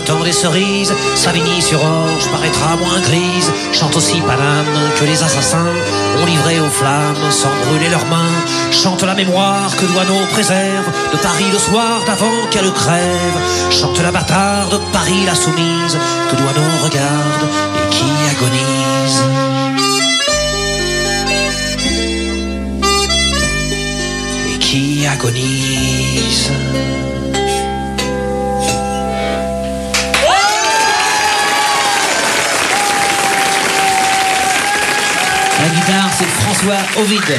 Temps 0.05 0.23
des 0.23 0.31
cerises, 0.31 0.93
Savigny-sur-Orge 1.15 2.27
paraîtra 2.31 2.75
moins 2.77 2.99
grise. 3.01 3.51
Chante 3.71 3.95
aussi 3.95 4.19
Paname 4.21 4.65
que 4.99 5.05
les 5.05 5.21
assassins 5.23 5.73
ont 6.19 6.25
livré 6.25 6.59
aux 6.59 6.69
flammes 6.69 7.31
sans 7.31 7.49
brûler 7.65 7.89
leurs 7.89 8.05
mains. 8.05 8.41
Chante 8.71 9.03
la 9.03 9.13
mémoire 9.13 9.75
que 9.75 9.85
Douaneau 9.85 10.25
préserve 10.31 10.87
de 11.11 11.17
Paris 11.17 11.49
le 11.51 11.59
soir 11.59 12.03
d'avant 12.05 12.47
qu'elle 12.49 12.71
crève. 12.71 13.37
Chante 13.69 13.99
la 14.01 14.11
bâtarde 14.11 14.71
de 14.71 14.77
Paris 14.91 15.25
la 15.25 15.35
soumise 15.35 15.97
que 16.29 16.35
Douaneau 16.35 16.69
regarde 16.83 17.43
et 17.77 17.89
qui 17.89 18.09
agonise. 18.31 19.23
Et 24.53 24.59
qui 24.59 25.07
agonise. 25.07 26.51
C'est 36.21 36.27
François 36.43 37.01
Ovid. 37.01 37.29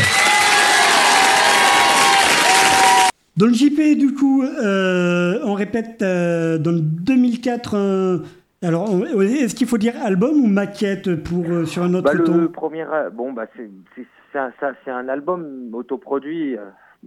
Dans 3.37 3.47
le 3.47 3.53
JP, 3.53 3.97
du 3.99 4.13
coup, 4.15 4.43
euh, 4.43 5.39
on 5.45 5.55
répète 5.55 6.03
euh, 6.03 6.59
dans 6.59 6.73
2004. 6.73 7.77
euh, 7.77 8.19
alors, 8.63 8.89
est-ce 9.23 9.55
qu'il 9.55 9.67
faut 9.69 9.79
dire 9.79 9.95
album 10.03 10.35
ou 10.37 10.47
maquette 10.47 11.15
pour 11.23 11.45
euh, 11.49 11.65
sur 11.65 11.83
un 11.85 11.95
autre 11.95 12.13
Bah, 12.13 12.19
ton 12.25 12.37
le 12.37 12.49
premier, 12.51 12.85
bon, 13.13 13.33
bah, 13.33 13.47
c'est 13.57 13.71
c'est- 13.95 14.07
c'est 14.33 14.39
un, 14.39 14.53
ça- 14.61 14.73
c'est 14.85 14.91
un 14.91 15.09
album 15.09 15.71
autoproduit. 15.73 16.57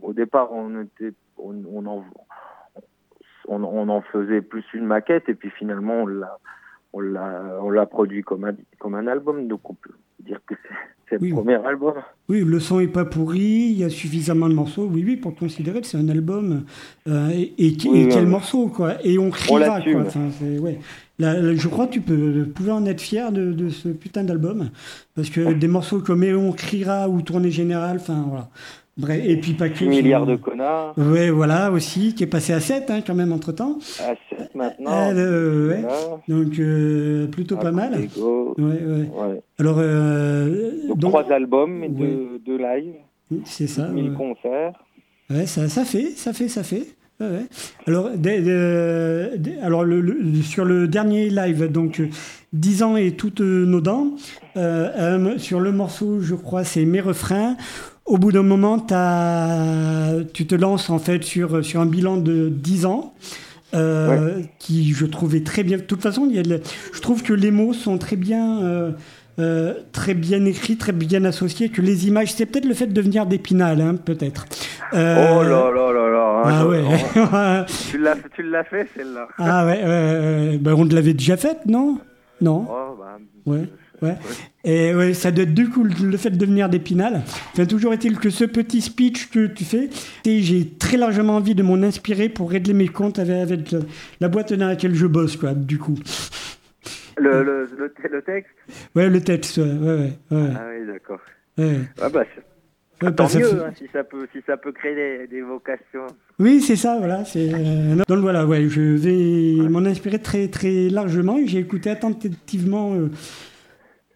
Au 0.01 0.13
départ, 0.13 0.51
on, 0.53 0.81
était, 0.83 1.13
on, 1.37 1.55
on, 1.73 1.85
en, 1.85 2.05
on, 3.47 3.63
on 3.63 3.89
en 3.89 4.01
faisait 4.01 4.41
plus 4.41 4.63
une 4.73 4.85
maquette, 4.85 5.27
et 5.29 5.33
puis 5.35 5.49
finalement, 5.57 6.03
on 6.03 6.05
l'a, 6.07 6.37
on 6.95 7.01
l'a, 7.01 7.59
on 7.61 7.69
l'a 7.69 7.85
produit 7.85 8.23
comme 8.23 8.45
un, 8.45 8.53
comme 8.79 8.95
un 8.95 9.07
album. 9.07 9.47
Donc, 9.47 9.69
on 9.69 9.73
peut 9.73 9.91
dire 10.25 10.39
que 10.47 10.55
c'est, 11.09 11.21
Oui. 11.21 11.29
le 11.29 11.35
premier 11.35 11.55
album. 11.55 11.93
Oui, 12.29 12.43
le 12.43 12.59
son 12.59 12.79
est 12.79 12.87
pas 12.87 13.05
pourri, 13.05 13.39
il 13.73 13.77
y 13.77 13.83
a 13.83 13.89
suffisamment 13.89 14.49
de 14.49 14.55
morceaux, 14.55 14.89
oui, 14.91 15.03
oui, 15.05 15.17
pour 15.17 15.35
considérer 15.35 15.81
que 15.81 15.87
c'est 15.87 15.97
un 15.97 16.09
album. 16.09 16.63
euh, 17.07 17.29
et 17.29 17.53
et, 17.67 17.73
qui- 17.73 17.89
Oui, 17.89 17.99
et 18.03 18.07
quel 18.07 18.25
morceau, 18.27 18.67
quoi. 18.69 18.93
Et 19.03 19.19
on 19.19 19.29
criera, 19.29 19.81
quoi. 19.81 20.01
Enfin, 20.01 20.29
c'est- 20.39 20.57
ouais. 20.57 20.79
Là, 21.19 21.39
là, 21.39 21.53
je 21.55 21.67
crois 21.67 21.87
que 21.87 21.93
tu 21.93 22.01
peux, 22.01 22.45
pouvais 22.53 22.71
en 22.71 22.85
être 22.85 22.99
fier 23.01 23.31
de, 23.31 23.51
de 23.53 23.69
ce 23.69 23.89
putain 23.89 24.23
d'album. 24.23 24.69
Parce 25.15 25.29
que 25.29 25.53
des 25.53 25.67
morceaux 25.67 25.99
comme 25.99 26.23
Et 26.23 26.33
on 26.33 26.51
criera 26.51 27.07
ou 27.07 27.21
Tournée 27.21 27.51
Générale, 27.51 27.97
enfin, 28.01 28.25
voilà. 28.27 28.49
Bref, 28.97 29.21
et 29.25 29.35
puis 29.37 29.53
pas 29.53 29.67
que. 29.67 29.77
6 29.77 29.87
milliards 29.89 30.25
de 30.25 30.37
connards, 30.37 30.93
Ouais, 30.97 31.29
voilà, 31.29 31.69
aussi, 31.71 32.15
qui 32.15 32.23
est 32.23 32.27
passé 32.27 32.53
à 32.53 32.61
7, 32.61 32.89
hein, 32.89 33.01
quand 33.05 33.13
même, 33.15 33.33
entre 33.33 33.51
temps. 33.51 33.77
à 33.99 34.13
7 34.37 34.55
maintenant. 34.55 35.11
Euh, 35.13 35.69
ouais. 35.69 35.83
Donc, 36.29 36.57
euh, 36.59 37.27
plutôt 37.27 37.55
À 37.57 37.59
pas 37.59 37.71
mal. 37.71 38.07
Ouais. 38.57 39.41
Alors, 39.59 39.77
euh, 39.79 40.71
Donc, 40.87 40.97
donc, 40.99 41.11
trois 41.11 41.29
albums 41.31 41.83
et 41.83 41.89
deux, 41.89 42.39
deux 42.45 42.57
lives, 42.57 42.93
c'est 43.43 43.67
ça. 43.67 43.89
1000 43.89 44.11
ouais. 44.11 44.15
concerts. 44.15 44.73
Ouais, 45.29 45.45
ça, 45.45 45.67
ça 45.67 45.83
fait, 45.83 46.11
ça 46.15 46.31
fait, 46.31 46.47
ça 46.47 46.63
fait. 46.63 46.85
Ouais. 47.19 47.45
Alors, 47.87 48.09
alors 49.61 49.83
le, 49.85 50.01
le- 50.01 50.41
sur 50.41 50.65
le 50.65 50.87
dernier 50.87 51.29
live, 51.29 51.71
donc 51.71 51.99
euh, 52.01 52.07
10 52.53 52.83
ans 52.83 52.95
et 52.97 53.11
toutes 53.11 53.39
nos 53.41 53.79
dents, 53.81 54.11
euh, 54.57 54.89
euh, 54.97 55.37
sur 55.37 55.59
le 55.61 55.71
morceau, 55.71 56.19
je 56.19 56.35
crois, 56.35 56.63
c'est 56.63 56.83
mes 56.85 56.99
refrains. 57.01 57.55
Au 58.05 58.17
bout 58.17 58.31
d'un 58.31 58.43
moment, 58.43 58.77
tu 58.79 60.45
te 60.45 60.55
lances 60.55 60.89
en 60.89 60.99
fait 60.99 61.23
sur, 61.23 61.63
sur 61.65 61.81
un 61.81 61.85
bilan 61.87 62.17
de 62.17 62.49
10 62.49 62.85
ans. 62.85 63.13
euh, 63.73 64.39
qui 64.59 64.93
je 64.93 65.05
trouvais 65.05 65.41
très 65.41 65.63
bien. 65.63 65.77
De 65.77 65.81
toute 65.81 66.01
façon, 66.01 66.27
il 66.29 66.35
y 66.35 66.39
a 66.39 66.57
je 66.93 67.01
trouve 67.01 67.23
que 67.23 67.33
les 67.33 67.51
mots 67.51 67.73
sont 67.73 67.97
très 67.97 68.15
bien, 68.15 68.61
euh, 68.63 68.91
euh, 69.39 69.73
très 69.91 70.13
bien 70.13 70.45
écrits, 70.45 70.77
très 70.77 70.91
bien 70.93 71.25
associés. 71.25 71.69
Que 71.69 71.81
les 71.81 72.07
images, 72.07 72.31
c'est 72.33 72.45
peut-être 72.45 72.65
le 72.67 72.73
fait 72.75 72.87
de 72.87 73.01
venir 73.01 73.25
d'Épinal, 73.25 73.81
hein, 73.81 73.95
peut-être. 73.95 74.45
Oh 74.93 74.95
là 74.95 75.43
là 75.43 75.91
là 75.91 76.09
là. 76.09 76.41
ah 76.45 76.61
hein, 76.61 76.65
ouais. 76.67 76.83
je- 77.67 77.89
Tu 77.91 77.97
l'as, 77.97 78.15
tu 78.35 78.43
l'as 78.43 78.63
fait 78.63 78.87
celle-là. 78.95 79.27
ah 79.39 79.65
ouais. 79.65 80.57
ben, 80.59 80.73
on 80.77 80.87
te 80.87 80.93
l'avait 80.95 81.13
déjà 81.13 81.35
faite, 81.37 81.65
non? 81.65 81.97
Non? 82.39 82.65
Oh, 82.69 82.95
bah, 82.97 83.17
Ouais. 83.45 83.67
Ouais. 84.01 84.15
Et 84.63 84.93
ouais, 84.93 85.13
ça 85.13 85.31
doit 85.31 85.43
être 85.43 85.53
du 85.53 85.69
coup 85.69 85.83
le 85.83 86.17
fait 86.17 86.29
de 86.31 86.37
devenir 86.37 86.69
d'Épinal. 86.69 87.21
Enfin, 87.53 87.65
toujours 87.65 87.93
est-il 87.93 88.17
que 88.17 88.29
ce 88.29 88.43
petit 88.45 88.81
speech 88.81 89.29
que 89.29 89.47
tu 89.47 89.63
fais, 89.63 89.89
j'ai 90.25 90.69
très 90.77 90.97
largement 90.97 91.35
envie 91.35 91.55
de 91.55 91.63
m'en 91.63 91.75
inspirer 91.75 92.29
pour 92.29 92.51
régler 92.51 92.73
mes 92.73 92.87
comptes 92.87 93.19
avec, 93.19 93.35
avec 93.37 93.75
la, 94.19 94.27
boîte 94.27 94.53
dans 94.53 94.67
laquelle 94.67 94.95
je 94.95 95.07
bosse, 95.07 95.37
quoi, 95.37 95.53
du 95.53 95.77
coup. 95.77 95.97
Le, 97.17 97.43
le, 97.43 97.69
le, 97.77 97.93
le 98.11 98.21
texte? 98.21 98.51
Ouais, 98.95 99.09
le 99.09 99.21
texte, 99.21 99.57
ouais, 99.57 99.63
ouais, 99.63 100.11
ouais. 100.31 100.37
ouais, 100.37 100.49
Ah 100.55 100.67
oui, 100.69 100.85
d'accord. 100.87 101.19
ouais. 101.57 101.79
Ah 102.01 102.09
bah, 102.09 102.23
Ouais, 103.01 103.11
tant 103.13 103.23
bah, 103.25 103.29
ça 103.29 103.39
mieux 103.39 103.61
hein, 103.61 103.73
si, 103.77 103.89
ça 103.91 104.05
peut, 104.05 104.25
si 104.31 104.39
ça 104.47 104.55
peut 104.55 104.71
créer 104.71 104.95
des, 104.95 105.27
des 105.27 105.41
vocations. 105.41 106.07
Oui, 106.39 106.61
c'est 106.61 106.77
ça, 106.77 106.95
voilà. 106.97 107.25
C'est, 107.25 107.49
euh, 107.53 107.95
donc 108.07 108.19
voilà, 108.19 108.45
ouais, 108.45 108.69
je 108.69 108.81
vais 108.81 109.67
m'en 109.67 109.79
inspirer 109.79 110.19
très, 110.19 110.47
très 110.47 110.87
largement. 110.89 111.37
J'ai 111.45 111.59
écouté 111.59 111.89
attentivement 111.89 112.93
euh, 112.93 113.09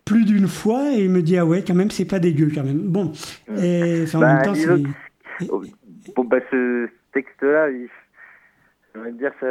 plus 0.06 0.26
d'une 0.26 0.47
fois 0.47 0.91
et 0.91 1.08
me 1.08 1.22
dit, 1.22 1.38
ah 1.38 1.45
ouais, 1.45 1.64
quand 1.66 1.76
même, 1.76 1.91
c'est 1.91 2.06
pas 2.06 2.20
dégueu, 2.20 2.50
quand 2.54 2.64
même. 2.64 2.80
Bon, 2.80 3.12
et 3.58 4.04
enfin, 4.04 4.18
en 4.18 4.22
Bah, 4.22 4.34
même 4.36 4.43
temps, 4.43 4.56
c'est... 4.56 5.47
Oh, 5.50 5.64
Bon, 6.16 6.24
bah, 6.24 6.39
ce 6.50 6.88
texte-là, 7.14 7.70
il- 7.70 7.88
je 8.95 9.00
vais 9.02 9.12
dire, 9.12 9.32
ça, 9.39 9.47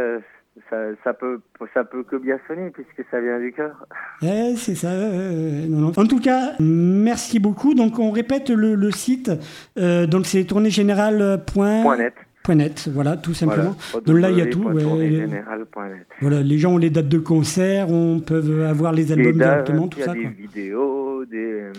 ça, 0.69 0.77
ça, 1.05 1.15
peut, 1.15 1.41
ça 1.73 1.85
peut 1.85 2.03
que 2.03 2.17
bien 2.17 2.39
sonner 2.49 2.71
puisque 2.71 3.09
ça 3.11 3.21
vient 3.21 3.39
du 3.39 3.53
cœur. 3.53 3.87
Ouais, 4.23 4.55
c'est 4.57 4.75
ça. 4.75 4.91
Non, 4.93 5.79
non. 5.79 5.93
En 5.97 6.07
tout 6.07 6.19
cas, 6.21 6.55
merci 6.59 7.39
beaucoup. 7.39 7.75
Donc, 7.75 7.99
on 8.01 8.11
répète 8.11 8.51
le, 8.51 8.75
le 8.75 8.91
site. 8.91 9.31
Euh, 9.79 10.07
donc, 10.07 10.27
c'est 10.27 10.45
tournéegénérale.net. 10.45 12.15
Net. 12.55 12.89
voilà, 12.93 13.17
tout 13.17 13.35
simplement. 13.35 13.77
Voilà. 13.93 14.07
Donc 14.07 14.19
là, 14.19 14.31
il 14.31 14.39
y 14.39 14.41
a 14.41 14.47
tout. 14.47 14.63
ouais. 14.63 14.73
www.tournéegénérale.net. 14.83 16.07
Voilà, 16.21 16.43
les 16.43 16.59
gens 16.59 16.73
ont 16.75 16.79
les 16.79 16.91
dates 16.91 17.09
de 17.09 17.19
concert, 17.19 17.91
on 17.91 18.21
peut 18.21 18.65
avoir 18.67 18.93
les 18.93 19.13
albums 19.13 19.37
dates, 19.39 19.65
directement, 19.67 19.89
tout 19.89 19.99
y 19.99 20.03
a 20.03 20.07
ça. 20.07 20.15
des 20.15 20.23
Quoi. 20.23 20.31
vidéos, 20.39 21.25
des 21.27 21.71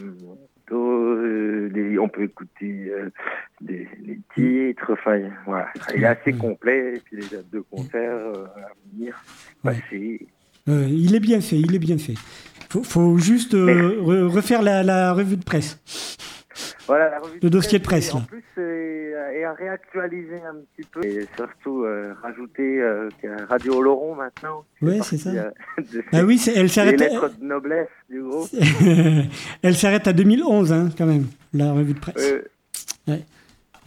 euh, 0.72 1.70
des- 1.74 1.98
on 1.98 2.08
peut 2.08 2.24
écouter 2.24 2.92
euh, 2.92 3.10
des, 3.62 3.88
les 4.06 4.20
titres, 4.36 4.92
enfin 4.94 5.20
voilà. 5.46 5.68
Il 5.96 6.04
est 6.04 6.08
assez 6.08 6.34
complet, 6.34 6.94
et 6.96 7.00
puis 7.00 7.18
les 7.18 7.28
dates 7.38 7.50
de 7.52 7.62
concert 7.72 8.12
euh, 8.12 8.46
à 8.56 8.72
venir, 8.94 9.16
passer. 9.64 10.28
Euh, 10.68 10.86
il 10.88 11.16
est 11.16 11.20
bien 11.20 11.42
fait, 11.42 11.58
il 11.60 11.74
est 11.74 11.80
bien 11.80 11.98
fait. 11.98 12.14
Faut, 12.70 12.84
faut 12.84 13.18
juste 13.18 13.54
re- 13.56 14.28
refaire 14.28 14.62
la, 14.62 14.84
la 14.84 15.14
revue 15.14 15.38
de 15.38 15.44
presse. 15.44 15.80
Voilà, 16.88 17.10
la 17.10 17.20
revue 17.20 17.40
Le 17.42 17.50
dossier 17.50 17.80
de 17.80 17.84
presse, 17.84 18.10
et 18.10 18.14
En 18.14 18.20
là. 18.20 18.26
plus, 18.28 18.44
euh, 18.58 19.32
et 19.32 19.44
à 19.44 19.54
réactualiser 19.54 20.36
un 20.42 20.56
petit 20.76 20.88
peu, 20.92 21.04
et 21.06 21.28
surtout 21.36 21.84
euh, 21.84 22.14
rajouter 22.22 22.82
euh, 22.82 23.10
Radio 23.50 23.76
Oloron 23.76 24.16
maintenant. 24.16 24.64
qui 24.80 24.86
Ouais, 24.86 24.98
fait 24.98 25.04
c'est 25.04 25.18
ça. 25.18 25.30
euh, 25.30 25.52
de- 25.94 26.04
Ah 26.12 26.24
oui, 26.24 26.42
elle 26.56 26.70
s'arrête. 26.70 27.00
lettres 27.00 27.30
de 27.40 27.44
noblesse 27.46 27.88
du 28.10 28.22
groupe. 28.24 28.50
elle 29.62 29.76
s'arrête 29.76 30.08
à 30.08 30.14
2011, 30.14 30.72
hein, 30.74 30.90
quand 30.98 31.06
même, 31.06 31.26
la 31.54 31.72
revue 31.74 31.94
de 31.94 32.00
presse. 32.00 32.16
Euh, 33.08 33.18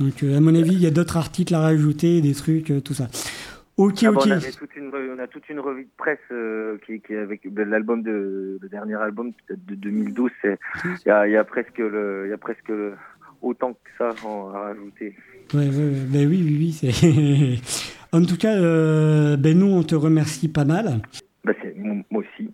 Donc, 0.00 0.22
euh, 0.22 0.36
à 0.36 0.40
mon 0.40 0.54
avis, 0.54 0.72
il 0.72 0.80
y 0.82 0.86
a 0.86 0.90
d'autres 0.90 1.16
articles 1.16 1.54
à 1.54 1.60
rajouter, 1.60 2.20
des 2.22 2.34
trucs, 2.34 2.70
euh, 2.70 2.80
tout 2.80 2.94
ça. 2.94 3.08
Ok, 3.78 4.02
Ah 4.02 4.12
bon, 4.12 4.20
ok. 4.20 4.26
on, 4.26 4.30
avait 4.32 4.52
toute 4.52 4.76
une, 4.76 4.90
on 4.94 5.18
a 5.18 5.26
toute 5.26 5.48
une 5.48 5.58
revue 5.60 5.84
de 5.84 5.90
presse 5.96 6.18
euh, 6.30 6.76
qui, 6.86 7.14
avec 7.14 7.40
l'album 7.56 8.02
de 8.02 8.58
le 8.60 8.68
dernier 8.68 8.94
album 8.96 9.32
de 9.48 9.74
2012. 9.74 10.30
c'est- 10.42 10.58
Il 11.04 11.08
y 11.08 11.10
a, 11.10 11.26
il 11.26 11.32
y 11.32 11.36
a 11.36 11.44
presque 11.44 11.78
le, 11.78 12.28
y 12.28 12.32
a 12.32 12.38
presque 12.38 12.68
le- 12.68 12.92
autant 13.40 13.72
que 13.72 13.90
ça 13.98 14.10
en- 14.26 14.50
à 14.54 14.60
rajouter. 14.68 15.16
Ouais, 15.54 15.68
ben 15.68 16.28
oui, 16.28 16.42
oui, 16.44 16.76
oui. 16.82 17.62
en 18.12 18.22
tout 18.24 18.36
cas, 18.36 18.54
euh, 18.56 19.36
ben 19.36 19.58
nous, 19.58 19.66
on 19.66 19.82
te 19.82 19.94
remercie 19.94 20.48
pas 20.48 20.64
mal. 20.64 21.00
Bah, 21.44 21.52
c'est 21.60 21.74
moi 21.76 22.22
aussi. 22.22 22.50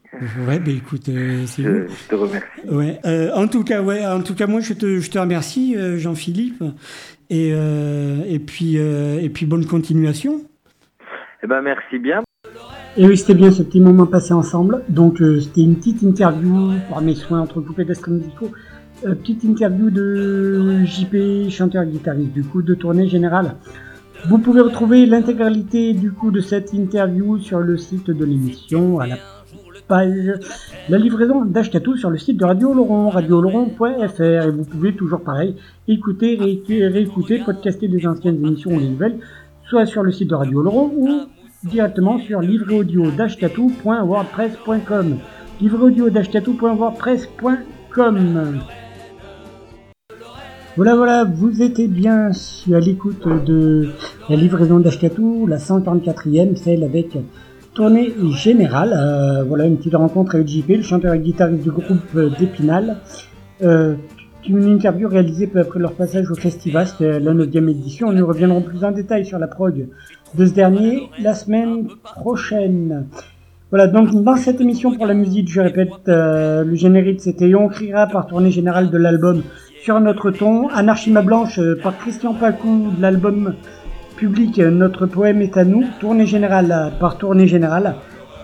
Ouais, 0.46 0.58
ben 0.60 0.76
écoute, 0.76 1.08
euh, 1.10 1.44
c'est 1.46 1.62
Je, 1.62 1.68
vous. 1.68 1.88
je 1.88 2.08
te 2.08 2.14
remercie. 2.14 2.46
Ouais. 2.70 2.98
Euh, 3.04 3.30
en 3.34 3.46
tout 3.48 3.64
cas, 3.64 3.82
ouais. 3.82 4.06
En 4.06 4.22
tout 4.22 4.34
cas, 4.34 4.46
moi, 4.46 4.60
je 4.60 4.72
te, 4.72 4.98
je 5.00 5.10
te 5.10 5.18
remercie, 5.18 5.76
euh, 5.76 5.98
Jean-Philippe, 5.98 6.62
et 7.28 7.48
et 7.50 8.38
puis 8.38 8.76
et 8.76 9.28
puis 9.30 9.46
bonne 9.46 9.66
continuation. 9.66 10.42
Eh 11.42 11.46
ben 11.46 11.62
merci 11.62 11.98
bien. 11.98 12.22
Et 12.96 13.06
oui, 13.06 13.16
c'était 13.16 13.34
bien 13.34 13.50
ce 13.50 13.62
petit 13.62 13.80
moment 13.80 14.06
passé 14.06 14.32
ensemble. 14.32 14.82
Donc, 14.88 15.20
euh, 15.20 15.40
c'était 15.40 15.60
une 15.60 15.76
petite 15.76 16.02
interview 16.02 16.72
par 16.90 17.00
mes 17.00 17.14
soins 17.14 17.40
entrecoupés 17.40 17.84
d'estres 17.84 18.10
musicaux. 18.10 18.50
Euh, 19.06 19.14
petite 19.14 19.44
interview 19.44 19.90
de 19.90 20.82
JP, 20.84 21.48
chanteur-guitariste 21.50 22.32
du 22.32 22.42
coup 22.42 22.62
de 22.62 22.74
tournée 22.74 23.06
générale. 23.06 23.54
Vous 24.26 24.38
pouvez 24.38 24.60
retrouver 24.60 25.06
l'intégralité 25.06 25.92
du 25.92 26.10
coup 26.10 26.32
de 26.32 26.40
cette 26.40 26.72
interview 26.72 27.38
sur 27.38 27.60
le 27.60 27.76
site 27.76 28.10
de 28.10 28.24
l'émission, 28.24 28.98
à 28.98 29.06
la 29.06 29.16
page 29.86 30.32
La 30.88 30.98
livraison 30.98 31.44
d'Achetatou 31.44 31.96
sur 31.96 32.10
le 32.10 32.18
site 32.18 32.36
de 32.36 32.44
Radio 32.44 32.74
Laurent, 32.74 33.08
radioloron.fr. 33.08 34.20
Et 34.20 34.50
vous 34.50 34.64
pouvez 34.64 34.94
toujours 34.94 35.22
pareil 35.22 35.54
écouter, 35.86 36.36
réécouter, 36.36 36.86
réécouter, 36.88 37.38
podcaster 37.38 37.86
des 37.86 38.06
anciennes 38.06 38.44
émissions 38.44 38.72
ou 38.72 38.78
les 38.78 38.88
nouvelles, 38.88 39.18
soit 39.68 39.86
sur 39.86 40.02
le 40.02 40.10
site 40.12 40.28
de 40.30 40.34
Radio 40.34 40.62
Laurent 40.62 40.90
ou 40.96 41.26
directement 41.64 42.18
sur 42.18 42.40
livreaudio-wordpress.com 42.40 45.18
livreaudio-wordpress.com 45.60 48.60
voilà, 50.76 50.94
voilà, 50.94 51.24
vous 51.24 51.60
étiez 51.60 51.88
bien 51.88 52.30
à 52.30 52.78
l'écoute 52.78 53.26
de 53.26 53.88
la 54.28 54.36
livraison 54.36 54.78
d'Ashkatou, 54.78 55.48
la 55.48 55.56
144e, 55.56 56.54
celle 56.54 56.84
avec 56.84 57.18
tournée 57.74 58.14
générale. 58.36 58.92
Euh, 58.92 59.42
voilà, 59.42 59.66
une 59.66 59.76
petite 59.76 59.96
rencontre 59.96 60.36
avec 60.36 60.46
JP, 60.46 60.68
le 60.68 60.82
chanteur 60.82 61.14
et 61.14 61.18
guitariste 61.18 61.64
du 61.64 61.72
groupe 61.72 61.98
euh, 62.14 62.30
d'Épinal. 62.38 62.98
Euh, 63.62 63.96
une 64.46 64.64
interview 64.64 65.08
réalisée 65.08 65.46
peu 65.46 65.60
après 65.60 65.78
leur 65.78 65.92
passage 65.92 66.30
au 66.30 66.34
festival, 66.34 66.86
c'était 66.86 67.18
la 67.18 67.32
9e 67.32 67.68
édition. 67.68 68.12
Nous 68.12 68.26
reviendrons 68.26 68.62
plus 68.62 68.84
en 68.84 68.92
détail 68.92 69.24
sur 69.24 69.38
la 69.38 69.46
prog 69.46 69.86
de 70.34 70.46
ce 70.46 70.52
dernier 70.52 71.08
la 71.20 71.34
semaine 71.34 71.88
prochaine. 72.02 73.06
Voilà, 73.70 73.86
donc 73.86 74.10
dans 74.22 74.36
cette 74.36 74.60
émission 74.60 74.94
pour 74.94 75.06
la 75.06 75.14
musique, 75.14 75.50
je 75.50 75.60
répète, 75.60 75.90
le 76.06 76.74
générique 76.74 77.20
c'était 77.20 77.54
On 77.54 77.68
criera 77.68 78.06
par 78.06 78.26
tournée 78.26 78.50
générale 78.50 78.90
de 78.90 78.96
l'album 78.96 79.42
sur 79.82 80.00
notre 80.00 80.30
ton, 80.30 80.68
Anarchima 80.68 81.22
Blanche 81.22 81.58
euh, 81.58 81.78
par 81.82 81.96
Christian 81.96 82.34
Pacou 82.34 82.90
de 82.96 83.00
l'album 83.00 83.54
public 84.16 84.58
euh, 84.58 84.70
Notre 84.70 85.06
poème 85.06 85.40
est 85.40 85.56
à 85.56 85.64
nous, 85.64 85.84
tournée 86.00 86.26
générale 86.26 86.70
euh, 86.70 86.90
par 86.98 87.16
tournée 87.16 87.46
générale. 87.46 87.94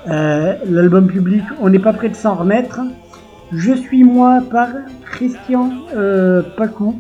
L'album 0.07 1.07
public 1.07 1.43
On 1.61 1.71
n'est 1.71 1.79
pas 1.79 1.93
prêt 1.93 2.09
de 2.09 2.15
s'en 2.15 2.35
remettre. 2.35 2.81
Je 3.57 3.73
suis 3.73 4.03
moi 4.03 4.41
par 4.51 4.69
Christian 5.05 5.71
Pacou, 6.57 6.97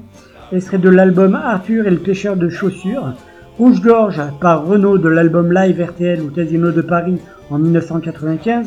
serait 0.61 0.79
de 0.79 0.89
l'album 0.89 1.35
Arthur 1.35 1.89
et 1.89 1.91
le 1.91 1.97
pêcheur 1.97 2.37
de 2.37 2.49
chaussures. 2.49 3.13
Rouge 3.59 3.81
Gorge 3.81 4.23
par 4.41 4.65
Renault 4.65 4.99
de 4.99 5.09
l'album 5.09 5.53
Live 5.53 5.81
RTL 5.81 6.21
au 6.21 6.29
Casino 6.29 6.71
de 6.71 6.81
Paris 6.81 7.19
en 7.51 7.59
1995. 7.59 8.67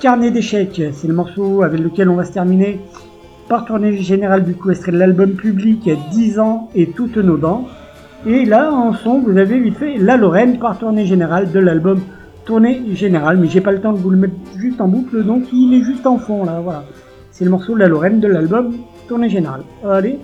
Carnet 0.00 0.30
d'échecs, 0.30 0.80
c'est 0.92 1.08
le 1.08 1.14
morceau 1.14 1.64
avec 1.64 1.80
lequel 1.80 2.08
on 2.08 2.14
va 2.14 2.24
se 2.24 2.32
terminer 2.32 2.78
par 3.48 3.64
tournée 3.64 3.96
générale 3.96 4.44
du 4.44 4.54
coup 4.54 4.70
de 4.70 4.90
l'album 4.92 5.32
public 5.32 5.90
10 6.12 6.38
ans 6.38 6.70
et 6.76 6.86
toutes 6.86 7.16
nos 7.16 7.36
dents. 7.36 7.66
Et 8.26 8.44
là 8.44 8.72
en 8.72 8.92
son 8.92 9.18
vous 9.18 9.36
avez 9.38 9.58
vite 9.58 9.78
fait 9.78 9.96
La 9.98 10.16
Lorraine 10.16 10.60
par 10.60 10.78
tournée 10.78 11.04
générale 11.04 11.50
de 11.50 11.58
l'album 11.58 12.00
Tournée 12.44 12.82
Générale, 12.92 13.38
mais 13.38 13.48
j'ai 13.48 13.62
pas 13.62 13.72
le 13.72 13.80
temps 13.80 13.94
de 13.94 13.98
vous 13.98 14.10
le 14.10 14.18
mettre 14.18 14.34
juste 14.58 14.78
en 14.80 14.86
boucle 14.86 15.24
donc 15.24 15.44
il 15.52 15.74
est 15.74 15.82
juste 15.82 16.06
en 16.06 16.18
fond 16.18 16.44
là, 16.44 16.60
voilà. 16.62 16.84
C'est 17.36 17.44
le 17.44 17.50
morceau 17.50 17.74
de 17.74 17.80
La 17.80 17.88
Lorraine 17.88 18.20
de 18.20 18.28
l'album 18.28 18.76
Tournée 19.08 19.28
Générale. 19.28 19.64
Allez, 19.82 20.20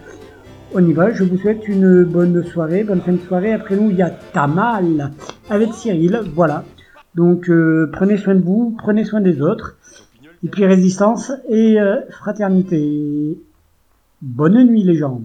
on 0.72 0.86
y 0.86 0.92
va, 0.92 1.12
je 1.12 1.24
vous 1.24 1.36
souhaite 1.38 1.66
une 1.66 2.04
bonne 2.04 2.44
soirée, 2.44 2.84
bonne 2.84 3.00
fin 3.00 3.10
de 3.10 3.18
soirée. 3.18 3.52
Après 3.52 3.74
nous 3.74 3.90
il 3.90 3.96
y 3.96 4.02
a 4.02 4.10
Tamal 4.10 5.10
avec 5.48 5.74
Cyril, 5.74 6.20
voilà. 6.36 6.62
Donc 7.16 7.50
euh, 7.50 7.90
prenez 7.92 8.16
soin 8.16 8.36
de 8.36 8.42
vous, 8.42 8.76
prenez 8.78 9.02
soin 9.02 9.20
des 9.20 9.42
autres. 9.42 9.76
Et 10.44 10.48
puis 10.48 10.64
résistance 10.64 11.32
et 11.48 11.80
euh, 11.80 11.96
fraternité. 12.10 13.36
Bonne 14.22 14.62
nuit 14.62 14.84
les 14.84 14.94
gens. 14.94 15.20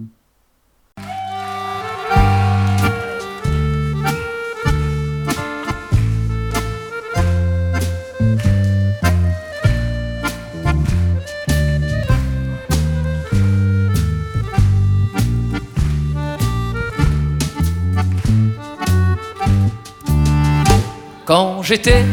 Quand 21.26 21.62
j'étais 21.62 22.04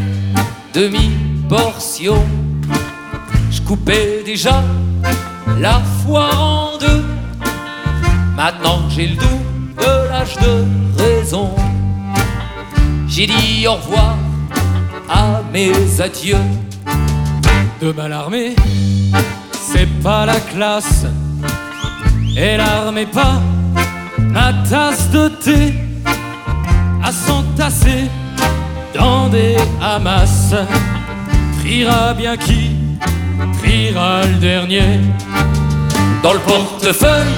demi-portion 0.74 2.18
coupais 3.66 4.24
déjà 4.26 4.64
la 5.60 5.80
foire 5.80 6.42
en 6.42 6.78
deux. 6.78 7.04
Maintenant 8.36 8.90
j'ai 8.90 9.08
le 9.08 9.16
doux 9.16 9.42
de 9.78 10.10
l'âge 10.10 10.36
de 10.38 10.66
raison, 11.02 11.52
j'ai 13.08 13.28
dit 13.28 13.68
au 13.68 13.74
revoir 13.74 14.18
à 15.10 15.42
mes 15.52 16.02
adieux. 16.02 16.38
Demain 17.82 18.08
l'armée, 18.08 18.56
c'est 19.52 19.90
pas 20.02 20.26
la 20.26 20.40
classe, 20.40 21.06
et 22.36 22.58
l'armée 22.58 23.06
pas 23.06 23.42
ma 24.18 24.54
tasse 24.70 25.10
de 25.12 25.28
thé 25.28 25.74
à 27.04 27.12
s'entasser 27.12 28.10
dans 28.94 29.28
des 29.30 29.56
hamas. 29.82 30.54
Priera 31.60 32.14
bien 32.14 32.38
qui 32.38 32.84
le 33.66 34.40
dernier 34.40 35.00
dans 36.22 36.34
le 36.34 36.40
portefeuille 36.40 37.36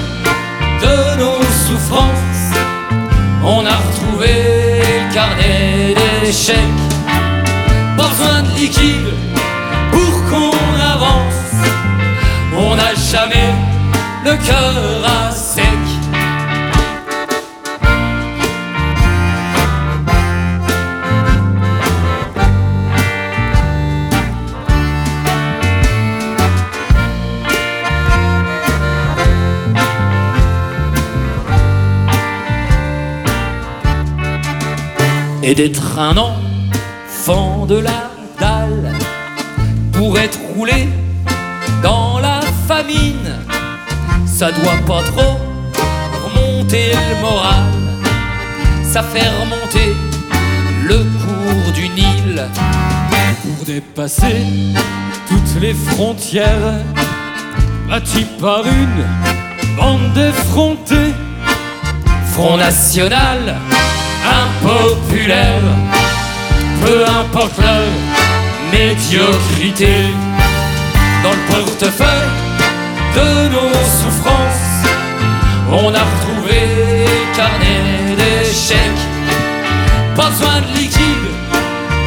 de 0.82 1.20
nos 1.20 1.42
souffrances. 1.68 2.54
On 3.44 3.66
a 3.66 3.76
retrouvé 3.76 4.28
le 4.28 5.14
carnet 5.14 5.96
d'échecs. 6.24 6.58
Pas 7.98 8.08
besoin 8.08 8.42
de 8.44 8.60
liquide 8.60 9.14
pour 9.92 10.14
qu'on 10.30 10.94
avance. 10.94 11.44
On 12.58 12.76
n'a 12.76 12.94
jamais 12.96 13.54
le 14.24 14.32
cœur 14.46 15.06
à 15.06 15.32
et 35.48 35.54
d'être 35.54 36.00
un 36.00 36.18
enfant 36.18 37.68
de 37.68 37.76
la 37.78 38.10
dalle 38.40 38.92
pour 39.94 40.18
être 40.18 40.40
roulé 40.56 40.90
dans 41.84 42.20
la 42.20 42.40
famine. 42.68 43.30
Ça 44.26 44.52
doit 44.52 44.82
pas 44.88 45.04
trop 45.04 45.38
remonter 46.26 46.94
le 46.94 47.22
moral, 47.22 47.74
ça 48.92 49.04
fait 49.04 49.30
remonter 49.40 49.96
le 50.84 50.98
cours 50.98 51.72
du 51.74 51.90
Nil 51.90 52.44
pour 53.44 53.66
dépasser 53.68 54.48
toutes 55.30 55.62
les 55.62 55.76
frontières 55.76 56.74
bâties 57.88 58.26
par 58.42 58.64
une 58.66 59.78
bande 59.78 60.12
d'effrontés. 60.16 61.14
Front 62.34 62.58
National 62.58 63.56
impopulaire, 64.66 65.62
peu 66.84 67.06
importe 67.06 67.58
leur 67.60 67.88
médiocrité, 68.72 70.14
dans 71.24 71.32
le 71.32 71.64
portefeuille 71.64 72.32
de 73.16 73.50
nos 73.50 73.74
souffrances, 74.00 74.86
on 75.72 75.94
a 75.94 76.04
retrouvé 76.14 77.06
carnet 77.36 78.16
d'échecs, 78.16 79.04
pas 80.16 80.30
besoin 80.30 80.62
de 80.62 80.80
liquide 80.80 81.30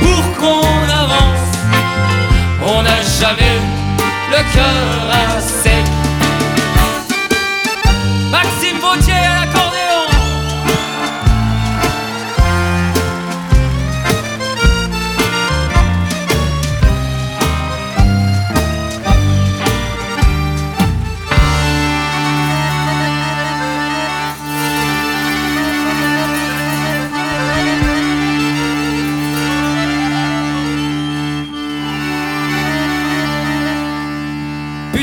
pour 0.01 0.23
qu'on 0.39 0.85
avance, 0.85 1.53
on 2.67 2.83
n'a 2.83 3.01
jamais 3.21 3.59
le 4.31 4.55
cœur 4.55 5.11
à 5.13 5.41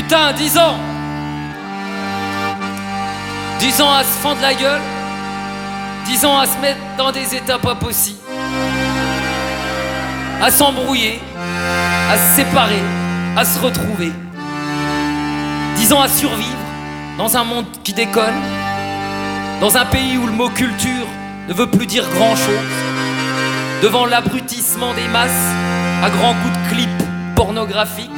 Putain, 0.08 0.32
10 0.34 0.58
ans. 0.58 0.78
10 3.58 3.80
ans 3.80 3.92
à 3.92 4.04
se 4.04 4.18
fendre 4.22 4.40
la 4.40 4.54
gueule. 4.54 4.80
10 6.04 6.24
ans 6.26 6.38
à 6.38 6.46
se 6.46 6.56
mettre 6.58 6.78
dans 6.96 7.10
des 7.10 7.34
états 7.34 7.58
pas 7.58 7.74
possibles. 7.74 8.20
À 10.40 10.48
s'embrouiller, 10.52 11.20
à 12.08 12.16
se 12.16 12.36
séparer, 12.36 12.84
à 13.36 13.44
se 13.44 13.58
retrouver. 13.58 14.12
10 15.74 15.92
ans 15.92 16.02
à 16.02 16.08
survivre 16.08 16.66
dans 17.18 17.36
un 17.36 17.42
monde 17.42 17.66
qui 17.82 17.92
déconne, 17.92 18.40
dans 19.60 19.76
un 19.76 19.86
pays 19.86 20.16
où 20.18 20.26
le 20.28 20.32
mot 20.32 20.50
culture 20.50 21.08
ne 21.48 21.52
veut 21.52 21.68
plus 21.68 21.86
dire 21.86 22.08
grand 22.14 22.36
chose. 22.36 22.76
devant 23.82 24.06
l'abrutissement 24.06 24.94
des 24.94 25.08
masses 25.08 25.52
à 26.04 26.10
grands 26.10 26.34
coups 26.34 26.58
de 26.58 26.74
clips 26.74 27.02
pornographiques, 27.34 28.10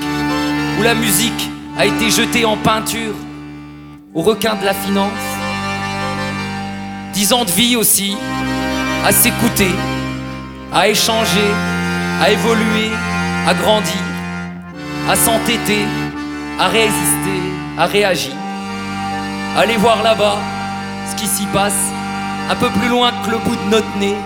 où 0.78 0.82
la 0.82 0.94
musique 0.94 1.50
a 1.78 1.86
été 1.86 2.10
jetée 2.10 2.44
en 2.44 2.56
peinture 2.56 3.14
au 4.12 4.22
requin 4.22 4.56
de 4.56 4.64
la 4.64 4.74
finance. 4.74 5.12
Dix 7.12 7.32
ans 7.32 7.44
de 7.44 7.50
vie 7.52 7.76
aussi, 7.76 8.16
à 9.06 9.12
s'écouter, 9.12 9.70
à 10.74 10.88
échanger, 10.88 11.50
à 12.20 12.30
évoluer, 12.32 12.90
à 13.46 13.54
grandir, 13.54 14.02
à 15.08 15.14
s'entêter, 15.14 15.86
à 16.58 16.66
résister, 16.66 17.40
à 17.78 17.86
réagir. 17.86 18.34
Allez 19.56 19.76
voir 19.76 20.02
là-bas 20.02 20.38
ce 21.08 21.14
qui 21.14 21.28
s'y 21.28 21.46
passe, 21.46 21.92
un 22.50 22.56
peu 22.56 22.70
plus 22.70 22.88
loin 22.88 23.12
que 23.24 23.30
le 23.30 23.38
bout 23.38 23.54
de 23.54 23.70
notre 23.70 23.98
nez. 24.00 24.16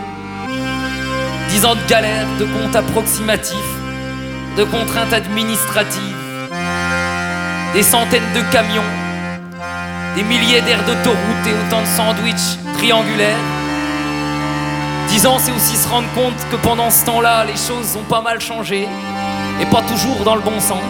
Dix 1.51 1.67
ans 1.67 1.75
de 1.75 1.87
galère, 1.87 2.27
de 2.39 2.47
comptes 2.47 2.77
approximatifs, 2.77 3.75
de 4.57 4.65
contraintes 4.65 5.13
administratives, 5.13 6.22
des 7.75 7.83
centaines 7.83 8.33
de 8.35 8.43
camions, 8.53 8.83
des 10.15 10.23
milliers 10.25 10.61
d'aires 10.61 10.85
d'autoroute 10.85 11.47
et 11.47 11.67
autant 11.67 11.81
de 11.81 11.87
sandwichs 11.87 12.59
triangulaires. 12.77 13.39
Dix 15.09 15.27
ans, 15.27 15.39
c'est 15.39 15.53
aussi 15.53 15.77
se 15.77 15.89
rendre 15.89 16.09
compte 16.15 16.37
que 16.51 16.57
pendant 16.57 16.91
ce 16.91 17.05
temps-là, 17.07 17.45
les 17.45 17.57
choses 17.57 17.97
ont 17.97 18.05
pas 18.09 18.21
mal 18.21 18.41
changé 18.41 18.87
et 19.61 19.67
pas 19.67 19.83
toujours 19.83 20.23
dans 20.25 20.35
le 20.35 20.43
bon 20.43 20.61
sens. 20.61 20.81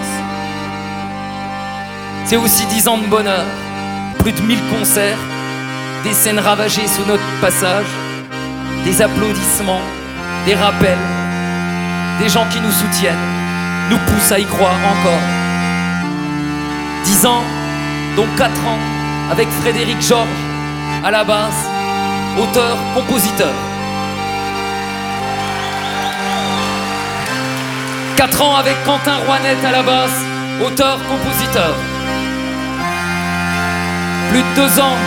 C'est 2.25 2.37
aussi 2.37 2.67
dix 2.67 2.89
ans 2.89 2.99
de 2.99 3.07
bonheur, 3.07 3.45
plus 4.19 4.33
de 4.33 4.43
mille 4.43 4.63
concerts, 4.77 5.19
des 6.03 6.13
scènes 6.13 6.41
ravagées 6.41 6.89
sous 6.89 7.05
notre 7.07 7.23
passage, 7.41 7.87
des 8.85 9.03
applaudissements, 9.03 9.83
des 10.47 10.55
rappels, 10.55 10.99
des 12.19 12.29
gens 12.29 12.47
qui 12.51 12.61
nous 12.61 12.73
soutiennent, 12.73 13.15
nous 13.89 13.99
poussent 13.99 14.33
à 14.33 14.41
y 14.41 14.45
croire 14.45 14.75
encore. 14.75 15.42
Dix 17.05 17.27
ans, 17.27 17.43
dont 18.17 18.27
quatre 18.37 18.65
ans 18.67 18.79
avec 19.31 19.49
Frédéric 19.61 20.01
Georges 20.01 20.29
à 21.05 21.11
la 21.11 21.25
basse, 21.25 21.67
auteur-compositeur. 22.39 23.53
Quatre 28.17 28.43
ans 28.43 28.57
avec 28.57 28.77
Quentin 28.85 29.17
Rouanet 29.27 29.67
à 29.67 29.73
la 29.73 29.83
basse, 29.83 30.19
auteur-compositeur. 30.65 31.75
Plus 34.31 34.43
de 34.43 34.55
deux 34.55 34.81
ans 34.81 34.99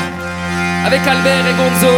avec 0.85 1.01
Albert 1.07 1.47
et 1.47 1.53
Gonzo. 1.53 1.95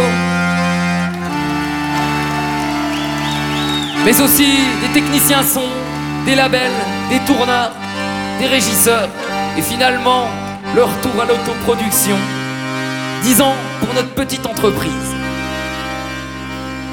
Mais 4.04 4.20
aussi 4.20 4.60
des 4.80 5.00
techniciens 5.00 5.42
son, 5.42 5.68
des 6.24 6.36
labels, 6.36 6.70
des 7.10 7.18
tourneurs, 7.20 7.72
des 8.38 8.46
régisseurs. 8.46 9.08
Et 9.58 9.62
finalement, 9.62 10.28
le 10.76 10.84
retour 10.84 11.20
à 11.20 11.24
l'autoproduction. 11.24 12.16
Dix 13.24 13.40
ans 13.40 13.56
pour 13.80 13.92
notre 13.92 14.14
petite 14.14 14.46
entreprise. 14.46 14.92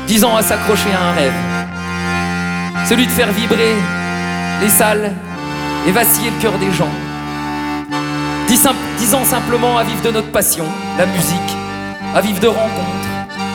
Dix 0.07 0.23
ans 0.23 0.35
à 0.35 0.41
s'accrocher 0.41 0.91
à 0.91 1.09
un 1.09 1.11
rêve. 1.11 1.33
Celui 2.89 3.05
de 3.05 3.11
faire 3.11 3.31
vibrer 3.31 3.75
les 4.61 4.69
salles 4.69 5.13
et 5.87 5.91
vaciller 5.91 6.31
le 6.31 6.41
cœur 6.41 6.57
des 6.57 6.71
gens. 6.71 6.89
Dix, 8.47 8.65
ans 9.13 9.25
simplement 9.25 9.77
à 9.77 9.83
vivre 9.83 10.01
de 10.01 10.09
notre 10.09 10.31
passion, 10.31 10.65
la 10.97 11.05
musique, 11.05 11.57
à 12.15 12.21
vivre 12.21 12.39
de 12.39 12.47
rencontres, 12.47 13.09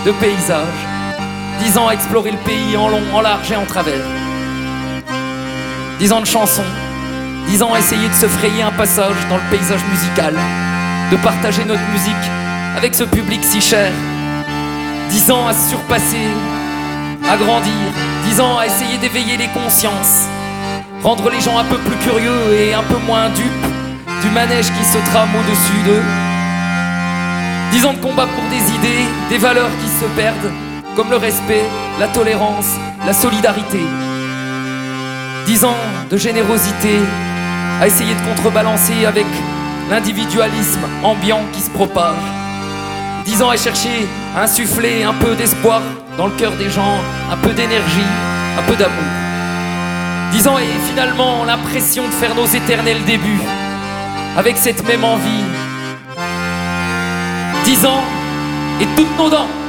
de 0.06 0.12
paysages. 0.12 0.86
Dix 1.58 1.76
ans 1.78 1.88
à 1.88 1.94
explorer 1.94 2.30
le 2.30 2.38
pays 2.38 2.76
en 2.76 2.88
long, 2.88 3.02
en 3.12 3.22
large 3.22 3.50
et 3.50 3.56
en 3.56 3.64
travers. 3.64 4.04
Dix 5.98 6.12
ans 6.12 6.20
de 6.20 6.26
chansons, 6.26 6.62
Ans 7.50 7.74
à 7.74 7.78
essayer 7.78 8.08
de 8.08 8.14
se 8.14 8.26
frayer 8.26 8.62
un 8.62 8.70
passage 8.70 9.16
dans 9.28 9.36
le 9.36 9.42
paysage 9.50 9.84
musical, 9.92 10.34
de 11.10 11.16
partager 11.16 11.62
notre 11.66 11.86
musique 11.92 12.30
avec 12.74 12.94
ce 12.94 13.04
public 13.04 13.44
si 13.44 13.60
cher. 13.60 13.92
Dix 15.10 15.30
ans 15.30 15.46
à 15.46 15.52
se 15.52 15.68
surpasser, 15.68 16.28
à 17.30 17.36
grandir. 17.36 17.74
Dix 18.24 18.40
ans 18.40 18.56
à 18.56 18.64
essayer 18.64 18.96
d'éveiller 18.96 19.36
les 19.36 19.48
consciences, 19.48 20.24
rendre 21.02 21.28
les 21.28 21.42
gens 21.42 21.58
un 21.58 21.64
peu 21.64 21.76
plus 21.76 21.96
curieux 21.96 22.54
et 22.54 22.72
un 22.72 22.82
peu 22.84 22.96
moins 23.06 23.28
dupes 23.28 23.66
du 24.22 24.30
manège 24.30 24.72
qui 24.72 24.84
se 24.84 25.10
trame 25.10 25.28
au-dessus 25.38 25.82
d'eux. 25.84 26.04
Dix 27.72 27.84
ans 27.84 27.92
de 27.92 27.98
combat 27.98 28.26
pour 28.26 28.44
des 28.48 28.74
idées, 28.74 29.04
des 29.28 29.38
valeurs 29.38 29.70
qui 29.82 29.88
se 30.00 30.06
perdent, 30.16 30.52
comme 30.96 31.10
le 31.10 31.18
respect, 31.18 31.64
la 31.98 32.08
tolérance, 32.08 32.70
la 33.04 33.12
solidarité. 33.12 33.80
Dix 35.44 35.62
ans 35.64 35.76
de 36.10 36.16
générosité, 36.16 37.00
à 37.80 37.86
essayer 37.86 38.14
de 38.14 38.20
contrebalancer 38.20 39.06
avec 39.06 39.26
l'individualisme 39.88 40.86
ambiant 41.02 41.40
qui 41.52 41.62
se 41.62 41.70
propage. 41.70 42.14
Dix 43.24 43.42
ans 43.42 43.50
à 43.50 43.56
chercher 43.56 44.06
à 44.36 44.42
insuffler 44.42 45.02
un 45.02 45.14
peu 45.14 45.34
d'espoir 45.34 45.80
dans 46.16 46.26
le 46.26 46.32
cœur 46.32 46.52
des 46.52 46.68
gens, 46.70 46.98
un 47.32 47.36
peu 47.36 47.52
d'énergie, 47.52 48.10
un 48.58 48.62
peu 48.70 48.76
d'amour. 48.76 49.10
Dix 50.32 50.46
ans 50.46 50.58
et 50.58 50.88
finalement 50.88 51.44
l'impression 51.44 52.04
de 52.06 52.12
faire 52.12 52.34
nos 52.34 52.46
éternels 52.46 53.02
débuts 53.04 53.40
avec 54.36 54.56
cette 54.56 54.86
même 54.86 55.04
envie. 55.04 55.44
Dix 57.64 57.84
ans 57.86 58.04
et 58.80 58.86
toutes 58.96 59.18
nos 59.18 59.30
dents. 59.30 59.59